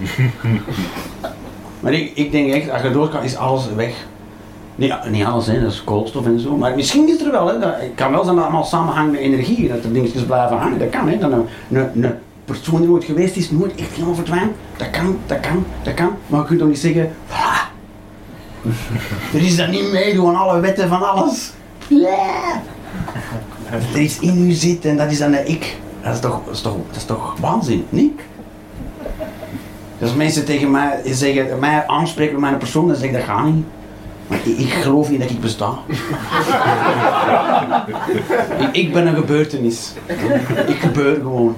maar 1.80 1.92
ik, 1.92 2.12
ik 2.14 2.30
denk 2.32 2.52
echt, 2.52 2.70
als 2.70 2.82
je 2.82 2.90
dood 2.90 3.10
kan, 3.10 3.22
is 3.22 3.36
alles 3.36 3.68
weg. 3.74 4.06
Niet, 4.74 4.94
niet 5.10 5.24
alles, 5.24 5.46
hè, 5.46 5.60
dat 5.62 5.72
is 5.72 5.84
koolstof 5.84 6.26
en 6.26 6.40
zo. 6.40 6.56
Maar 6.56 6.74
misschien 6.74 7.08
is 7.08 7.20
er 7.20 7.30
wel, 7.30 7.46
hè. 7.46 7.58
Dat, 7.58 7.74
het 7.76 7.90
kan 7.94 8.10
wel 8.10 8.24
zijn 8.24 8.36
dat 8.36 8.44
allemaal 8.44 8.64
samenhangende 8.64 9.18
energie, 9.18 9.68
dat 9.68 9.84
er 9.84 9.92
dingetjes 9.92 10.22
blijven 10.24 10.56
hangen. 10.56 10.78
Dat 10.78 10.90
kan, 10.90 11.08
hè. 11.08 11.18
Dat 11.18 11.32
een, 11.32 11.44
een, 11.70 12.04
een 12.04 12.14
persoon 12.46 12.80
die 12.80 12.88
nooit 12.88 13.04
geweest 13.04 13.36
is, 13.36 13.50
nooit 13.50 13.74
echt 13.74 13.90
helemaal 13.92 14.14
verdwijnt. 14.14 14.52
Dat 14.76 14.90
kan, 14.90 15.18
dat 15.26 15.40
kan, 15.40 15.66
dat 15.82 15.94
kan. 15.94 16.16
Maar 16.26 16.40
je 16.40 16.46
kunt 16.46 16.58
toch 16.58 16.68
niet 16.68 16.78
zeggen, 16.78 17.12
voilà. 17.28 17.74
er 19.34 19.42
is 19.42 19.56
dat 19.56 19.68
niet 19.68 19.92
meedoen 19.92 20.28
aan 20.28 20.36
alle 20.36 20.60
wetten 20.60 20.88
van 20.88 21.10
alles. 21.10 21.52
Er 23.70 24.00
iets 24.00 24.18
in 24.18 24.48
u 24.48 24.52
zit 24.52 24.84
en 24.84 24.96
dat 24.96 25.10
is 25.10 25.18
dan 25.18 25.30
de 25.30 25.44
ik. 25.44 25.76
Dat 26.02 26.14
is 26.14 26.20
toch, 26.20 26.44
dat 26.44 26.54
is 26.54 26.60
toch, 26.60 26.76
dat 26.86 26.96
is 26.96 27.04
toch 27.04 27.36
waanzin, 27.40 27.86
niet? 27.88 28.20
Dus 29.98 30.08
als 30.08 30.14
mensen 30.14 30.44
tegen 30.44 30.70
mij 30.70 31.00
zeggen, 31.04 31.58
mij 31.58 31.86
aanspreken 31.86 32.32
met 32.32 32.42
mijn 32.42 32.58
persoon, 32.58 32.86
dan 32.86 32.96
zeg 32.96 33.06
ik 33.08 33.12
dat 33.12 33.22
gaat 33.22 33.44
niet. 33.44 33.64
Maar 34.26 34.38
ik, 34.44 34.58
ik 34.58 34.72
geloof 34.72 35.10
niet 35.10 35.20
dat 35.20 35.30
ik 35.30 35.40
besta. 35.40 35.78
ik, 38.64 38.68
ik 38.72 38.92
ben 38.92 39.06
een 39.06 39.14
gebeurtenis. 39.14 39.92
Ik 40.66 40.76
gebeur 40.78 41.14
gewoon. 41.14 41.56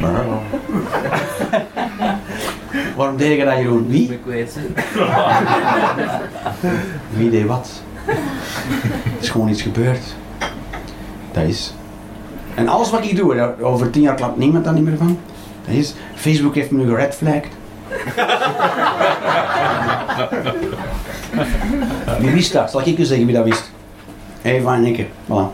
Waarom 2.96 3.16
deed 3.16 3.38
je 3.38 3.44
dat, 3.44 3.56
Jeroen? 3.56 3.88
Wie? 3.88 4.12
Ik 4.12 4.20
weet 4.24 4.54
het. 4.54 4.84
Wie 7.16 7.30
deed 7.30 7.46
wat? 7.46 7.70
Het 8.04 9.20
is 9.20 9.28
gewoon 9.28 9.48
iets 9.48 9.62
gebeurd. 9.62 10.00
Dat 11.32 11.44
is. 11.44 11.74
En 12.54 12.68
alles 12.68 12.90
wat 12.90 13.04
ik 13.04 13.16
doe, 13.16 13.54
over 13.60 13.90
tien 13.90 14.02
jaar 14.02 14.14
klapt 14.14 14.36
niemand 14.36 14.64
daar 14.64 14.74
niet 14.74 14.84
meer 14.84 14.96
van. 14.96 15.18
Dat 15.64 15.74
is. 15.74 15.94
Facebook 16.14 16.54
heeft 16.54 16.70
me 16.70 16.82
nu 16.82 16.88
geredflagged. 16.88 17.48
Wie 22.20 22.30
wist 22.30 22.52
dat? 22.52 22.70
Zal 22.70 22.80
ik 22.80 22.98
u 22.98 23.04
zeggen 23.04 23.26
wie 23.26 23.34
dat 23.34 23.44
wist? 23.44 23.70
Eva 24.42 24.74
en 24.74 24.84
ik. 24.84 25.06
Voilà. 25.26 25.50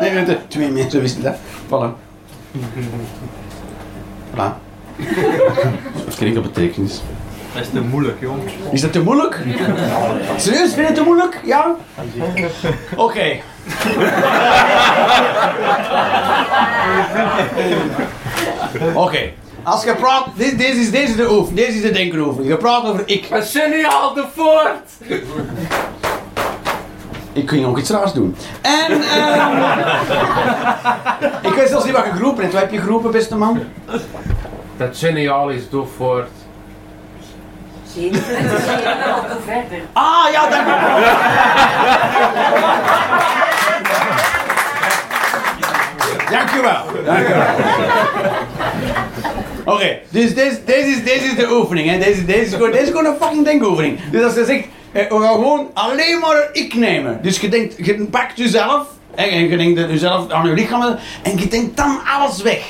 Je, 0.00 0.36
Twee 0.48 0.70
mensen 0.70 1.00
wisten 1.00 1.22
dat. 1.22 1.36
Voilà. 1.66 2.09
Voilà. 4.34 4.58
Dat 6.04 6.14
kreeg 6.16 6.34
een 6.34 6.42
betekenis. 6.42 7.00
Dat 7.54 7.62
is 7.62 7.68
te 7.70 7.80
moeilijk, 7.80 8.20
jongens. 8.20 8.52
Is 8.72 8.80
dat 8.80 8.92
te 8.92 9.02
moeilijk? 9.02 9.38
Serieus, 10.36 10.74
vind 10.74 10.76
je 10.76 10.82
het 10.82 10.94
te 10.94 11.02
moeilijk? 11.02 11.40
Ja? 11.44 11.76
Oké. 12.96 13.40
Oké. 18.94 19.32
Als 19.62 19.84
je 19.84 19.94
praat, 19.94 20.26
dit, 20.34 20.58
deze, 20.58 20.80
is, 20.80 20.90
deze 20.90 21.10
is 21.10 21.16
de 21.16 21.30
oefening, 21.30 21.66
deze 21.66 21.76
is 21.76 21.82
de 21.82 21.90
denkenoefening. 21.90 22.50
Je 22.50 22.56
praat 22.56 22.84
over 22.84 23.02
ik. 23.06 23.30
Maar 23.30 23.42
geniaal 23.42 24.14
de 24.14 24.24
voort! 24.34 25.18
Ik 27.32 27.48
ging 27.48 27.66
ook 27.66 27.78
iets 27.78 27.90
raars 27.90 28.12
doen. 28.12 28.36
En, 28.60 29.02
ehm 29.02 29.62
ik 31.48 31.54
weet 31.54 31.68
zelfs 31.68 31.84
niet 31.84 31.94
wat 31.94 32.04
je 32.04 32.10
geroepen 32.10 32.42
hebt. 32.42 32.52
Wat 32.52 32.62
heb 32.62 32.72
je 32.72 32.80
geroepen, 32.80 33.10
beste 33.10 33.36
man? 33.36 33.62
Dat 34.76 34.98
geniaal 34.98 35.50
is 35.50 35.68
de 35.68 35.84
voort. 35.96 36.28
Ah, 39.92 40.32
ja, 40.32 40.48
dank 40.48 40.66
u 40.66 40.70
Dank 46.30 46.50
u 46.50 46.60
wel. 46.60 47.04
Dank 47.04 47.28
u 47.28 47.32
wel. 47.34 47.44
Oké, 49.64 49.98
dus 50.08 50.34
deze, 50.34 50.64
deze, 50.64 50.88
is, 50.88 51.04
deze 51.04 51.24
is 51.24 51.36
de 51.36 51.50
oefening. 51.50 51.90
Hè. 51.90 51.98
Deze, 51.98 52.24
deze, 52.24 52.40
is 52.40 52.52
gewoon, 52.52 52.70
deze 52.70 52.82
is 52.82 52.88
gewoon 52.88 53.06
een 53.06 53.16
fucking 53.20 53.44
denkoefening. 53.44 53.98
Dus 54.10 54.24
als 54.24 54.34
je 54.34 54.44
zegt, 54.44 54.64
we 54.92 55.06
gaan 55.08 55.34
gewoon 55.34 55.70
alleen 55.74 56.18
maar 56.18 56.48
ik 56.52 56.74
nemen. 56.74 57.18
Dus 57.22 57.40
je 57.40 57.48
denkt, 57.48 57.74
je 57.76 58.06
pakt 58.10 58.38
jezelf 58.38 58.86
en 59.14 59.48
je 59.48 59.56
denkt 59.56 59.90
jezelf 59.90 60.30
aan 60.30 60.46
je 60.46 60.54
lichaam 60.54 60.96
en 61.22 61.38
je 61.38 61.48
denkt 61.48 61.76
dan 61.76 62.00
alles 62.18 62.42
weg. 62.42 62.62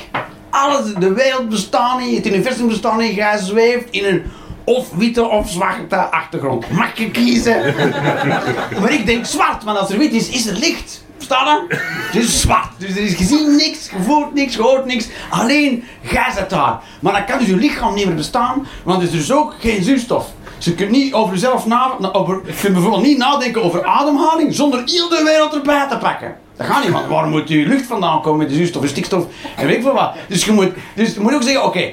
Alles, 0.49 0.93
de 0.93 1.13
wereld 1.13 1.49
bestaat 1.49 1.99
niet, 1.99 2.15
het 2.15 2.33
universum 2.33 2.67
bestaat 2.67 2.97
niet, 2.97 3.15
jij 3.15 3.37
zweeft 3.37 3.89
in 3.89 4.05
een 4.05 4.23
of 4.63 4.91
witte 4.95 5.23
of 5.23 5.49
zwarte 5.49 5.95
achtergrond. 5.95 6.69
Mag 6.69 6.97
je 6.97 7.11
kiezen? 7.11 7.73
maar 8.81 8.93
ik 8.93 9.05
denk 9.05 9.25
zwart, 9.25 9.63
want 9.63 9.77
als 9.77 9.89
er 9.89 9.97
wit 9.97 10.13
is, 10.13 10.29
is 10.29 10.47
er 10.47 10.57
licht. 10.57 11.03
Verstaan 11.17 11.67
je? 12.11 12.19
Is 12.19 12.41
zwart. 12.41 12.69
Dus 12.77 12.89
er 12.89 13.03
is 13.03 13.13
gezien 13.13 13.55
niks, 13.55 13.89
gevoeld 13.89 14.33
niks, 14.33 14.55
gehoord 14.55 14.85
niks. 14.85 15.07
Alleen 15.29 15.83
jij 16.01 16.31
zit 16.35 16.49
daar. 16.49 16.79
Maar 16.99 17.13
dan 17.13 17.25
kan 17.25 17.39
dus 17.39 17.47
je 17.47 17.55
lichaam 17.55 17.93
niet 17.93 18.05
meer 18.05 18.15
bestaan, 18.15 18.67
want 18.83 18.97
er 18.97 19.07
is 19.07 19.11
dus 19.11 19.31
ook 19.31 19.55
geen 19.59 19.83
zuurstof. 19.83 20.25
Je 20.63 20.75
kunt 20.75 20.91
niet 20.91 21.13
over 21.13 21.33
jezelf 21.33 21.65
na, 21.65 21.91
je 21.99 22.53
kunt 22.61 22.73
bijvoorbeeld 22.73 23.03
niet 23.03 23.17
nadenken 23.17 23.63
over 23.63 23.83
ademhaling 23.83 24.53
zonder 24.53 24.85
de 24.85 25.21
wereld 25.25 25.53
erbij 25.53 25.87
te 25.89 25.97
pakken. 25.97 26.35
Dat 26.57 26.67
gaat 26.67 26.83
niet, 26.83 26.91
want 26.93 27.07
waar 27.07 27.27
moet 27.27 27.49
je 27.49 27.55
lucht 27.67 27.85
vandaan 27.85 28.21
komen 28.21 28.39
met 28.39 28.49
de 28.49 28.55
zuurstof 28.55 28.81
en 28.81 28.89
stikstof 28.89 29.25
en 29.55 29.67
weet 29.67 29.75
ik 29.75 29.83
wat. 29.83 30.11
Dus 30.27 30.45
je 30.45 30.51
moet, 30.51 30.69
dus 30.95 31.13
je 31.13 31.19
moet 31.19 31.33
ook 31.33 31.43
zeggen, 31.43 31.65
oké, 31.65 31.91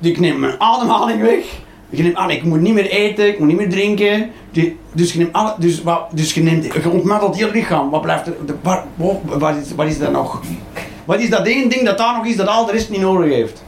ik 0.00 0.20
neem 0.20 0.38
mijn 0.38 0.60
ademhaling 0.60 1.22
weg. 1.22 1.44
Je 1.90 2.02
neemt, 2.02 2.16
ah, 2.16 2.30
ik 2.30 2.42
moet 2.44 2.60
niet 2.60 2.74
meer 2.74 2.90
eten, 2.90 3.26
ik 3.28 3.38
moet 3.38 3.48
niet 3.48 3.56
meer 3.56 3.70
drinken. 3.70 4.30
Die- 4.50 4.78
dus 4.92 5.12
je 5.12 5.18
neemt 5.18 5.32
alle, 5.32 5.54
dus, 5.58 5.82
wat, 5.82 6.06
dus 6.12 6.34
je 6.34 6.42
neemt, 6.42 6.64
je 6.64 6.90
ontmantelt 6.90 7.36
lichaam. 7.50 7.90
Wat 7.90 8.00
blijft 8.02 8.26
er, 8.26 8.34
de, 8.46 8.54
is, 9.56 9.74
wat 9.74 9.86
is 9.86 9.98
er 9.98 10.10
nog? 10.10 10.40
Wat 11.04 11.20
is 11.20 11.30
dat 11.30 11.46
één 11.46 11.68
ding 11.68 11.84
dat 11.84 11.98
daar 11.98 12.16
nog 12.16 12.26
is 12.26 12.36
dat 12.36 12.46
al 12.46 12.66
de 12.66 12.72
rest 12.72 12.90
niet 12.90 13.00
nodig 13.00 13.32
heeft? 13.32 13.62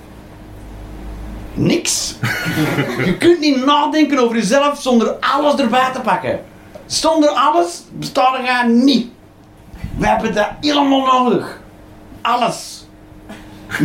Niks. 1.54 2.14
Je 3.06 3.16
kunt 3.18 3.40
niet 3.40 3.64
nadenken 3.64 4.18
over 4.18 4.36
jezelf 4.36 4.80
zonder 4.80 5.12
alles 5.20 5.54
erbij 5.54 5.90
te 5.92 6.00
pakken. 6.00 6.40
Zonder 6.86 7.30
alles 7.30 7.82
bestaat 7.92 8.34
er 8.34 8.68
niet. 8.68 9.06
We 9.98 10.06
hebben 10.06 10.34
dat 10.34 10.48
helemaal 10.60 11.22
nodig. 11.22 11.60
Alles. 12.22 12.86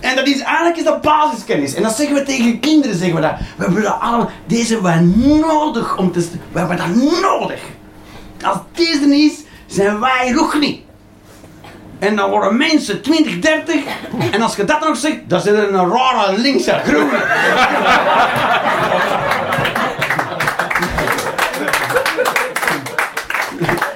En 0.00 0.16
dat 0.16 0.26
is 0.26 0.40
eigenlijk 0.40 0.76
is 0.76 0.84
dat 0.84 1.00
basiskennis. 1.00 1.74
En 1.74 1.82
dat 1.82 1.96
zeggen 1.96 2.14
we 2.14 2.22
tegen 2.22 2.60
kinderen, 2.60 2.96
zeggen 2.96 3.14
we 3.14 3.20
dat. 3.20 3.34
We 3.56 3.64
hebben 3.64 3.82
dat 3.82 4.00
allemaal, 4.00 4.30
deze 4.46 4.82
we 4.82 5.00
nodig 5.46 5.96
om 5.98 6.12
te, 6.12 6.28
we 6.52 6.58
hebben 6.58 6.76
dat 6.76 7.20
nodig. 7.20 7.60
Als 8.42 8.58
deze 8.72 9.06
niet 9.06 9.32
is, 9.32 9.44
zijn 9.74 10.00
wij 10.00 10.30
nog 10.30 10.58
niet. 10.58 10.80
En 12.02 12.16
dan 12.16 12.30
worden 12.30 12.56
mensen 12.56 13.02
20, 13.02 13.38
30. 13.38 13.74
En 14.30 14.42
als 14.42 14.56
je 14.56 14.64
dat 14.64 14.80
nog 14.80 14.96
zegt, 14.96 15.18
dan 15.26 15.40
zit 15.40 15.54
er 15.54 15.74
een 15.74 15.90
rare 15.90 16.38
linkse 16.38 16.80
groene. 16.84 17.24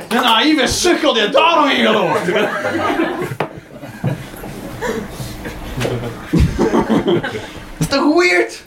Een 0.08 0.22
naïeve 0.22 0.66
sukkel 0.66 1.12
die 1.12 1.28
daar 1.30 1.56
nog 1.56 1.70
in 1.70 1.86
gelooft. 1.86 2.28
Is 7.78 7.86
toch 7.88 8.14
weird? 8.14 8.65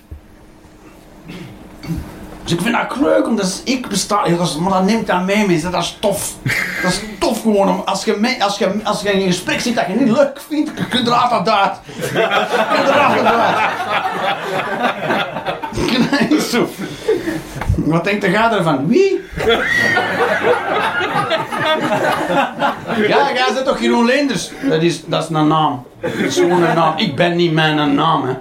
Dus 2.50 2.58
ik 2.58 2.64
vind 2.64 2.76
dat 2.90 2.98
leuk, 3.00 3.28
omdat 3.28 3.62
ik 3.66 3.88
besta, 3.88 4.20
ja, 4.26 4.36
dat 4.36 4.48
is- 4.48 4.58
maar 4.58 4.72
dat 4.72 4.84
neemt 4.84 5.08
dat 5.08 5.26
mee, 5.26 5.48
mensen. 5.48 5.72
Dat 5.72 5.84
is 5.84 5.98
tof. 6.00 6.34
Dat 6.84 6.92
is 6.92 7.00
tof 7.20 7.42
gewoon. 7.42 7.70
Om, 7.70 7.82
als, 7.86 8.04
je 8.06 8.16
mee, 8.20 8.44
als, 8.44 8.58
je, 8.58 8.72
als 8.84 9.02
je 9.02 9.12
in 9.12 9.20
een 9.20 9.26
gesprek 9.28 9.60
zit 9.60 9.76
dat 9.76 9.86
je 9.88 9.94
niet 9.94 10.16
leuk 10.18 10.42
vindt, 10.50 10.72
je 10.78 10.88
kunt 10.88 11.08
er 11.08 11.14
altijd 11.14 11.50
uit. 11.50 11.74
Je 12.14 12.28
altijd 12.28 13.26
uit. 13.26 13.56
Zo. 16.52 16.70
Wat 17.76 18.04
denkt 18.04 18.22
de 18.22 18.30
gaat 18.30 18.54
ervan? 18.54 18.88
Wie? 18.88 19.22
Ja, 23.08 23.32
jij 23.34 23.48
zit 23.56 23.66
toch 23.66 23.80
Jeroen 23.82 24.06
Leenders? 24.06 24.52
Dat 24.70 24.82
is, 24.82 25.06
dat 25.06 25.24
is 25.24 25.30
een 25.30 25.48
naam. 25.48 25.86
Dat 26.02 26.12
is 26.14 26.36
gewoon 26.36 26.64
een 26.64 26.76
naam. 26.76 26.94
Ik 26.98 27.16
ben 27.16 27.36
niet 27.36 27.52
mijn 27.54 27.96
naam, 27.96 28.26
hè. 28.28 28.34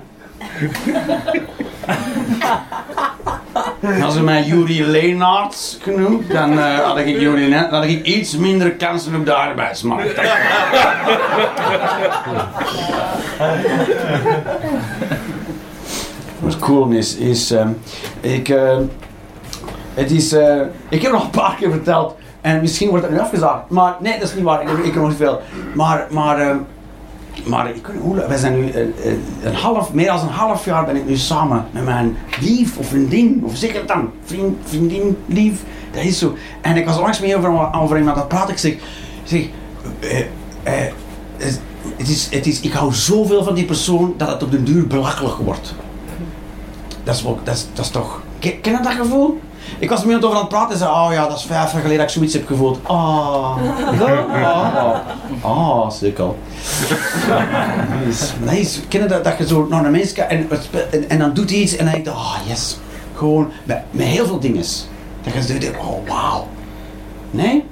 Als 4.03 4.15
ze 4.15 4.23
mij 4.23 4.43
Jury 4.43 4.81
Leenaerts 4.81 5.79
genoemd, 5.83 6.31
dan 6.31 6.59
eh, 6.59 6.79
had 6.79 6.97
ik 6.99 7.07
Jury 7.21 7.49
net, 7.49 7.71
dan 7.71 7.81
had 7.81 7.89
ik 7.89 8.05
iets 8.07 8.37
minder 8.37 8.71
kansen 8.75 9.15
op 9.15 9.25
de 9.25 9.35
arbeidsmarkt. 9.35 10.15
Wat 16.41 16.59
cool 16.59 16.91
is, 16.91 17.17
is 17.17 17.51
ehm, 17.51 17.69
ik, 18.21 18.49
ehm, 18.49 18.83
het 19.95 20.11
is, 20.11 20.33
eh, 20.33 20.61
ik 20.89 21.03
heb 21.03 21.13
nog 21.13 21.25
een 21.25 21.31
paar 21.31 21.55
keer 21.59 21.71
verteld 21.71 22.15
en 22.41 22.61
misschien 22.61 22.89
wordt 22.89 23.05
het 23.05 23.15
nu 23.15 23.21
afgezaagd, 23.21 23.69
maar 23.69 23.97
nee, 24.01 24.13
dat 24.19 24.29
is 24.29 24.35
niet 24.35 24.45
waar. 24.45 24.63
Ik, 24.63 24.69
heb- 24.69 24.79
ik 24.79 24.85
heb 24.85 24.95
nog 24.95 25.09
niet 25.09 25.17
veel. 25.17 25.41
Maar, 25.75 26.07
maar, 26.11 26.41
ehm, 26.41 26.57
maar 27.45 27.69
ik 27.69 27.75
niet 27.75 28.03
hoe, 28.03 28.27
wij 28.29 28.37
zijn 28.37 28.61
nu 28.61 28.71
eh, 28.71 28.83
een 29.43 29.55
half, 29.55 29.93
meer 29.93 30.07
dan 30.07 30.21
een 30.21 30.29
half 30.29 30.65
jaar 30.65 30.85
ben 30.87 30.97
ik 30.97 31.07
nu 31.07 31.17
samen 31.17 31.67
met 31.71 31.85
mijn 31.85 32.17
lief 32.41 32.79
of 32.79 32.87
vriendin, 32.87 33.43
of 33.45 33.57
zeg 33.57 33.73
het 33.73 33.89
dan, 33.89 34.11
vriend, 34.25 34.57
vriendin, 34.65 35.17
lief, 35.27 35.63
dat 35.91 36.03
is 36.03 36.19
zo. 36.19 36.37
En 36.61 36.77
ik 36.77 36.87
was 36.87 36.97
langs 36.99 37.21
mee 37.21 37.37
over, 37.37 37.75
over 37.75 37.99
iemand 37.99 38.17
aan 38.17 38.23
het 38.23 38.29
praten, 38.29 38.51
ik 38.53 38.59
zeg, 38.59 38.75
zeg 39.25 39.47
eh, 40.01 40.19
eh, 40.63 40.93
het, 41.97 42.09
is, 42.09 42.29
het 42.31 42.47
is, 42.47 42.61
ik 42.61 42.73
hou 42.73 42.93
zoveel 42.93 43.45
van 43.45 43.55
die 43.55 43.65
persoon 43.65 44.15
dat 44.17 44.29
het 44.29 44.43
op 44.43 44.51
den 44.51 44.65
duur 44.65 44.87
belachelijk 44.87 45.37
wordt. 45.37 45.75
Dat 47.05 47.15
is, 47.15 47.23
wel- 47.23 47.41
dat 47.45 47.55
is, 47.55 47.67
dat 47.73 47.85
is 47.85 47.91
toch, 47.91 48.23
ken 48.39 48.53
je 48.63 48.79
dat 48.83 48.93
gevoel? 48.93 49.41
Ik 49.79 49.89
was 49.89 49.99
met 49.99 50.07
iemand 50.07 50.25
over 50.25 50.37
aan 50.37 50.43
het 50.43 50.53
praten 50.53 50.73
en 50.73 50.79
zei, 50.79 50.91
oh 50.91 51.09
ja, 51.13 51.29
dat 51.29 51.37
is 51.37 51.45
vijf 51.45 51.73
jaar 51.73 51.81
geleden 51.81 51.99
dat 51.99 52.07
ik 52.07 52.13
zoiets 52.13 52.35
heb 52.35 52.47
gevoeld. 52.47 52.79
Ah, 52.83 53.57
ah, 54.43 55.01
ah, 55.41 55.91
sukkel. 55.91 56.39
Nice. 58.05 58.33
nice. 58.45 58.87
Ken 58.89 59.03
je 59.03 59.09
dat, 59.09 59.25
dat 59.25 59.39
je 59.39 59.47
zo 59.47 59.67
naar 59.71 59.85
een 59.85 59.91
mens 59.91 60.13
kijkt 60.13 60.31
en, 60.31 60.49
en, 60.91 61.09
en 61.09 61.19
dan 61.19 61.35
doet 61.35 61.51
hij 61.51 61.59
iets 61.59 61.77
en 61.77 61.85
dan 61.85 61.95
denk 61.95 62.05
je, 62.05 62.11
ah 62.11 62.37
yes. 62.47 62.79
Gewoon 63.15 63.51
met, 63.65 63.79
met 63.91 64.07
heel 64.07 64.27
veel 64.27 64.41
dingen. 64.41 64.65
Dat 65.23 65.47
je 65.47 65.59
denkt, 65.59 65.79
oh 65.79 66.09
wauw. 66.09 66.49
Nee? 67.31 67.65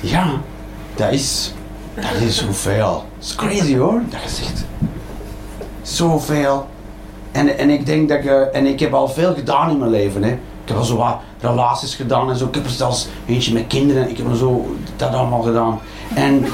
Ja, 0.00 0.40
dat 0.94 1.12
is, 1.12 1.54
dat 1.94 2.20
is 2.20 2.36
zoveel. 2.36 3.04
Dat 3.18 3.28
is 3.28 3.34
crazy 3.34 3.76
hoor, 3.76 4.00
dat 4.10 4.22
je 4.22 4.28
zegt. 4.28 4.64
Zoveel. 5.82 6.66
En, 7.32 7.58
en 7.58 7.70
ik 7.70 7.86
denk 7.86 8.08
dat 8.08 8.22
je, 8.22 8.48
en 8.52 8.66
ik 8.66 8.80
heb 8.80 8.94
al 8.94 9.08
veel 9.08 9.34
gedaan 9.34 9.70
in 9.70 9.78
mijn 9.78 9.90
leven. 9.90 10.22
Hè. 10.22 10.38
Ik 10.62 10.68
heb 10.68 10.76
al 10.76 10.84
zo 10.84 10.96
wat 10.96 11.16
relaties 11.40 11.94
gedaan 11.94 12.30
en 12.30 12.36
zo. 12.36 12.46
Ik 12.46 12.54
heb 12.54 12.64
er 12.64 12.70
zelfs 12.70 13.08
eentje 13.26 13.52
met 13.52 13.66
kinderen. 13.66 14.10
Ik 14.10 14.16
heb 14.16 14.28
er 14.28 14.36
zo 14.36 14.76
dat 14.96 15.14
allemaal 15.14 15.42
gedaan. 15.42 15.80
En, 16.14 16.46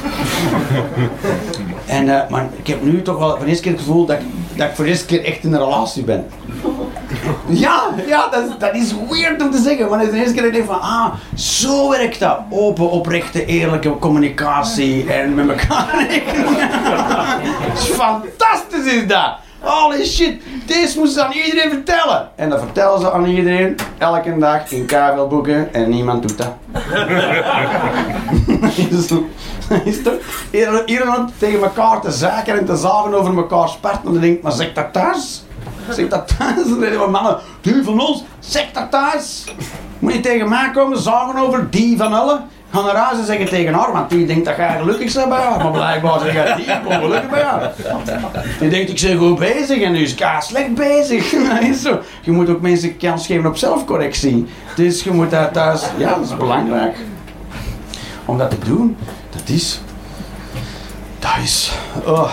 en 1.87 2.09
eh, 2.23 2.31
maar 2.31 2.47
ik 2.57 2.67
heb 2.67 2.83
nu 2.83 3.03
toch 3.03 3.19
wel 3.19 3.29
voor 3.31 3.39
de 3.39 3.47
eerste 3.47 3.63
keer 3.63 3.73
het 3.73 3.81
gevoel 3.81 4.07
dat 4.07 4.19
ik, 4.19 4.25
dat 4.57 4.69
ik 4.69 4.75
voor 4.75 4.85
de 4.85 4.91
eerste 4.91 5.07
keer 5.07 5.25
echt 5.25 5.45
in 5.45 5.53
een 5.53 5.59
relatie 5.59 6.03
ben. 6.05 6.27
Ja, 7.47 7.83
ja 8.07 8.29
dat, 8.29 8.43
is- 8.45 8.59
dat 8.59 8.75
is 8.75 8.95
weird 9.11 9.43
om 9.43 9.51
te 9.51 9.59
zeggen, 9.63 9.89
maar 9.89 9.99
dat 9.99 10.07
is 10.07 10.13
de 10.13 10.19
eerste 10.19 10.33
keer 10.35 10.43
dat 10.43 10.51
ik 10.51 10.57
denk 10.57 10.71
van, 10.71 10.81
ah, 10.81 11.13
zo 11.35 11.89
werkt 11.91 12.19
dat. 12.21 12.39
Open, 12.51 12.91
oprechte, 12.91 13.45
eerlijke 13.47 13.99
communicatie 13.99 15.13
en 15.13 15.35
met 15.35 15.49
elkaar 15.49 16.07
is 17.75 17.85
fantastisch 17.85 18.93
is 18.93 19.07
dat. 19.07 19.33
Holy 19.61 20.05
shit, 20.05 20.41
deze 20.67 20.97
moeten 20.99 21.15
ze 21.15 21.25
aan 21.25 21.33
iedereen 21.33 21.71
vertellen. 21.71 22.29
En 22.37 22.49
dat 22.51 22.59
vertellen 22.61 23.01
ze 23.01 23.13
aan 23.13 23.27
iedereen, 23.27 23.77
elke 23.99 24.39
dag 24.39 24.71
in 24.71 24.87
boeken 25.29 25.75
en 25.75 25.89
niemand 25.91 26.23
doet 26.29 26.39
dat. 26.39 26.53
is, 29.85 30.03
toch 30.03 30.15
ieder- 30.51 30.87
iedereen 30.87 31.29
tegen 31.39 31.63
elkaar 31.63 32.01
te 32.01 32.11
zaken 32.11 32.59
en 32.59 32.65
te 32.65 32.77
zagen 32.77 33.15
over 33.15 33.37
elkaar 33.37 33.69
sparten 33.69 34.07
en 34.07 34.13
dan 34.15 34.23
ik, 34.23 34.43
maar 34.43 34.53
zeg 34.53 34.73
dat 34.73 34.93
thuis? 34.93 35.43
Zeg 35.95 36.09
dat 36.09 36.37
thuis? 36.39 36.69
Dan 36.69 36.81
zeggen 36.81 37.01
we 37.01 37.11
mannen, 37.11 37.39
die 37.61 37.83
van 37.83 38.01
ons, 38.01 38.25
zeg 38.39 38.73
dat 38.73 38.91
thuis? 38.91 39.45
Moet 39.99 40.13
je 40.13 40.21
tegen 40.21 40.49
mij 40.49 40.71
komen, 40.71 40.99
zagen 40.99 41.37
over 41.39 41.71
die 41.71 41.97
van 41.97 42.13
allen? 42.13 42.45
Ga 42.71 42.83
naar 42.83 42.97
huis 42.97 43.19
en 43.19 43.25
zeg 43.25 43.39
het 43.39 43.49
tegen 43.49 43.75
haar, 43.75 43.93
want 43.93 44.11
die 44.11 44.27
denkt 44.27 44.45
dat 44.45 44.57
jij 44.57 44.79
gelukkig 44.79 45.15
bent 45.15 45.29
bij. 45.29 45.39
Maar 45.59 45.71
blijkbaar 45.71 46.21
zeg 46.21 46.33
jij 46.33 46.57
die 46.57 46.67
ongelukkig 46.87 47.31
bij 47.31 47.43
haar. 47.43 47.73
Die 48.61 48.69
denkt, 48.69 48.91
ik 48.91 49.01
ben 49.09 49.19
goed 49.19 49.39
bezig 49.39 49.81
en 49.81 49.93
nu 49.93 50.03
is 50.03 50.15
Ka 50.15 50.41
slecht 50.41 50.75
bezig. 50.75 51.31
Dat 51.49 51.61
is 51.61 51.83
zo. 51.83 52.01
Je 52.23 52.31
moet 52.31 52.49
ook 52.49 52.61
mensen 52.61 52.97
kans 52.97 53.27
geven 53.27 53.47
op 53.47 53.57
zelfcorrectie. 53.57 54.47
Dus 54.75 55.03
je 55.03 55.11
moet 55.11 55.31
dat 55.31 55.53
thuis... 55.53 55.83
Ja, 55.99 56.15
dat 56.15 56.25
is 56.25 56.37
belangrijk. 56.37 56.97
Om 58.25 58.39
dat 58.39 58.51
te 58.51 58.59
doen, 58.59 58.97
dat 59.31 59.49
is... 59.49 59.81
Dat 61.19 61.37
is... 61.43 61.73
Oh. 62.05 62.31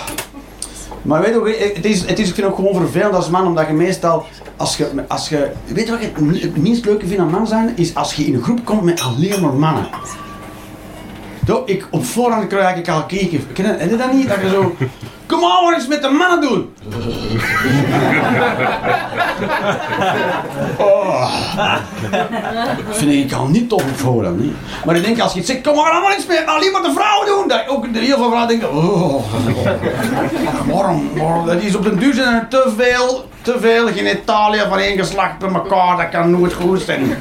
Maar 1.05 1.21
weet 1.21 1.29
je 1.29 1.39
ook, 1.39 1.75
het 1.75 1.85
is, 1.85 2.05
het 2.05 2.19
is 2.19 2.29
ik 2.29 2.35
vind 2.35 2.47
ook 2.47 2.55
gewoon 2.55 2.75
vervelend 2.75 3.13
als 3.13 3.29
man, 3.29 3.47
omdat 3.47 3.67
je 3.67 3.73
meestal, 3.73 4.25
als 4.55 4.77
je, 4.77 4.89
als 5.07 5.29
je, 5.29 5.51
weet 5.65 5.85
je 5.85 5.91
wat 5.91 6.01
ik 6.01 6.11
het, 6.41 6.57
minst 6.57 6.85
leuke 6.85 7.07
vind 7.07 7.19
aan 7.19 7.29
man 7.29 7.47
zijn, 7.47 7.73
is 7.75 7.95
als 7.95 8.13
je 8.13 8.25
in 8.25 8.33
een 8.33 8.43
groep 8.43 8.65
komt 8.65 8.83
met 8.83 9.01
alleen 9.01 9.41
maar 9.41 9.53
mannen. 9.53 9.87
Zo, 11.47 11.63
ik, 11.65 11.87
op 11.89 12.05
voorhand 12.05 12.47
krijg 12.47 12.77
ik 12.77 12.89
al 12.89 13.03
keken. 13.03 13.53
Ken 13.53 13.89
je 13.89 13.95
dat 13.97 14.13
niet? 14.13 14.27
Dat 14.27 14.41
je 14.41 14.49
zo, 14.49 14.75
kom 15.25 15.39
wat 15.39 15.73
eens 15.73 15.87
met 15.87 16.01
de 16.01 16.09
mannen 16.09 16.41
doen. 16.41 16.73
Oh. 20.77 21.77
Vind 22.89 23.11
ik 23.11 23.33
al 23.33 23.47
niet 23.47 23.69
tof 23.69 23.81
op 23.81 23.97
voorhand. 23.97 24.39
Niet. 24.39 24.53
Maar 24.85 24.95
ik 24.95 25.03
denk 25.03 25.19
als 25.19 25.31
je 25.31 25.37
het 25.37 25.47
zegt, 25.47 25.61
kom 25.61 25.75
maar 25.75 25.91
allemaal 25.91 26.11
eens 26.11 26.25
met 26.25 26.43
alleen 26.45 26.71
maar 26.71 26.81
de 26.81 26.91
vrouwen 26.95 27.27
doen. 27.27 27.47
Dat 27.47 27.67
ook 27.67 27.93
de 27.93 27.99
heel 27.99 28.17
veel 28.17 28.29
vrouwen 28.29 28.47
denken, 28.47 28.73
oh. 28.73 29.23
Waarom? 30.73 31.09
waarom? 31.17 31.45
Dat 31.45 31.61
is 31.61 31.75
op 31.75 31.83
den 31.83 31.99
duur 31.99 32.13
zijn 32.13 32.35
er 32.35 32.47
te 32.49 32.73
veel, 32.77 33.25
te 33.41 33.57
veel 33.59 33.87
in 33.87 34.17
Italië 34.17 34.63
van 34.69 34.79
één 34.79 34.97
geslacht 34.97 35.39
bij 35.39 35.49
elkaar. 35.49 35.97
Dat 35.97 36.09
kan 36.09 36.31
nooit 36.31 36.53
goed 36.53 36.81
zijn. 36.81 37.17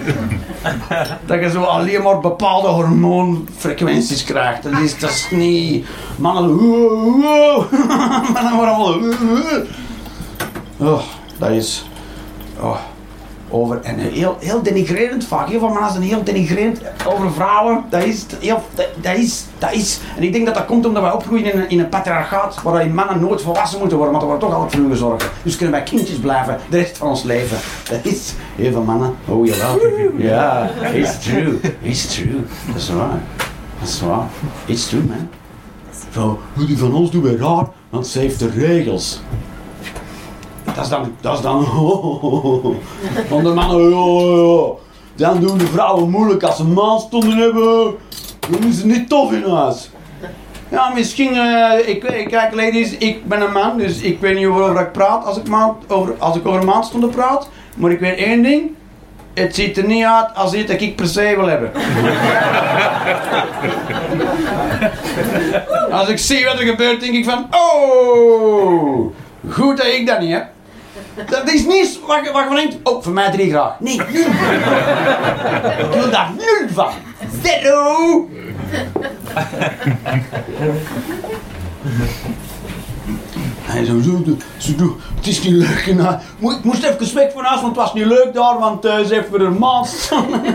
Dat 1.27 1.41
je 1.41 1.51
zo 1.51 1.63
alleen 1.63 2.03
maar 2.03 2.21
bepaalde 2.21 2.69
hormoonfrequenties 2.69 4.25
krijgt. 4.25 4.63
Dat 4.63 4.73
is, 4.73 4.99
dat 4.99 5.11
is 5.11 5.27
niet... 5.31 5.87
Mannen... 6.17 6.55
Mannen 8.33 8.55
worden 8.57 8.75
allemaal... 8.75 8.99
Oh, 10.79 11.03
dat 11.39 11.51
is... 11.51 11.85
Oh, 12.61 12.77
over... 13.49 13.81
En 13.83 13.99
heel, 13.99 14.37
heel 14.41 14.63
denigrerend 14.63 15.25
vaak. 15.25 15.49
Heel 15.49 15.59
veel 15.59 15.69
mannen 15.69 15.91
zijn 15.91 16.03
heel 16.03 16.25
denigrerend 16.25 16.81
over 17.07 17.33
vrouwen. 17.33 17.85
Dat 17.91 18.03
is... 18.03 18.27
Heel, 18.41 18.63
dat, 18.75 18.89
dat 19.01 19.17
is... 19.17 19.45
Dat 19.59 19.73
is... 19.73 20.01
En 20.17 20.23
ik 20.23 20.33
denk 20.33 20.47
dat 20.47 20.55
dat 20.55 20.65
komt 20.65 20.87
omdat 20.87 21.03
wij 21.03 21.13
opgroeien 21.13 21.53
in 21.53 21.61
een, 21.61 21.69
in 21.69 21.79
een 21.79 21.89
patriarchaat 21.89 22.63
waar 22.63 22.91
mannen 22.91 23.21
nooit 23.21 23.43
volwassen 23.43 23.79
moeten 23.79 23.97
worden, 23.97 24.15
want 24.15 24.25
er 24.25 24.39
wordt 24.39 24.45
toch 24.45 24.55
altijd 24.55 24.73
voor 24.73 24.83
hun 24.83 24.91
gezorgd. 24.91 25.31
Dus 25.43 25.57
kunnen 25.57 25.75
wij 25.75 25.85
kindjes 25.85 26.19
blijven 26.19 26.59
de 26.71 26.77
rest 26.77 26.99
van 26.99 27.09
ons 27.09 27.23
leven. 27.23 27.59
Dat 27.89 28.13
is... 28.13 28.35
Heel 28.57 28.73
veel 28.73 28.83
mannen... 28.83 29.15
Oh, 29.29 29.47
jawel. 29.47 29.79
Ja, 30.17 30.71
it's 30.93 31.19
true. 31.19 31.59
It's 31.83 32.15
true. 32.15 32.45
Dat 32.67 32.77
is 32.77 32.89
waar. 32.89 33.21
Dat 33.81 33.89
is 33.89 34.01
waar. 34.01 34.27
It's 34.67 34.89
true, 34.89 35.03
man. 35.03 35.29
Van, 36.11 36.39
hoe 36.55 36.67
die 36.67 36.79
van 36.79 36.95
ons 36.95 37.11
doen 37.11 37.23
wij 37.23 37.37
raar, 37.37 37.67
want 37.91 38.07
ze 38.07 38.19
heeft 38.19 38.39
de 38.39 38.51
regels. 38.51 39.21
Dat 40.75 40.85
is 40.85 40.91
dan, 40.91 41.17
dat 41.21 41.37
is 41.37 41.41
dan, 41.41 41.65
van 43.29 43.45
de 43.45 43.53
mannen. 43.55 44.73
Dan 45.15 45.41
doen 45.41 45.59
de 45.59 45.67
vrouwen 45.67 46.11
moeilijk 46.11 46.43
als 46.43 46.57
ze 46.57 46.65
maanstonden 46.65 47.37
hebben. 47.37 47.95
Dan 48.51 48.65
is 48.69 48.77
het 48.77 48.85
niet 48.85 49.09
tof 49.09 49.33
in 49.33 49.51
huis. 49.51 49.91
Ja, 50.69 50.89
misschien, 50.95 51.35
eh, 51.35 51.89
ik, 51.89 52.05
ik, 52.05 52.29
kijk 52.29 52.55
ladies, 52.55 52.97
ik 52.97 53.29
ben 53.29 53.41
een 53.41 53.53
man, 53.53 53.79
dus 53.79 54.01
ik 54.01 54.21
weet 54.21 54.37
niet 54.37 54.47
waarover 54.47 54.81
ik 54.81 54.93
praat 54.93 55.25
als 55.25 55.37
ik, 55.37 55.45
over, 55.89 56.15
als 56.19 56.37
ik 56.37 56.47
over 56.47 56.65
maandstonden 56.65 57.11
praat. 57.11 57.49
Maar 57.77 57.91
ik 57.91 58.01
weet 58.01 58.17
één 58.19 58.43
ding, 58.43 58.71
het 59.35 59.55
ziet 59.55 59.77
er 59.77 59.87
niet 59.87 60.05
uit 60.05 60.35
als 60.35 60.53
iets 60.55 60.71
dat 60.71 60.81
ik 60.81 60.97
per 60.97 61.07
se 61.07 61.35
wil 61.37 61.47
hebben. 61.47 61.71
Als 65.91 66.09
ik 66.09 66.19
zie 66.19 66.45
wat 66.45 66.59
er 66.59 66.67
gebeurt, 66.67 67.01
denk 67.01 67.15
ik 67.15 67.25
van, 67.25 67.47
oh, 67.51 69.15
goed 69.51 69.77
dat 69.77 69.87
ik 69.87 70.07
dat 70.07 70.21
niet 70.21 70.33
heb. 70.33 70.54
Dat 71.31 71.53
is 71.53 71.65
niet 71.67 72.01
wat 72.07 72.25
je, 72.25 72.33
wat 72.33 72.45
je 72.49 72.55
denkt, 72.55 72.77
oh, 72.83 73.03
voor 73.03 73.13
mij 73.13 73.31
drie 73.31 73.51
graag. 73.51 73.81
Nee, 73.81 73.97
nul. 73.97 74.07
ik 75.87 75.93
wil 75.93 76.11
daar 76.11 76.31
nul 76.37 76.69
van. 76.73 76.93
Zero. 77.43 78.29
Hij 83.63 83.85
zo, 83.85 84.01
zo, 84.01 84.23
zo, 84.59 84.75
zo, 84.79 84.97
het 85.25 85.33
is 85.33 85.43
niet 85.43 85.53
leuk. 85.53 85.87
En, 85.87 86.21
ik 86.51 86.65
moest 86.65 86.83
even 86.83 87.15
weg 87.15 87.33
van 87.33 87.45
huis, 87.45 87.61
want 87.61 87.77
het 87.77 87.85
was 87.85 87.95
niet 87.95 88.07
leuk 88.07 88.35
daar, 88.35 88.59
want 88.59 88.85
uh, 88.85 88.99
ze 88.99 89.15
heeft 89.15 89.31
weer 89.31 89.41
een 89.41 89.59
maand. 89.59 90.11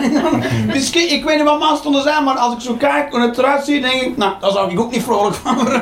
Misschien, 0.73 1.11
ik 1.11 1.23
weet 1.23 1.35
niet 1.35 1.45
wat 1.45 1.59
maandstonden 1.59 2.03
zijn, 2.03 2.23
maar 2.23 2.37
als 2.37 2.53
ik 2.53 2.61
zo 2.61 2.73
kijk 2.73 3.13
en 3.13 3.21
het 3.21 3.37
eruit 3.37 3.65
zie, 3.65 3.81
denk 3.81 4.01
ik, 4.01 4.17
nou, 4.17 4.33
daar 4.39 4.51
zou 4.51 4.71
ik 4.71 4.79
ook 4.79 4.91
niet 4.91 5.03
vrolijk 5.03 5.35
van 5.35 5.55
worden. 5.55 5.81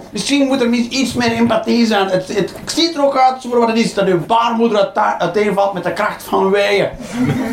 Misschien 0.10 0.46
moet 0.46 0.60
er 0.60 0.72
iets 0.72 1.12
meer 1.12 1.32
empathie 1.32 1.86
zijn. 1.86 2.08
Het, 2.08 2.28
het 2.28 2.52
ziet 2.64 2.94
er 2.94 3.04
ook 3.04 3.16
uit 3.16 3.44
voor 3.48 3.58
wat 3.58 3.68
het 3.68 3.76
is, 3.76 3.94
dat 3.94 4.06
uw 4.06 4.26
baarmoeder 4.26 4.78
uit, 4.78 5.20
uiteenvalt 5.20 5.72
met 5.72 5.84
de 5.84 5.92
kracht 5.92 6.22
van 6.22 6.50
weeën. 6.50 6.88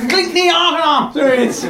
Klinkt 0.07 0.33
niet 0.33 0.53
aangenaam, 0.53 1.09
zoiets. 1.13 1.63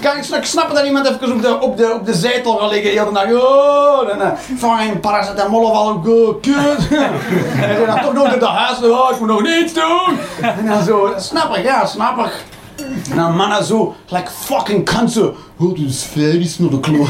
Kan 0.00 0.16
ik 0.16 0.22
snap- 0.22 0.44
snappen 0.44 0.74
dat 0.74 0.84
iemand 0.84 1.06
even 1.06 1.32
op 1.32 1.42
de, 1.42 1.60
op 1.60 1.76
de, 1.76 1.94
op 1.94 2.06
de 2.06 2.14
zetel 2.14 2.56
gaat 2.56 2.70
liggen, 2.70 2.90
heel 2.90 3.04
de 3.04 3.12
dag, 3.12 3.32
oh, 3.32 4.08
dan 4.08 4.20
uh, 4.20 4.90
een 4.90 5.00
paracetamol 5.00 5.62
of 5.62 5.72
al, 5.72 5.88
oh, 5.88 6.40
kut. 6.40 6.88
En 7.78 7.86
dan 7.86 8.00
toch 8.00 8.12
nog 8.12 8.38
de 8.38 8.46
huis, 8.46 8.82
oh, 8.82 9.10
ik 9.10 9.18
moet 9.18 9.28
nog 9.28 9.42
niets 9.42 9.72
doen. 9.72 10.18
En 10.40 10.66
dan 10.66 10.82
zo, 10.82 11.14
snap 11.16 11.56
ik, 11.56 11.64
ja, 11.64 11.86
snap 11.86 12.18
ik. 12.18 12.32
En 13.10 13.16
dan 13.16 13.36
mannen 13.36 13.64
zo, 13.64 13.94
like 14.08 14.30
fucking 14.44 14.84
kansen. 14.84 15.34
Oh, 15.58 15.76
de 15.76 15.90
sfeer 15.90 16.40
is 16.40 16.58
naar 16.58 16.70
de 16.70 16.80
kloot. 16.80 17.08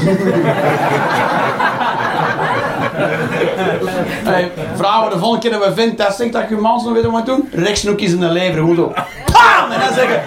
Hey, 4.24 4.52
vrouwen, 4.76 5.11
de 5.11 5.18
volgende 5.18 5.48
keer 5.48 5.59
dat 5.59 5.68
we 5.68 5.74
vinden 5.74 5.96
dat 5.96 6.14
zegt 6.14 6.33
dat 6.33 6.48
je 6.48 6.57
mans 6.57 6.85
nog 6.85 6.92
weet 6.92 7.04
wat 7.04 7.26
doen, 7.26 7.48
rechtsnoekjes 7.52 8.12
in 8.12 8.20
de 8.20 8.26
lever, 8.26 8.59
gewoon 8.59 8.74
zo. 8.74 8.92
Pam! 9.33 9.70
En 9.70 9.81
dan 9.81 9.94
zeggen, 9.94 10.22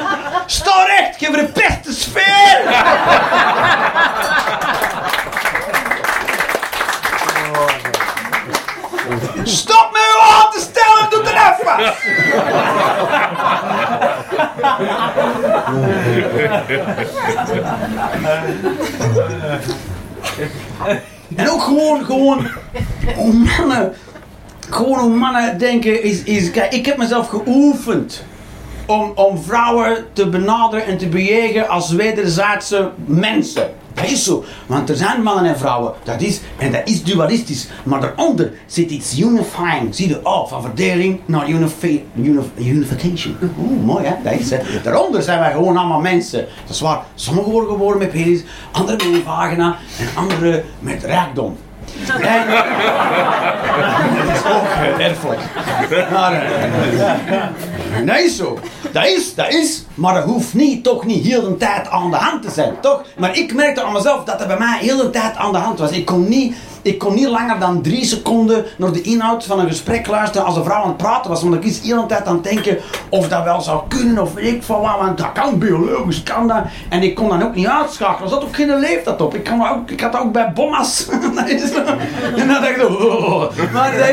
sta 0.45 0.86
recht, 0.86 1.17
geef 1.17 1.30
er 1.30 1.39
een 1.39 1.49
beste 1.54 1.93
sfeer! 1.93 2.60
Stop 9.43 9.89
met 9.91 10.01
uw 10.13 10.19
hand 10.19 10.54
te 10.54 10.60
stellen, 11.12 11.24
doe 11.24 11.24
het 11.24 11.60
even! 11.60 11.93
En 21.36 21.50
ook 21.50 21.62
gewoon, 21.62 22.06
gewoon, 22.06 22.47
hoe 23.15 23.34
mannen, 23.34 23.93
gewoon 24.69 25.00
hoe 25.00 25.15
mannen 25.15 25.58
denken 25.58 26.04
is, 26.04 26.24
is 26.24 26.52
kijk, 26.52 26.74
ik 26.74 26.86
heb 26.86 26.97
mezelf 26.97 27.28
geoefend 27.28 28.24
om, 28.91 29.12
om 29.15 29.38
vrouwen 29.38 30.06
te 30.13 30.30
benaderen 30.30 30.86
en 30.86 30.97
te 30.97 31.08
bejegen 31.08 31.69
als 31.69 31.91
wederzijdse 31.91 32.91
mensen. 33.06 33.69
Dat 33.93 34.06
is 34.06 34.23
zo, 34.23 34.43
want 34.65 34.89
er 34.89 34.95
zijn 34.95 35.23
mannen 35.23 35.45
en 35.45 35.58
vrouwen, 35.58 35.93
dat 36.04 36.21
is, 36.21 36.41
en 36.58 36.71
dat 36.71 36.82
is 36.84 37.04
dualistisch, 37.04 37.67
maar 37.84 38.01
daaronder 38.01 38.51
zit 38.65 38.89
iets 38.89 39.19
unifying. 39.19 39.95
Zie 39.95 40.08
je, 40.08 40.19
oh, 40.23 40.47
van 40.47 40.62
verdeling 40.62 41.19
naar 41.25 41.49
unifi 41.49 42.06
unif 42.15 42.45
unification. 42.58 43.38
Oeh, 43.60 43.84
mooi 43.84 44.06
hè, 44.06 44.13
dat 44.23 44.39
is. 44.39 44.54
Daaronder 44.84 45.21
zijn 45.21 45.39
wij 45.39 45.51
gewoon 45.51 45.77
allemaal 45.77 45.99
mensen. 45.99 46.45
Dat 46.62 46.75
is 46.75 46.82
waar, 46.82 47.04
sommigen 47.15 47.51
worden 47.51 47.69
geboren 47.69 47.97
met 47.97 48.12
penis, 48.12 48.43
anderen 48.71 49.12
met 49.12 49.21
vagina 49.23 49.77
en 49.99 50.08
anderen 50.15 50.63
met 50.80 51.04
rijkdom. 51.04 51.58
En, 52.21 52.47
dat 54.17 54.36
is 54.36 54.51
ook 54.51 54.99
erfelijk. 54.99 55.39
Maar, 56.12 56.43
is 58.19 58.36
zo. 58.36 58.60
Dat 58.91 59.06
is, 59.06 59.36
dat 59.36 59.54
is. 59.54 59.84
Maar 59.93 60.13
dat 60.13 60.23
hoeft 60.23 60.54
niet, 60.54 60.84
toch 60.84 61.06
niet 61.06 61.25
heel 61.25 61.41
de 61.41 61.58
tijd 61.58 61.89
aan 61.89 62.12
de 62.12 62.17
hand 62.17 62.41
te 62.41 62.49
zijn, 62.49 62.73
toch? 62.82 63.04
Maar 63.17 63.38
ik 63.38 63.54
merkte 63.54 63.84
aan 63.84 63.93
mezelf 63.93 64.23
dat 64.23 64.39
dat 64.39 64.47
bij 64.47 64.58
mij 64.58 64.77
heel 64.80 64.97
de 64.97 65.10
tijd 65.10 65.36
aan 65.36 65.51
de 65.51 65.58
hand 65.58 65.80
was. 65.80 65.91
Ik 65.91 66.06
kon 66.06 66.27
niet, 66.27 66.56
ik 66.81 66.97
kon 66.97 67.15
niet 67.15 67.27
langer 67.27 67.59
dan 67.59 67.81
drie 67.81 68.05
seconden 68.05 68.65
naar 68.77 68.91
de 68.91 69.01
inhoud 69.01 69.45
van 69.45 69.59
een 69.59 69.67
gesprek 69.67 70.07
luisteren 70.07 70.47
als 70.47 70.55
een 70.55 70.63
vrouw 70.63 70.81
aan 70.81 70.87
het 70.87 70.97
praten 70.97 71.29
was. 71.29 71.41
Want 71.41 71.55
ik 71.55 71.63
was 71.63 71.81
heel 71.81 72.01
de 72.01 72.07
tijd 72.07 72.25
aan 72.25 72.35
het 72.35 72.43
denken 72.43 72.77
of 73.09 73.27
dat 73.27 73.43
wel 73.43 73.61
zou 73.61 73.81
kunnen 73.87 74.21
of 74.21 74.37
ik 74.37 74.63
van 74.63 74.81
wat. 74.81 74.97
Want 74.99 75.17
dat 75.17 75.31
kan 75.33 75.57
biologisch, 75.57 76.23
kan 76.23 76.47
dat. 76.47 76.63
En 76.89 77.03
ik 77.03 77.15
kon 77.15 77.29
dan 77.29 77.43
ook 77.43 77.55
niet 77.55 77.67
uitschakelen. 77.67 78.23
Er 78.23 78.29
zat 78.29 78.43
ook 78.43 78.55
geen 78.55 78.79
leeftijd 78.79 79.21
op. 79.21 79.35
Ik, 79.35 79.43
kan 79.43 79.67
ook, 79.69 79.91
ik 79.91 80.01
had 80.01 80.17
ook 80.17 80.31
bij 80.31 80.51
bommas. 80.53 81.07
Is 81.45 81.71
zo. 81.71 81.83
en 82.35 82.47
dan 82.47 82.61
dacht 82.61 82.69
ik 82.69 82.89
oh. 82.89 83.51
Maar 83.73 83.91
dat 83.91 84.09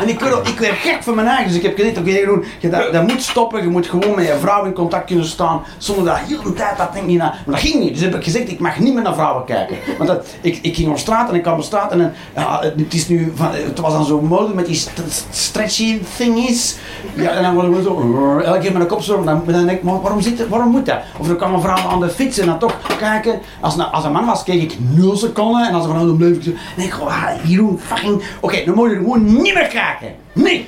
en 0.00 0.08
ik 0.08 0.20
werd, 0.20 0.48
ik 0.48 0.58
werd 0.58 0.78
gek 0.78 1.02
van 1.02 1.14
mijn 1.14 1.26
eigen. 1.26 1.46
Dus 1.46 1.56
ik 1.56 1.62
heb 1.62 1.76
gezegd, 1.76 1.98
oké, 1.98 2.10
Jeroen, 2.10 2.44
je 2.58 2.68
dat, 2.68 2.92
dat 2.92 3.06
moet 3.06 3.22
stoppen. 3.22 3.62
Je 3.62 3.68
moet 3.68 3.86
gewoon 3.86 4.14
met 4.14 4.26
je 4.26 4.36
vrouw 4.40 4.64
in 4.64 4.72
contact 4.72 5.06
kunnen 5.06 5.24
staan. 5.24 5.62
Zonder 5.78 6.04
dat 6.04 6.18
heel 6.18 6.42
de 6.42 6.52
tijd 6.52 6.76
dat 6.76 6.92
ding 6.92 7.06
niet 7.06 7.18
naar... 7.18 7.42
Maar 7.46 7.54
dat 7.54 7.64
ging 7.64 7.80
niet. 7.80 7.92
Dus 7.92 8.02
heb 8.02 8.14
ik 8.14 8.24
gezegd, 8.24 8.48
ik 8.48 8.58
mag 8.58 8.78
niet 8.78 8.94
meer 8.94 9.02
naar 9.02 9.14
vrouwen 9.14 9.44
kijken. 9.44 9.76
Dat, 10.06 10.26
ik, 10.40 10.58
ik 10.62 10.74
ging 10.74 10.90
op 10.90 10.98
straat 10.98 11.28
en 11.28 11.34
ik 11.34 11.42
kwam 11.42 11.56
op 11.56 11.62
straat 11.62 11.92
en 11.92 12.14
ja, 12.34 12.60
het 12.62 12.94
is 12.94 13.08
nu 13.08 13.32
van, 13.34 13.50
het 13.52 13.78
was 13.78 13.92
dan 13.92 14.04
zo 14.04 14.20
mode 14.20 14.54
met 14.54 14.66
die 14.66 14.74
st 14.74 14.90
stretchy 15.30 16.00
thingies. 16.16 16.76
Ja, 17.14 17.30
en 17.30 17.42
dan 17.42 17.54
word 17.54 17.66
ik 17.66 17.82
zo, 17.82 18.38
elke 18.38 18.58
keer 18.58 18.72
met 18.72 18.82
een 18.82 18.88
kop 18.88 19.02
zo, 19.02 19.24
dan, 19.24 19.42
dan 19.46 19.66
denk 19.66 19.78
ik, 19.78 19.82
waarom, 19.82 20.20
zit 20.20 20.48
waarom 20.48 20.70
moet 20.70 20.86
dat? 20.86 20.98
Of 21.18 21.26
dan 21.26 21.36
kwam 21.36 21.54
een 21.54 21.60
vrouw 21.60 21.88
aan 21.88 22.00
de 22.00 22.08
fiets 22.08 22.38
en 22.38 22.46
dan 22.46 22.58
toch 22.58 22.76
kijken. 22.98 23.40
Als, 23.60 23.78
als 23.78 24.04
een 24.04 24.12
man 24.12 24.26
was, 24.26 24.42
keek 24.42 24.62
ik 24.62 24.76
0 24.78 25.16
seconden 25.16 25.66
en 25.68 25.74
als 25.74 25.84
een 25.84 25.90
vrouw 25.90 26.06
dan 26.06 26.16
bleef 26.16 26.36
ik 26.36 26.42
zo, 26.42 26.50
gewoon, 26.76 27.08
ah, 27.08 27.44
Jeroen, 27.44 27.78
fucking, 27.78 28.22
oké, 28.40 28.64
dan 28.64 28.74
moet 28.74 28.90
je 28.90 28.96
gewoon 28.96 29.24
niet 29.24 29.54
meer 29.54 29.68
kijken. 29.68 30.14
Nee. 30.32 30.66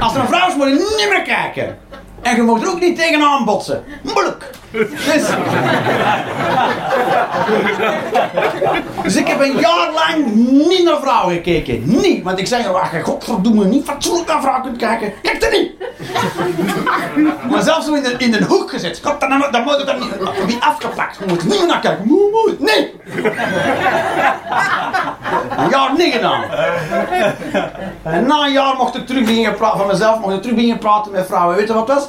Als 0.00 0.14
er 0.14 0.20
een 0.20 0.26
vrouw 0.26 0.48
is, 0.48 0.56
moet 0.56 0.66
je 0.66 0.96
niet 0.98 1.08
meer 1.08 1.22
kijken. 1.22 1.78
En 2.22 2.36
je 2.36 2.42
mag 2.42 2.62
er 2.62 2.68
ook 2.68 2.80
niet 2.80 2.96
tegenaan 2.96 3.44
botsen. 3.44 3.84
Moeilijk. 4.02 4.50
Dus, 9.02 9.16
ik 9.16 9.26
heb 9.28 9.40
een 9.40 9.58
jaar 9.58 9.92
lang 9.92 10.34
niet 10.68 10.84
naar 10.84 11.00
vrouwen 11.00 11.34
gekeken. 11.34 11.82
Niet. 11.84 12.22
Want 12.22 12.38
ik 12.38 12.46
zei, 12.46 12.68
waar 12.68 12.96
je 12.96 13.02
godverdomme 13.02 13.64
niet 13.64 13.84
fatsoenlijk 13.84 14.28
naar 14.28 14.40
vrouwen 14.40 14.64
kunt 14.64 14.76
kijken, 14.76 15.12
kijk 15.22 15.42
er 15.42 15.50
niet. 15.50 15.72
maar 17.50 17.62
zelfs 17.62 17.86
zo 17.86 17.94
in 18.18 18.30
de 18.30 18.44
hoek 18.44 18.70
gezet. 18.70 19.00
God, 19.02 19.20
dan, 19.20 19.44
dan 19.50 19.62
moet 19.62 19.76
het 19.76 19.88
er 19.88 19.98
niet, 20.46 20.60
afgepakt. 20.60 21.26
Moet 21.26 21.40
er 21.40 21.46
niet 21.46 21.58
meer 21.58 21.68
naar 21.68 21.80
kijken. 21.80 22.06
Moe, 22.06 22.30
moe. 22.30 22.56
Nee. 22.58 22.94
Een 25.56 25.68
jaar 25.70 25.92
niet 25.96 26.12
gedaan. 26.12 26.42
En 28.02 28.26
na 28.26 28.44
een 28.44 28.52
jaar 28.52 28.74
mocht 28.76 28.94
ik 28.94 29.06
terug 29.06 29.24
beginnen 29.24 29.54
praten 29.54 29.78
van 29.78 29.86
mezelf, 29.86 30.20
mocht 30.20 30.34
ik 30.34 30.40
terug 30.40 30.54
beginnen 30.54 30.78
praten 30.78 31.12
met 31.12 31.26
vrouwen. 31.26 31.56
Weet 31.56 31.68
je 31.68 31.74
wat 31.74 31.86
dat 31.86 31.96
was? 31.96 32.08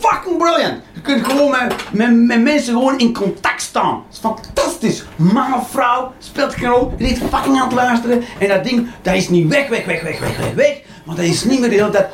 Fucking 0.00 0.38
brilliant! 0.38 0.82
Kunt 1.04 1.26
gewoon 1.26 1.50
met, 1.50 1.74
met, 1.90 2.14
met 2.14 2.42
mensen 2.42 2.72
gewoon 2.72 2.98
in 2.98 3.14
contact 3.14 3.62
staan. 3.62 4.02
Is 4.12 4.18
fantastisch. 4.18 5.04
Man 5.16 5.54
of 5.54 5.70
vrouw, 5.70 6.12
speelt 6.18 6.54
geen 6.54 6.68
rol. 6.68 6.94
Je 6.98 7.06
zit 7.06 7.18
fucking 7.18 7.60
aan 7.60 7.66
het 7.66 7.72
luisteren. 7.72 8.24
En 8.38 8.48
dat 8.48 8.64
ding, 8.64 8.88
dat 9.02 9.14
is 9.14 9.28
niet 9.28 9.48
weg, 9.48 9.68
weg, 9.68 9.84
weg, 9.84 10.02
weg, 10.02 10.18
weg, 10.20 10.36
weg, 10.36 10.54
weg. 10.54 10.80
Maar 11.04 11.16
dat 11.16 11.24
is 11.24 11.44
niet 11.44 11.60
meer 11.60 11.68
de 11.68 11.74
hele 11.74 11.90
tijd. 11.90 12.06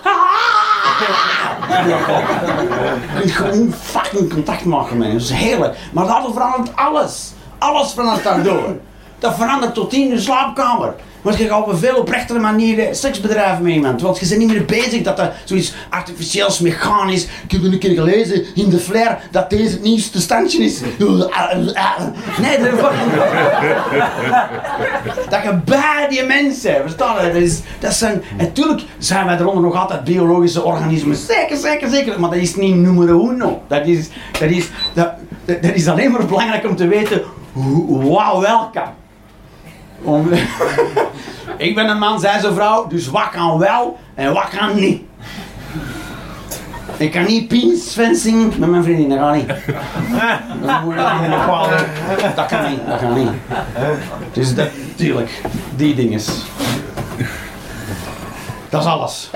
Je 3.14 3.20
kunt 3.20 3.32
gewoon 3.32 3.74
fucking 3.80 4.32
contact 4.32 4.64
maken 4.64 4.98
met. 4.98 5.12
Dat 5.12 5.20
is 5.20 5.30
heerlijk. 5.30 5.76
Maar 5.92 6.06
dat 6.06 6.32
verandert 6.32 6.76
alles. 6.76 7.32
Alles 7.58 7.92
verandert 7.92 8.24
daardoor. 8.24 8.76
Dat 9.20 9.34
verandert 9.34 9.74
tot 9.74 9.92
in 9.92 10.08
je 10.08 10.20
slaapkamer. 10.20 10.94
Want 11.22 11.38
je 11.38 11.48
gaat 11.48 11.62
op 11.62 11.68
een 11.68 11.78
veel 11.78 11.96
oprechtere 11.96 12.38
manier 12.38 12.78
eh, 12.78 12.94
seks 12.94 13.20
bedrijven 13.20 13.80
met. 13.80 14.00
Want 14.00 14.18
je 14.18 14.28
bent 14.28 14.38
niet 14.40 14.48
meer 14.48 14.64
bezig 14.64 15.02
dat 15.02 15.16
dat 15.16 15.32
zoiets 15.44 15.74
artificieels, 15.90 16.58
mechanisch. 16.60 17.24
Ik 17.24 17.50
heb 17.50 17.62
een 17.62 17.78
keer 17.78 17.94
gelezen 17.94 18.44
in 18.54 18.70
de 18.70 18.78
flair 18.78 19.18
dat 19.30 19.50
deze 19.50 19.70
het 19.70 19.82
nieuwste 19.82 20.20
standje 20.20 20.62
is. 20.64 20.80
Nee, 20.80 22.58
dat 22.58 22.78
fucking... 22.78 23.12
Dat 25.28 25.42
je 25.42 25.60
bij 25.64 26.06
die 26.08 26.24
mensen, 26.24 26.74
verstaan 26.80 27.26
je? 27.26 27.32
Dat, 27.32 27.42
is, 27.42 27.60
dat 27.78 27.94
zijn, 27.94 28.22
natuurlijk 28.38 28.82
zijn 28.98 29.26
wij 29.26 29.38
eronder 29.38 29.62
nog 29.62 29.74
altijd 29.74 30.04
biologische 30.04 30.62
organismen. 30.62 31.16
Zeker, 31.16 31.56
zeker, 31.56 31.88
zeker. 31.88 32.20
Maar 32.20 32.30
dat 32.30 32.38
is 32.38 32.56
niet 32.56 32.74
numero 32.74 33.30
uno. 33.30 33.62
Dat 33.66 33.86
is, 33.86 34.08
dat 34.38 34.50
is, 34.50 34.68
dat, 34.92 35.12
dat, 35.44 35.62
dat 35.62 35.74
is 35.74 35.88
alleen 35.88 36.10
maar 36.10 36.26
belangrijk 36.26 36.68
om 36.68 36.76
te 36.76 36.88
weten 36.88 37.22
hoe, 37.52 38.02
wat 38.02 38.40
wel 38.40 38.70
kan. 38.72 38.88
Ik 41.56 41.74
ben 41.74 41.88
een 41.88 41.98
man, 41.98 42.20
zij 42.20 42.36
is 42.36 42.42
een 42.42 42.54
vrouw, 42.54 42.86
dus 42.86 43.08
wat 43.08 43.28
kan 43.28 43.58
wel 43.58 43.98
en 44.14 44.32
wat 44.32 44.48
kan 44.48 44.80
niet. 44.80 45.02
Ik 46.96 47.10
kan 47.12 47.24
niet 47.24 47.48
penisfencing 47.48 48.58
met 48.58 48.68
mijn 48.68 48.82
vriendin, 48.82 49.08
dat 49.08 49.18
gaat 49.18 49.34
niet. 49.34 49.48
Dat, 50.66 50.82
moet 50.84 50.94
niet 50.94 52.36
dat 52.36 52.46
kan 52.46 52.70
niet, 52.70 52.86
dat 52.86 53.00
kan 53.00 53.14
niet. 53.14 53.28
Dus 54.32 54.54
dat, 54.54 54.68
tuurlijk, 54.94 55.40
die 55.76 55.94
dinges. 55.94 56.42
Dat 58.68 58.80
is 58.82 58.86
alles. 58.86 59.30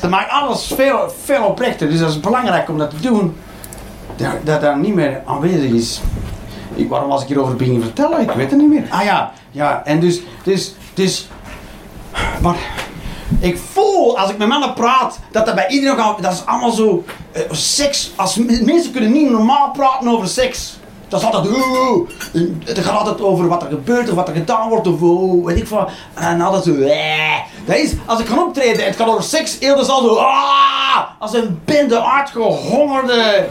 Dat 0.00 0.10
maakt 0.10 0.30
alles 0.30 0.72
veel, 0.76 1.12
veel 1.24 1.42
oprechter, 1.42 1.88
dus 1.88 1.98
dat 1.98 2.10
is 2.10 2.20
belangrijk 2.20 2.68
om 2.68 2.78
dat 2.78 2.90
te 2.90 3.00
doen. 3.00 3.36
Dat 4.16 4.32
dat, 4.42 4.60
dat 4.60 4.76
niet 4.76 4.94
meer 4.94 5.22
aanwezig 5.26 5.70
is. 5.70 6.00
Ik, 6.76 6.88
waarom 6.88 7.08
was 7.08 7.22
ik 7.22 7.28
hierover 7.28 7.56
beginnen 7.56 7.82
vertellen? 7.82 8.20
Ik 8.20 8.30
weet 8.30 8.50
het 8.50 8.60
niet 8.60 8.68
meer. 8.68 8.86
Ah 8.90 9.04
ja, 9.04 9.32
ja, 9.50 9.84
en 9.84 10.00
dus, 10.00 10.20
dus, 10.42 10.74
dus, 10.94 11.28
maar 12.42 12.56
ik 13.40 13.58
voel 13.58 14.18
als 14.18 14.30
ik 14.30 14.38
met 14.38 14.48
mannen 14.48 14.74
praat 14.74 15.18
dat 15.30 15.46
dat 15.46 15.54
bij 15.54 15.68
iedereen 15.68 15.96
gaat, 15.96 16.22
dat 16.22 16.32
is 16.32 16.46
allemaal 16.46 16.70
zo, 16.70 17.04
eh, 17.32 17.42
seks, 17.50 18.12
als 18.16 18.36
mensen 18.36 18.92
kunnen 18.92 19.12
niet 19.12 19.30
normaal 19.30 19.70
praten 19.70 20.08
over 20.08 20.28
seks. 20.28 20.75
Dat 21.08 21.20
is 21.20 21.26
altijd, 21.26 21.54
oh, 21.54 21.90
oh. 21.90 22.08
En 22.32 22.62
het 22.64 22.78
gaat 22.78 22.98
altijd 22.98 23.20
over 23.20 23.48
wat 23.48 23.62
er 23.62 23.68
gebeurt 23.68 24.08
of 24.08 24.14
wat 24.14 24.28
er 24.28 24.34
gedaan 24.34 24.68
wordt 24.68 24.86
of 24.86 25.00
oh, 25.00 25.44
weet 25.44 25.56
ik 25.56 25.68
wat. 25.68 25.90
En 26.14 26.40
altijd 26.40 26.64
zo, 26.64 26.82
eh. 26.82 27.34
Dat 27.64 27.76
is, 27.76 27.92
als 28.04 28.20
ik 28.20 28.26
ga 28.26 28.42
optreden 28.42 28.80
en 28.80 28.86
het 28.86 28.96
gaat 28.96 29.08
over 29.08 29.22
seks, 29.22 29.56
eerder 29.60 29.84
zal 29.84 30.02
zo, 30.02 30.14
ah, 30.14 31.00
als 31.18 31.34
een 31.34 31.60
bende 31.64 32.04
uitgehongerde 32.04 33.46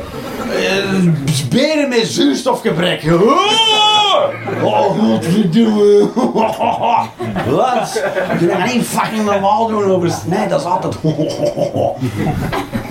eh, 0.50 1.10
beren 1.50 1.90
met 1.90 2.08
zuurstofgebrek. 2.08 3.04
Oh, 3.04 4.64
oh 4.64 5.00
godverdomme. 5.00 6.10
Wat? 7.56 8.04
Je 8.40 8.48
kan 8.48 8.64
niet 8.64 8.86
fucking 8.86 9.26
normaal 9.26 9.68
doen 9.68 9.84
over, 9.84 10.14
nee, 10.26 10.48
dat 10.48 10.60
is 10.60 10.66
altijd, 10.66 10.96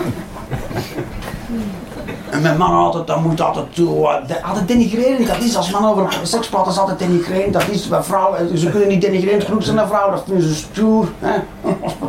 En 2.34 2.42
met 2.42 2.58
mannen 2.58 2.78
altijd, 2.78 3.06
dat 3.06 3.20
moet 3.20 3.40
altijd 3.40 3.74
toe, 3.74 4.08
eh, 4.08 4.48
altijd 4.48 4.68
denigrerend. 4.68 5.26
Dat 5.26 5.40
is 5.40 5.56
als 5.56 5.70
mannen 5.70 5.90
over 5.90 6.18
seks 6.22 6.48
praten, 6.48 6.72
is 6.72 6.78
altijd 6.78 6.98
denigrerend. 6.98 7.52
Dat 7.52 7.68
is 7.70 7.88
bij 7.88 8.02
vrouwen, 8.02 8.58
ze 8.58 8.70
kunnen 8.70 8.88
niet 8.88 9.00
denigrerend 9.00 9.44
genoeg 9.44 9.64
zijn 9.64 9.76
naar 9.76 9.86
vrouwen, 9.86 10.14
dat 10.14 10.24
vinden 10.26 10.48
ze 10.48 10.54
stoer. 10.54 11.08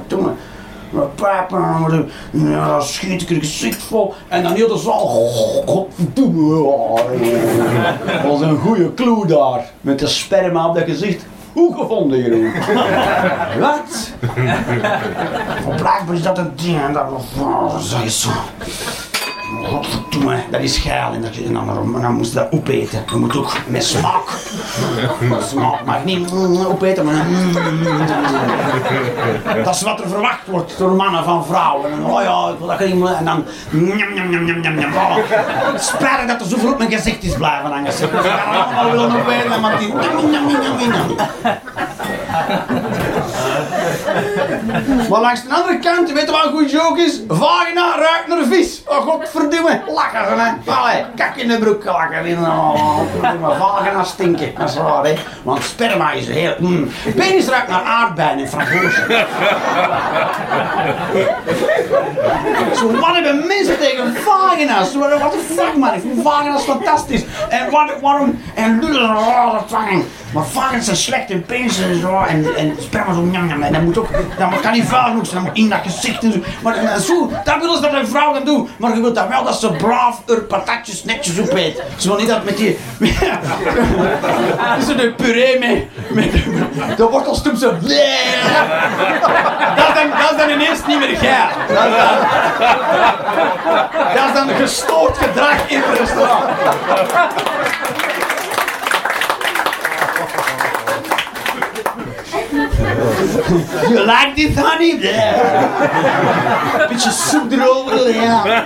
Doe 0.07 0.21
maar. 0.21 0.33
Maar 0.89 1.05
pijpen, 1.05 2.07
dan 2.31 2.81
schiet 2.83 3.21
ik 3.21 3.29
er 3.29 3.35
gezicht 3.35 3.83
vol. 3.83 4.13
En 4.27 4.43
dan 4.43 4.53
heel 4.53 4.67
de 4.67 4.77
zaal, 4.77 5.07
godverdomme. 5.65 6.73
Dat 8.05 8.31
was 8.31 8.41
een 8.41 8.57
goede 8.57 8.93
clue 8.93 9.25
daar. 9.25 9.71
Met 9.81 9.99
de 9.99 10.07
sperma 10.07 10.67
op 10.67 10.75
dat 10.75 10.83
gezicht. 10.83 11.25
Hoe 11.53 11.75
gevonden, 11.75 12.19
Jeroen? 12.19 12.51
Wat? 13.59 14.11
Blijkbaar 15.65 16.13
is 16.13 16.21
dat 16.21 16.37
een 16.37 16.51
ding. 16.55 16.81
En 16.81 16.93
dat, 16.93 17.03
oh, 17.39 17.73
dat 17.73 18.03
is 18.03 18.21
zo. 18.21 18.29
Godverdomme, 19.63 20.43
dat 20.51 20.61
is 20.61 20.77
geil. 20.77 21.13
En, 21.13 21.21
dat, 21.21 21.35
en 21.35 21.53
dan, 21.53 21.95
dan 22.01 22.13
moest 22.13 22.33
je 22.33 22.39
dat 22.39 22.51
opeten. 22.51 23.03
Je 23.11 23.15
moet 23.15 23.37
ook 23.37 23.57
met 23.67 23.83
smaak. 23.83 24.29
Smaak 25.41 25.85
mag 25.85 26.03
niet 26.03 26.33
mm, 26.33 26.65
opeten, 26.65 27.05
maar... 27.05 27.13
Dat 29.63 29.75
is 29.75 29.81
wat 29.81 29.99
er 29.99 30.09
verwacht 30.09 30.47
wordt 30.47 30.77
door 30.77 30.91
mannen 30.91 31.23
van 31.23 31.45
vrouwen. 31.45 31.91
En, 31.91 32.05
oh 32.05 32.21
ja, 32.21 32.49
ik 32.49 32.57
wil 32.57 32.67
dat 32.67 32.77
geen... 32.77 33.07
En 33.07 33.25
dan... 33.25 33.45
njam, 33.71 34.13
njam, 34.13 34.29
njam, 34.29 34.43
njam, 34.43 34.59
njam, 34.59 34.75
njam. 34.75 34.93
Oh, 34.93 35.17
Spijtig 35.77 36.27
dat 36.27 36.41
er 36.41 36.47
zoveel 36.47 36.71
op 36.71 36.77
mijn 36.77 36.91
gezicht 36.91 37.23
is 37.23 37.33
blijven 37.33 37.71
hangen. 37.71 37.93
Ze 37.93 38.07
gaan 38.07 38.75
allemaal 38.75 38.91
willen 38.91 39.21
opeten, 39.21 39.61
maar 39.61 39.79
die... 39.79 39.93
njam, 39.93 40.29
njam, 40.31 40.47
njam, 40.47 40.61
njam, 40.77 40.89
njam. 40.89 41.15
Maar 45.09 45.21
langs 45.21 45.43
de 45.43 45.53
andere 45.53 45.79
kant, 45.79 46.11
weet 46.11 46.25
je 46.25 46.31
wat 46.31 46.45
een 46.45 46.51
goed 46.51 46.71
joke 46.71 47.01
is? 47.01 47.21
Vagina 47.27 47.97
ruikt 47.97 48.27
naar 48.27 48.45
vis. 48.45 48.81
Oh 48.85 49.05
godverdomme, 49.35 49.81
lachen 49.87 50.25
ze 50.25 50.41
hè. 50.41 50.71
Allee, 50.71 51.05
kak 51.15 51.35
in 51.35 51.47
de 51.47 51.57
broek 51.57 51.83
lachen. 51.83 52.25
In, 52.25 52.39
oh, 52.39 52.99
vagina 53.59 54.03
stinken. 54.03 54.53
Dat 54.57 54.69
is 54.69 54.75
waar 54.75 55.03
hè. 55.03 55.13
Want 55.43 55.63
sperma 55.63 56.11
is 56.11 56.27
heel... 56.27 56.55
Mm. 56.59 56.89
Penis 57.15 57.47
ruikt 57.47 57.67
naar 57.67 57.81
aardbeien 57.81 58.39
en 58.39 58.47
frambozen. 58.47 59.25
Zo, 62.75 62.91
wat 62.91 63.13
hebben 63.13 63.47
mensen 63.47 63.77
tegen 63.77 64.15
vagina's? 64.15 64.95
What 64.95 65.31
the 65.31 65.53
fuck 65.55 65.75
man, 65.77 65.93
ik 65.93 66.01
vind 66.01 66.21
vagina's 66.23 66.63
fantastisch. 66.63 67.23
En 67.49 67.69
wat, 67.71 67.91
waarom... 68.01 68.41
En 68.53 68.83
oh, 68.83 69.53
dat. 69.53 69.79
Maar 70.33 70.45
vagina's 70.45 70.85
zijn 70.85 70.97
slecht 70.97 71.29
en 71.29 71.45
penis 71.45 71.81
en 71.81 71.99
zo. 71.99 72.23
En, 72.27 72.55
en 72.55 72.75
sperma 72.79 73.13
zo... 73.13 73.29
En 73.31 73.73
dat 73.73 73.81
moet 73.81 73.97
ook... 73.97 74.09
Dat 74.37 74.59
kan 74.61 74.71
niet 74.71 74.85
vuil 74.85 75.03
genoeg 75.03 75.25
zijn, 75.25 75.43
dat 75.43 75.53
moet 75.53 75.63
in 75.63 75.69
dat 75.69 75.79
gezicht 75.83 76.23
en 76.23 76.31
zo. 76.31 76.39
Maar 76.63 76.75
en 76.75 77.01
zo, 77.01 77.31
dat 77.43 77.59
willen 77.59 77.75
ze 77.75 77.81
dat 77.81 77.93
een 77.93 78.07
vrouw 78.07 78.33
kan 78.33 78.45
doen. 78.45 78.69
Maar 78.77 78.95
je 78.95 79.01
wilt 79.01 79.15
dat 79.15 79.24
wel 79.29 79.43
dat 79.43 79.59
ze 79.59 79.71
braaf 79.71 80.21
er 80.27 80.41
patatjes 80.41 81.03
netjes 81.03 81.39
op 81.39 81.53
eet. 81.53 81.81
Ze 81.97 82.07
wil 82.07 82.17
niet 82.17 82.27
dat 82.27 82.43
met 82.43 82.57
die... 82.57 82.77
Zo 84.87 84.95
de 84.95 85.13
puree 85.17 85.59
mee. 85.59 85.89
Met 86.09 86.31
de 86.97 87.03
wortelstoep 87.03 87.55
zo... 87.55 87.71
Dat 87.71 87.81
is 87.81 87.95
dan, 89.93 90.09
dat 90.09 90.31
is 90.31 90.37
dan 90.37 90.49
ineens 90.49 90.79
niet 90.87 90.99
meer 90.99 91.17
geil. 91.17 91.47
Dat 91.67 91.85
is 91.85 91.91
dan, 91.97 92.17
dat 94.15 94.27
is 94.27 94.33
dan 94.33 94.49
gestoord 94.49 95.17
gedrag 95.17 95.69
in 95.69 95.81
het 95.85 95.99
restaurant. 95.99 96.49
You 103.89 104.05
like 104.05 104.35
this, 104.35 104.55
honey? 104.57 104.97
Yeah. 104.99 106.87
Beetje 106.89 107.11
soep 107.11 107.51
erover, 107.53 108.09
ja. 108.09 108.65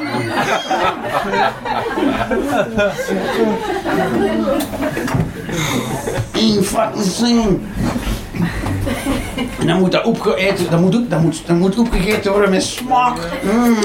Eén 6.34 6.64
fucking 6.64 7.04
zin. 7.04 7.68
En 9.60 9.68
dan 9.68 9.80
moet 9.80 9.92
dat 9.92 10.04
opgegeten, 10.04 10.70
dat 10.70 10.80
moet, 10.80 11.10
dat 11.10 11.22
moet, 11.22 11.42
dat 11.46 11.56
moet 11.56 11.78
opgegeten 11.78 12.32
worden 12.32 12.50
met 12.50 12.64
smaak. 12.64 13.18
Mm, 13.42 13.78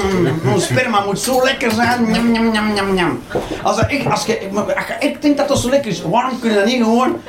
ons 0.53 0.65
sperma 0.65 1.03
moet 1.05 1.19
zo 1.19 1.43
lekker 1.43 1.71
zijn. 1.71 2.09
Njam, 2.09 2.31
njam, 2.31 2.51
njam, 2.51 2.73
njam, 2.73 2.93
njam. 2.93 3.21
Als, 3.63 3.75
dat 3.75 3.87
echt, 3.87 4.11
als, 4.11 4.25
je, 4.25 4.47
maar 4.51 4.63
als 4.63 4.87
je 4.87 4.93
echt 4.93 5.21
denkt 5.21 5.37
dat 5.37 5.47
dat 5.47 5.59
zo 5.59 5.69
lekker 5.69 5.91
is, 5.91 6.01
waarom 6.01 6.39
kun 6.39 6.49
je 6.49 6.55
dan 6.55 6.65
niet 6.65 6.83
gewoon 6.83 7.21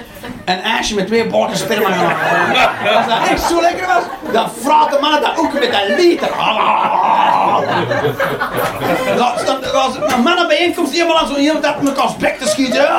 een 0.44 0.60
ijsje 0.60 0.94
met 0.94 1.06
twee 1.06 1.26
balken 1.26 1.56
sperma 1.56 1.88
maken? 1.88 2.96
Als 2.96 3.06
dat 3.06 3.28
echt 3.28 3.42
zo 3.42 3.60
lekker 3.60 3.86
was, 3.86 4.02
dan 4.32 4.50
vraagt 4.60 4.90
de 4.90 4.98
mannen 5.00 5.20
dat 5.20 5.38
ook 5.38 5.52
met 5.52 5.62
een 5.62 5.96
liter. 5.96 6.28
Dat, 9.16 9.42
dat, 9.46 9.74
als 9.74 9.94
een 9.96 10.22
mannenbijeenkomst 10.22 10.92
helemaal 10.92 11.18
aan 11.18 11.26
zo'n 11.26 11.36
hele 11.36 11.60
tijd 11.60 11.82
met 11.82 11.96
elkaar 11.96 12.14
bek 12.18 12.38
te 12.38 12.48
schieten. 12.48 12.88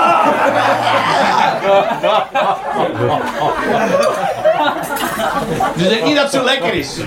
Dus 5.76 5.88
denk 5.88 6.04
niet 6.04 6.16
dat 6.16 6.24
het 6.24 6.34
zo 6.34 6.44
lekker 6.44 6.74
is. 6.74 6.98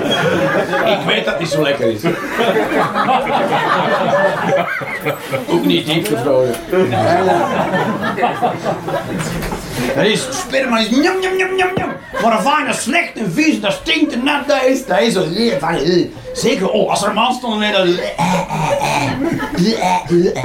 Ik 0.84 0.98
weet 1.06 1.24
dat 1.24 1.34
het 1.34 1.38
niet 1.38 1.48
zo 1.48 1.62
lekker 1.62 1.86
is. 1.86 2.02
Ook 5.48 5.64
niet 5.64 5.86
diep 5.86 6.06
gevroren. 6.06 6.54
Dat 9.94 10.04
is 10.04 10.26
sperma 10.30 10.78
is 10.78 10.90
njam 10.90 11.18
njam 11.20 11.36
njam 11.36 11.54
njam 11.54 11.70
njam. 11.74 11.90
Maar 12.22 12.46
een 12.62 12.68
is 12.68 12.82
slecht 12.82 13.12
en 13.14 13.32
vies, 13.32 13.60
dat 13.60 13.72
stinkt 13.72 14.12
en 14.12 14.24
nat, 14.24 14.48
dat 14.48 14.62
is, 14.62 14.86
dat 14.86 15.00
is 15.00 15.12
zo 15.12 15.24
leer 15.28 15.58
van. 15.58 15.78
Zeker, 16.32 16.70
oh, 16.70 16.90
als 16.90 17.02
er 17.02 17.08
een 17.08 17.14
man 17.14 17.34
stond 17.34 17.62
eh, 17.62 17.68
eh, 17.68 17.76
eh, 19.58 19.96
eh, 20.10 20.44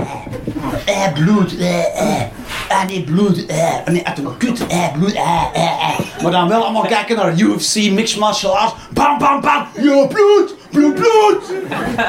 eh, 0.85 1.13
bloed, 1.13 1.57
eh, 1.57 2.01
eh. 2.01 2.21
Ah 2.69 2.87
nee, 2.87 3.03
bloed, 3.03 3.45
eh, 3.45 3.73
nee, 3.85 4.07
uit 4.07 4.17
een 4.17 4.37
kut, 4.37 4.67
eh, 4.67 4.91
bloed, 4.93 5.13
eh, 5.13 5.43
eh, 5.53 5.63
eh. 5.63 6.21
Maar 6.23 6.31
dan 6.31 6.47
wel 6.47 6.63
allemaal 6.63 6.85
kijken 6.85 7.15
naar 7.15 7.39
UFC, 7.39 7.75
mixed 7.91 8.19
martial 8.19 8.57
arts, 8.57 8.73
bam, 8.93 9.17
bam, 9.17 9.41
bam, 9.41 9.67
ja, 9.73 10.05
bloed, 10.07 10.55
bloed, 10.71 10.93
bloed. 10.95 11.53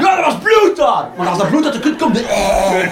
Ja, 0.01 0.19
er 0.19 0.25
was 0.25 0.35
bloed 0.43 0.77
daar. 0.77 1.09
Maar 1.17 1.27
als 1.29 1.39
dat 1.39 1.49
bloed 1.51 1.65
uit 1.65 1.73
de 1.73 1.81
kut 1.81 1.97
komt, 1.97 2.23
eh, 2.25 2.31
eh, 2.31 2.83
eh. 2.83 2.91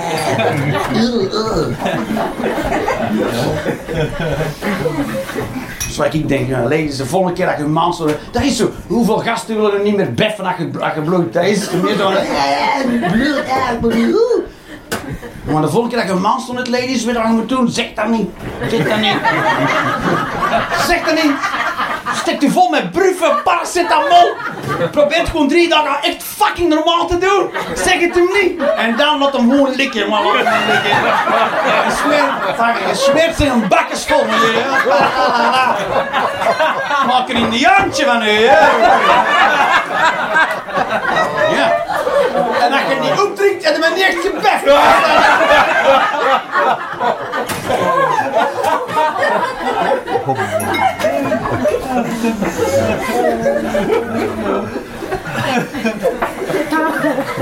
Wat 5.96 6.14
ik 6.14 6.28
denk, 6.28 6.48
ja, 6.48 6.62
ladies, 6.62 6.96
de 6.96 7.06
volgende 7.06 7.34
keer 7.34 7.46
dat 7.46 7.56
je 7.56 7.62
een 7.62 7.72
man 7.72 7.94
zo... 7.94 8.06
Dat 8.32 8.42
is 8.42 8.56
zo, 8.56 8.70
hoeveel 8.86 9.18
gasten 9.18 9.54
willen 9.56 9.72
er 9.72 9.82
niet 9.82 9.96
meer 9.96 10.14
beffen 10.14 10.44
als 10.44 10.54
je, 10.58 10.70
je 10.94 11.00
bloedt? 11.04 11.32
Dat 11.32 11.44
is 11.44 11.70
meer 11.70 11.96
zo... 11.96 12.10
eh, 12.10 13.12
bloed, 13.12 13.44
eh, 13.44 13.78
bloed. 13.80 14.42
Maar 15.52 15.62
de 15.62 15.68
volgende 15.68 15.88
keer 15.88 15.98
dat 15.98 16.06
je 16.06 16.12
een 16.16 16.20
man 16.30 16.40
stond 16.40 16.58
met 16.58 16.68
ladies, 16.68 17.04
wat 17.04 17.14
je 17.14 17.20
moet 17.28 17.48
doen? 17.48 17.68
Zeg 17.68 17.94
dat 17.94 18.08
niet. 18.08 18.28
Zeg 18.70 18.88
dat 18.88 19.00
niet. 19.00 19.16
Zeg 20.86 21.04
dat 21.04 21.14
niet. 21.14 21.32
Stek 22.12 22.40
je 22.40 22.50
vol 22.50 22.68
met 22.68 22.90
bruffen, 22.90 23.42
paracetamol. 23.42 24.32
Probeer 24.90 25.26
gewoon 25.26 25.48
drie 25.48 25.68
dagen 25.68 26.02
echt 26.02 26.22
fucking 26.22 26.68
normaal 26.68 27.06
te 27.06 27.18
doen. 27.18 27.50
Zeg 27.74 28.00
het 28.00 28.14
hem 28.14 28.28
niet. 28.42 28.62
En 28.76 28.96
dan 28.96 29.18
laat 29.18 29.32
hem 29.32 29.50
gewoon 29.50 29.74
likken, 29.74 30.08
man. 30.08 30.22
Je 30.22 30.40
smeert, 32.02 32.88
je 32.88 32.94
smeert 32.94 33.36
zijn 33.36 33.68
hè. 33.68 33.68
Maak 37.06 37.28
er 37.28 37.34
een 37.34 37.40
indiaantje 37.40 38.04
van 38.04 38.22
u, 38.22 38.28
hè. 38.28 38.58
Ja. 41.54 41.82
En 42.60 42.72
als 42.72 42.82
je 42.88 42.98
niet 43.00 43.20
opdrinkt, 43.20 43.64
heb 43.64 43.74
je 43.74 43.80
me 43.80 43.90
niet 43.94 44.04
echt 44.04 44.20
gebeft. 44.22 44.64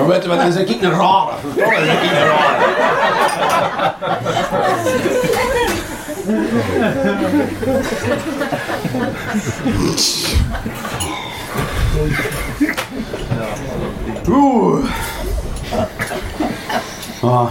Maar 0.02 0.10
weet 0.10 0.22
je 0.22 0.28
wat, 0.28 0.38
dan 0.38 0.52
zeg 0.52 0.66
ik 0.66 0.82
een 0.82 0.90
rare. 0.90 1.30
Dan 1.56 1.66
zeg 1.84 2.02
ik 2.02 2.10
een 2.10 2.26
rare. 2.26 2.70
Oeh. 14.28 14.84
Ah. 17.22 17.46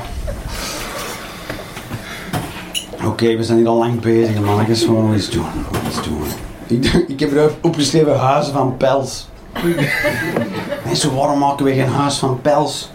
Oké, 3.05 3.35
we 3.37 3.43
zijn 3.43 3.57
hier 3.57 3.67
al 3.67 3.77
lang 3.77 3.99
bezig, 3.99 4.39
mannetjes. 4.39 4.85
We 4.85 4.91
moeten 4.91 5.15
iets 5.15 5.29
doen. 5.29 5.45
Iets 5.87 6.03
doen. 6.03 6.23
Ik, 6.67 6.85
ik 7.07 7.19
heb 7.19 7.35
er 7.35 7.51
opgeschreven 7.61 8.19
huizen 8.19 8.53
van 8.53 8.77
pels. 8.77 9.29
Mensen, 10.91 11.15
waarom 11.15 11.39
maken 11.39 11.65
we 11.65 11.73
geen 11.73 11.89
huis 11.89 12.17
van 12.17 12.41
pels? 12.41 12.89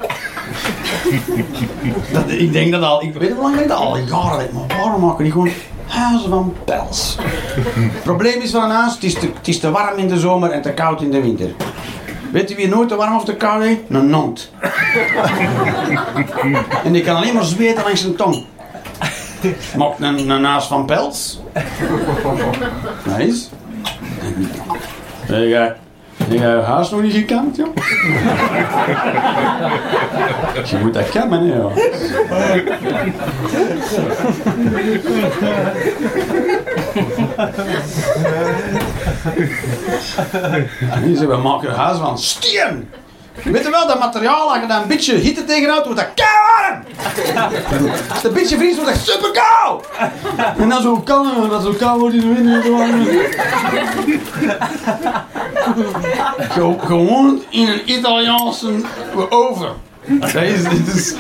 Ik 2.27 2.53
denk 2.53 2.73
dat 2.73 2.83
al, 2.83 3.03
ik 3.03 3.15
weet 3.15 3.33
hoe 3.33 3.43
lang 3.43 3.67
dat 3.67 3.71
al 3.71 3.99
jaren 3.99 4.49
maar 4.53 4.77
waarom 4.79 5.01
maken 5.01 5.25
niet 5.25 5.33
gewoon 5.33 5.51
huizen 5.87 6.31
van 6.31 6.55
pels? 6.65 7.17
Het 7.75 8.03
probleem 8.03 8.41
is 8.41 8.51
van 8.51 8.63
een 8.63 8.71
huis, 8.71 8.95
het 8.95 9.05
is, 9.05 9.15
te, 9.15 9.31
het 9.37 9.49
is 9.49 9.61
warm 9.61 9.99
in 9.99 10.09
de 10.09 10.19
zomer 10.19 10.51
en 10.51 10.63
te 10.63 10.73
koud 10.73 11.01
in 11.01 11.11
de 11.11 11.21
winter. 11.21 11.55
Weet 12.33 12.51
u 12.51 12.57
wie 12.57 12.69
nooit 12.69 12.89
te 12.89 12.97
warm 12.97 13.17
of 13.17 13.25
te 13.25 13.35
koud 13.35 13.63
heeft? 13.63 13.81
Een 13.89 14.11
nont. 14.11 14.51
en 16.85 16.93
die 16.93 17.03
kan 17.03 17.17
alleen 17.17 17.35
maar 17.35 17.45
zweten 17.45 17.85
langs 17.85 18.01
zijn 18.01 18.17
tong. 18.17 18.45
Maakt 19.77 20.01
een, 20.01 20.31
een 20.31 20.63
van 20.63 20.87
pels. 20.87 21.41
Nice. 23.19 23.47
Hey, 25.27 25.77
je 26.29 26.63
huis 26.65 26.91
nog 26.91 27.03
niet 27.03 27.15
gekant, 27.15 27.57
joh? 27.57 27.69
Je 30.71 30.79
moet 30.83 30.95
dat 30.95 31.09
kennen, 31.09 31.41
hè, 31.41 31.55
joh. 31.55 31.73
En 40.81 41.03
hier 41.03 41.17
zeggen 41.17 41.29
we 41.29 41.37
maken 41.37 41.75
huis 41.75 41.99
van 41.99 42.19
steen. 42.19 42.89
Weet 43.45 43.63
je 43.65 43.71
wel, 43.71 43.87
dat 43.87 43.99
materiaal, 43.99 44.51
als 44.53 44.61
je 44.61 44.67
daar 44.67 44.83
een 44.83 44.89
beetje 44.89 45.15
hitte 45.15 45.45
tegenhoudt, 45.45 45.85
wordt 45.87 46.01
dat 46.01 46.09
keiwarm. 46.15 46.85
Als 48.09 48.17
het 48.17 48.25
een 48.25 48.33
beetje 48.33 48.57
vriest, 48.57 48.77
wordt 48.77 48.91
dat 48.93 49.01
super 49.03 49.31
koud. 49.31 49.87
En 50.59 50.69
dan 50.69 50.83
zo 50.83 50.97
kan 51.01 51.49
dat 51.51 51.63
zo 51.63 51.73
koud 51.79 51.99
wordt 52.01 52.15
in 52.15 52.21
de 52.21 52.27
winter. 52.63 52.73
Ge- 56.51 56.77
Gewoon 56.87 57.43
in 57.51 57.69
een 57.69 57.91
Italiaanse 57.91 58.71
dit 60.69 60.95
is... 60.95 61.15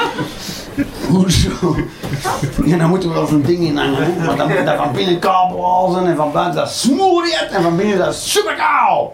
Hoezo? 1.08 1.76
Dan 2.78 2.88
moeten 2.88 3.08
we 3.08 3.14
wel 3.14 3.26
zo'n 3.26 3.42
ding 3.42 3.58
in 3.58 3.76
hangen. 3.76 4.16
Maar 4.26 4.36
dan 4.36 4.48
moet 4.48 4.66
dat 4.66 4.76
van 4.76 4.92
binnen 4.92 5.18
kabel 5.18 5.90
zijn 5.92 6.06
en 6.06 6.16
van 6.16 6.32
buiten 6.32 6.60
dat 6.60 6.70
smooriet 6.70 7.48
en 7.50 7.62
van 7.62 7.76
binnen 7.76 7.98
dat 7.98 8.14
super 8.14 8.54
koud. 8.54 9.10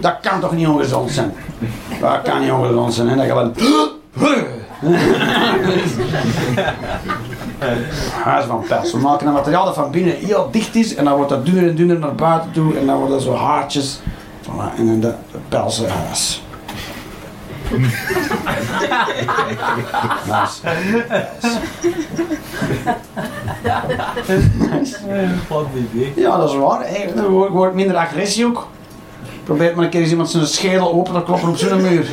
Dat 0.00 0.16
kan 0.22 0.40
toch 0.40 0.52
niet 0.52 0.66
ongezond 0.66 1.10
zijn? 1.10 1.34
Dat 2.00 2.22
kan 2.22 2.40
niet 2.40 2.50
ongezond 2.50 2.94
zijn, 2.94 3.08
hè? 3.08 3.16
Dat 3.16 3.26
gaat 3.26 3.34
wel... 3.34 3.52
Huis 8.24 8.44
van 8.44 8.64
pels. 8.68 8.92
We 8.92 8.98
maken 8.98 9.26
een 9.26 9.32
materiaal 9.32 9.64
dat 9.64 9.74
van 9.74 9.90
binnen 9.90 10.16
heel 10.16 10.48
dicht 10.50 10.74
is 10.74 10.94
en 10.94 11.04
dan 11.04 11.14
wordt 11.14 11.30
dat 11.30 11.46
dunner 11.46 11.68
en 11.68 11.74
dunner 11.74 11.98
naar 11.98 12.14
buiten 12.14 12.50
toe 12.52 12.78
en 12.78 12.86
dan 12.86 12.96
worden 12.96 13.14
dat 13.14 13.24
zo 13.24 13.34
haartjes. 13.34 14.00
Voilà, 14.42 14.76
en 14.76 14.86
dan 14.86 15.00
de 15.00 15.14
pelsenhuis. 15.48 16.42
Nice. 17.70 17.90
Wat 25.48 25.66
idee. 25.74 26.12
Ja, 26.16 26.36
dat 26.36 26.50
is 26.50 26.56
waar. 26.56 26.86
Wordt 27.28 27.52
wordt 27.52 27.74
minder 27.74 27.96
agressie 27.96 28.46
ook. 28.46 28.68
Probeer 29.44 29.74
maar 29.74 29.84
een 29.84 29.90
keer 29.90 30.00
eens 30.00 30.10
iemand 30.10 30.30
zijn 30.30 30.46
schedel 30.46 30.92
open 30.92 31.14
te 31.14 31.22
kloppen 31.22 31.48
op 31.48 31.56
zo'n 31.56 31.82
muur. 31.82 32.06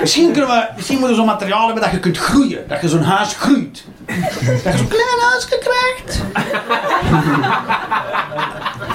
misschien, 0.00 0.32
kunnen 0.32 0.50
we, 0.50 0.68
misschien 0.76 0.98
moeten 0.98 1.16
we 1.16 1.22
zo'n 1.22 1.32
materiaal 1.32 1.64
hebben 1.64 1.82
dat 1.82 1.92
je 1.92 2.00
kunt 2.00 2.18
groeien. 2.18 2.68
Dat 2.68 2.80
je 2.80 2.88
zo'n 2.88 3.02
huis 3.02 3.34
groeit. 3.34 3.84
Dat 4.64 4.72
je 4.72 4.78
zo'n 4.78 4.88
klein 4.88 5.20
huisje 5.30 5.58
krijgt. 5.58 6.22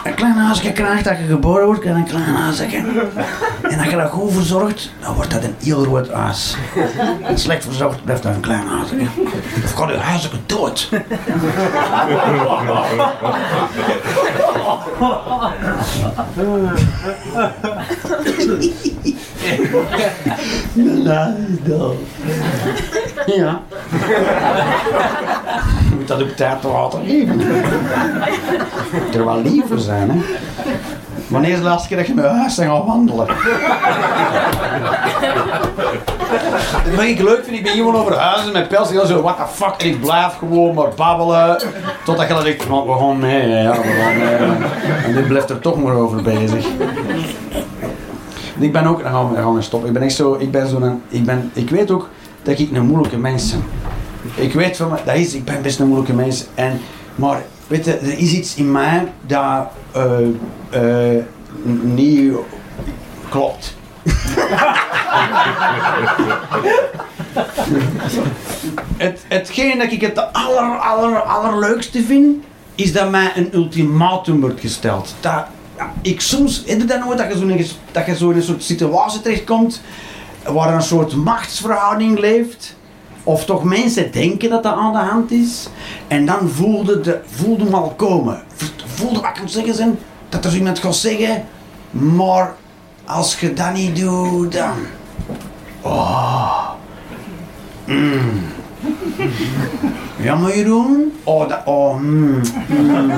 Een 0.04 0.14
klein 0.14 0.38
huisje 0.38 0.72
krijgt, 0.72 1.04
dat 1.04 1.18
je 1.18 1.26
geboren 1.26 1.66
wordt, 1.66 1.84
je 1.84 1.90
een 1.90 2.06
klein 2.06 2.36
huisje. 2.36 2.64
En 3.62 3.80
als 3.80 3.90
je 3.90 3.96
dat 3.96 4.10
goed 4.10 4.34
verzorgt, 4.34 4.92
dan 5.00 5.14
wordt 5.14 5.32
dat 5.32 5.44
een 5.44 5.56
heel 5.64 5.84
groot 5.84 6.12
huis. 6.12 6.56
En 7.22 7.38
slecht 7.38 7.64
verzorgd 7.64 8.04
blijft 8.04 8.24
dat 8.24 8.34
een 8.34 8.42
klein 8.42 8.68
huisje. 8.68 8.96
Of 9.64 9.74
gaat 9.74 9.90
je 9.90 9.98
huisje 9.98 10.30
dood. 10.46 10.90
Ja. 23.26 23.62
Je 25.90 25.96
moet 25.96 26.08
dat 26.08 26.22
op 26.22 26.30
tijd 26.30 26.62
te 26.62 26.68
laten 26.68 27.06
geven. 27.06 27.38
Moet 29.06 29.16
er 29.16 29.26
wel 29.26 29.42
liever 29.42 29.80
zijn, 29.80 30.10
hè. 30.10 30.18
Wanneer 31.28 31.52
is 31.52 31.58
de 31.58 31.64
laatste 31.64 31.88
keer 31.88 31.98
dat 31.98 32.08
je 32.08 32.14
met 32.14 32.26
huis 32.26 32.56
bent 32.56 32.70
gaan 32.70 32.86
wandelen? 32.86 33.28
Wat 36.96 37.06
ik 37.06 37.20
leuk 37.22 37.44
vind, 37.44 37.58
ik 37.58 37.64
ben 37.64 37.74
gewoon 37.74 37.96
over 37.96 38.18
huizen 38.18 38.54
met 38.54 38.68
pels. 38.68 38.92
en 38.92 39.08
zo, 39.08 39.22
what 39.22 39.38
the 39.38 39.44
fuck, 39.64 39.74
en 39.78 39.88
ik 39.88 40.02
blijf 40.02 40.34
gewoon 40.38 40.74
maar 40.76 40.90
babbelen. 40.96 41.58
Totdat 42.06 42.28
je 42.28 42.44
denkt, 42.44 42.68
"Want 42.68 42.86
we 42.86 42.92
gaan 42.94 43.20
mee, 43.20 43.48
ja, 43.50 43.72
we 43.72 43.78
gaan. 43.84 44.64
En 45.06 45.14
dit 45.14 45.28
blijft 45.28 45.50
er 45.50 45.60
toch 45.60 45.82
maar 45.84 45.94
over 45.96 46.22
bezig. 46.22 46.66
Ik 48.60 48.72
ben 48.72 48.86
ook, 48.86 49.02
gaan 49.02 49.30
we, 49.30 49.42
gaan 49.42 49.64
stoppen. 49.64 49.88
Ik 49.90 49.94
ben 49.94 50.04
echt 50.04 50.16
zo, 50.16 50.34
ik 50.40 50.52
ben 50.52 50.68
zo'n, 50.68 51.02
ik 51.10 51.26
ben, 51.26 51.52
ik 51.54 51.70
weet 51.70 51.92
ook 51.92 52.10
dat 52.44 52.60
ik 52.60 52.72
een 52.72 52.86
moeilijke 52.86 53.18
mens 53.18 53.52
ben. 53.52 53.64
Ik 54.36 54.54
weet 54.54 54.78
van 54.78 54.90
dat 55.06 55.16
is, 55.16 55.34
ik 55.34 55.46
ben 55.46 55.62
best 55.62 55.80
een 55.80 55.88
moeilijke 55.88 56.14
mens. 56.14 56.46
En, 56.56 56.82
maar, 57.16 57.42
weet 57.68 57.86
je, 57.86 57.94
er 57.98 58.18
is 58.18 58.32
iets 58.34 58.56
in 58.56 58.72
mij 58.72 59.08
dat 59.22 59.68
n- 61.68 61.94
niet 61.94 62.34
klopt. 63.30 63.76
het, 68.98 69.24
hetgeen 69.28 69.78
dat 69.78 69.92
ik 69.92 70.02
het 70.02 70.34
aller, 70.34 70.80
aller, 70.80 71.22
allerleukste 71.22 72.04
vind, 72.04 72.44
is 72.76 72.94
dat 72.94 73.10
mij 73.10 73.32
een 73.36 73.50
ultimatum 73.54 74.42
wordt 74.42 74.60
gesteld. 74.60 75.16
Dat, 75.20 75.46
ik 76.02 76.22
soms, 76.22 76.64
heb 76.66 76.88
dat 76.88 77.00
nooit, 77.00 77.18
dat 77.18 77.28
je, 78.06 78.16
zo 78.16 78.30
in, 78.30 78.36
een 78.36 78.44
soort 78.44 78.64
situatie 78.64 79.22
terechtkomt, 79.22 79.82
waar 80.44 80.74
een 80.74 80.82
soort 80.82 81.16
machtsverhouding 81.16 82.20
leeft, 82.20 82.76
of 83.24 83.46
toch 83.46 83.64
mensen 83.64 84.12
denken 84.12 84.50
dat 84.50 84.64
dat 84.64 84.76
aan 84.76 84.92
de 84.92 84.98
hand 84.98 85.32
is, 85.32 85.68
en 86.08 86.26
dan 86.26 86.50
voelde 86.50 87.02
de, 87.02 87.20
voelde 87.26 87.64
hem 87.64 87.74
al 87.74 87.94
komen. 87.96 88.44
Voelde 88.86 89.20
wat 89.20 89.38
ik 89.38 89.44
zeggen 89.46 89.76
zijn, 89.76 90.00
dat 90.30 90.46
er 90.46 90.56
iemand 90.56 90.80
gaat 90.80 90.96
zeggen, 90.96 91.46
maar 91.90 92.56
als 93.06 93.40
je 93.40 93.54
dat 93.54 93.74
niet 93.74 93.96
doet, 93.96 94.52
dan... 94.52 94.74
Oh. 95.86 96.70
Mm. 97.86 98.42
Ja, 100.26 100.36
maar 100.36 100.56
Jeroen? 100.56 101.14
Oh, 101.24 101.50
dat... 101.50 101.62
Oh, 101.66 102.00
mm, 102.00 102.42
mm. 102.68 103.12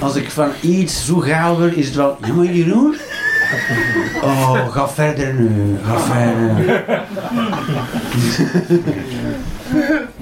Als 0.00 0.14
ik 0.14 0.30
van 0.30 0.50
iets 0.60 1.06
zo 1.06 1.16
gauw 1.16 1.66
is 1.66 1.86
het 1.86 1.94
wel... 1.94 2.16
Ja, 2.26 2.32
maar 2.32 2.44
Jeroen? 2.44 2.96
Oh, 4.22 4.68
ga 4.68 4.88
verder 4.88 5.34
nu. 5.34 5.78
Ga 5.84 5.98
verder. 5.98 6.84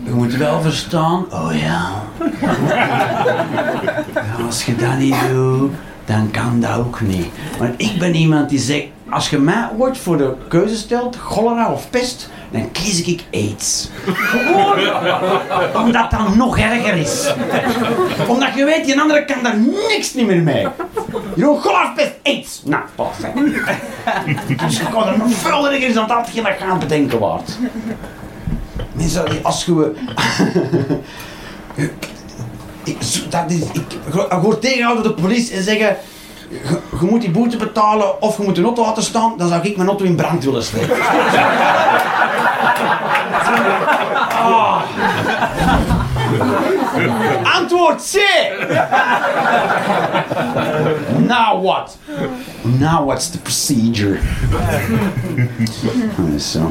Je 0.04 0.10
moet 0.12 0.36
wel 0.36 0.60
verstaan. 0.60 1.24
Oh 1.32 1.50
ja. 1.52 1.90
Ja, 4.14 4.44
Als 4.46 4.64
je 4.64 4.76
dat 4.76 4.98
niet 4.98 5.16
doet, 5.32 5.72
dan 6.10 6.30
kan 6.30 6.60
dat 6.60 6.76
ook 6.76 7.00
niet. 7.00 7.26
Want 7.58 7.74
ik 7.76 7.98
ben 7.98 8.14
iemand 8.14 8.48
die 8.48 8.58
zegt, 8.58 8.86
als 9.10 9.30
je 9.30 9.38
mij 9.38 9.68
ooit 9.78 9.98
voor 9.98 10.16
de 10.16 10.34
keuze 10.48 10.76
stelt, 10.76 11.16
cholera 11.16 11.72
of 11.72 11.90
pest, 11.90 12.30
dan 12.50 12.72
kies 12.72 13.02
ik 13.02 13.24
AIDS. 13.32 13.90
Gewoon 14.04 14.78
omdat 15.74 16.10
dat 16.10 16.34
nog 16.34 16.58
erger 16.58 16.94
is. 16.94 17.34
Omdat 18.26 18.54
je 18.54 18.64
weet, 18.64 18.84
die 18.84 19.00
andere 19.00 19.24
kan 19.24 19.42
daar 19.42 19.58
niks 19.88 20.14
niet 20.14 20.26
meer 20.26 20.42
mee. 20.42 20.66
Je 21.34 21.42
doet 21.42 21.60
cholera 21.60 21.88
of 21.88 21.94
pest, 21.94 22.12
AIDS. 22.22 22.62
Nou, 22.64 22.82
pas. 22.94 23.16
Dus 24.66 24.78
je 24.78 24.84
kan 24.92 25.08
er 25.08 25.18
nog 25.18 25.32
veel 25.32 25.70
erger 25.70 25.94
dan 25.94 26.08
dat 26.08 26.28
je 26.32 26.42
dat 26.42 26.52
gaan 26.58 26.78
bedenken 26.78 27.18
waard. 27.18 27.58
Mensen, 28.92 29.24
als 29.42 29.64
je... 29.64 29.92
Ik, 32.84 32.96
zo- 33.02 33.28
dat 33.28 33.44
is, 33.46 33.60
ik, 33.60 33.82
tegengehouden 34.60 35.04
door 35.04 35.14
de 35.16 35.22
politie 35.22 35.54
en 35.56 35.62
zeggen... 35.62 35.96
Je, 37.00 37.06
moet 37.10 37.20
die 37.20 37.30
boete 37.30 37.56
betalen 37.56 38.22
of 38.22 38.36
je 38.36 38.42
moet 38.42 38.58
een 38.58 38.64
auto 38.64 38.82
laten 38.82 39.02
staan, 39.02 39.34
dan 39.36 39.48
zou 39.48 39.62
ik 39.62 39.76
mijn 39.76 39.88
auto 39.88 40.04
in 40.04 40.14
brand 40.14 40.44
willen 40.44 40.62
steken. 40.62 40.96
Ah. 44.42 44.82
Antwoord 47.56 48.02
C! 48.12 48.16
Now 51.18 51.62
what? 51.62 51.96
Now 52.62 53.04
what's 53.06 53.30
the 53.30 53.38
procedure? 53.38 54.18
so, 56.36 56.70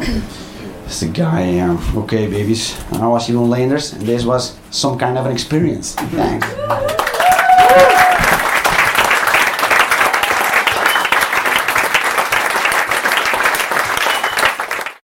is 0.90 1.00
the 1.02 1.08
guy, 1.08 1.50
yeah. 1.52 1.78
Okay, 1.96 2.28
babies. 2.28 2.76
I 2.94 3.08
was 3.08 3.28
Jeroen 3.28 3.50
Leenders, 3.50 3.94
and 3.94 4.02
this 4.02 4.26
was 4.26 4.58
some 4.72 4.98
kind 4.98 5.18
of 5.18 5.26
an 5.26 5.32
experience. 5.32 5.96
Thanks. 5.96 6.48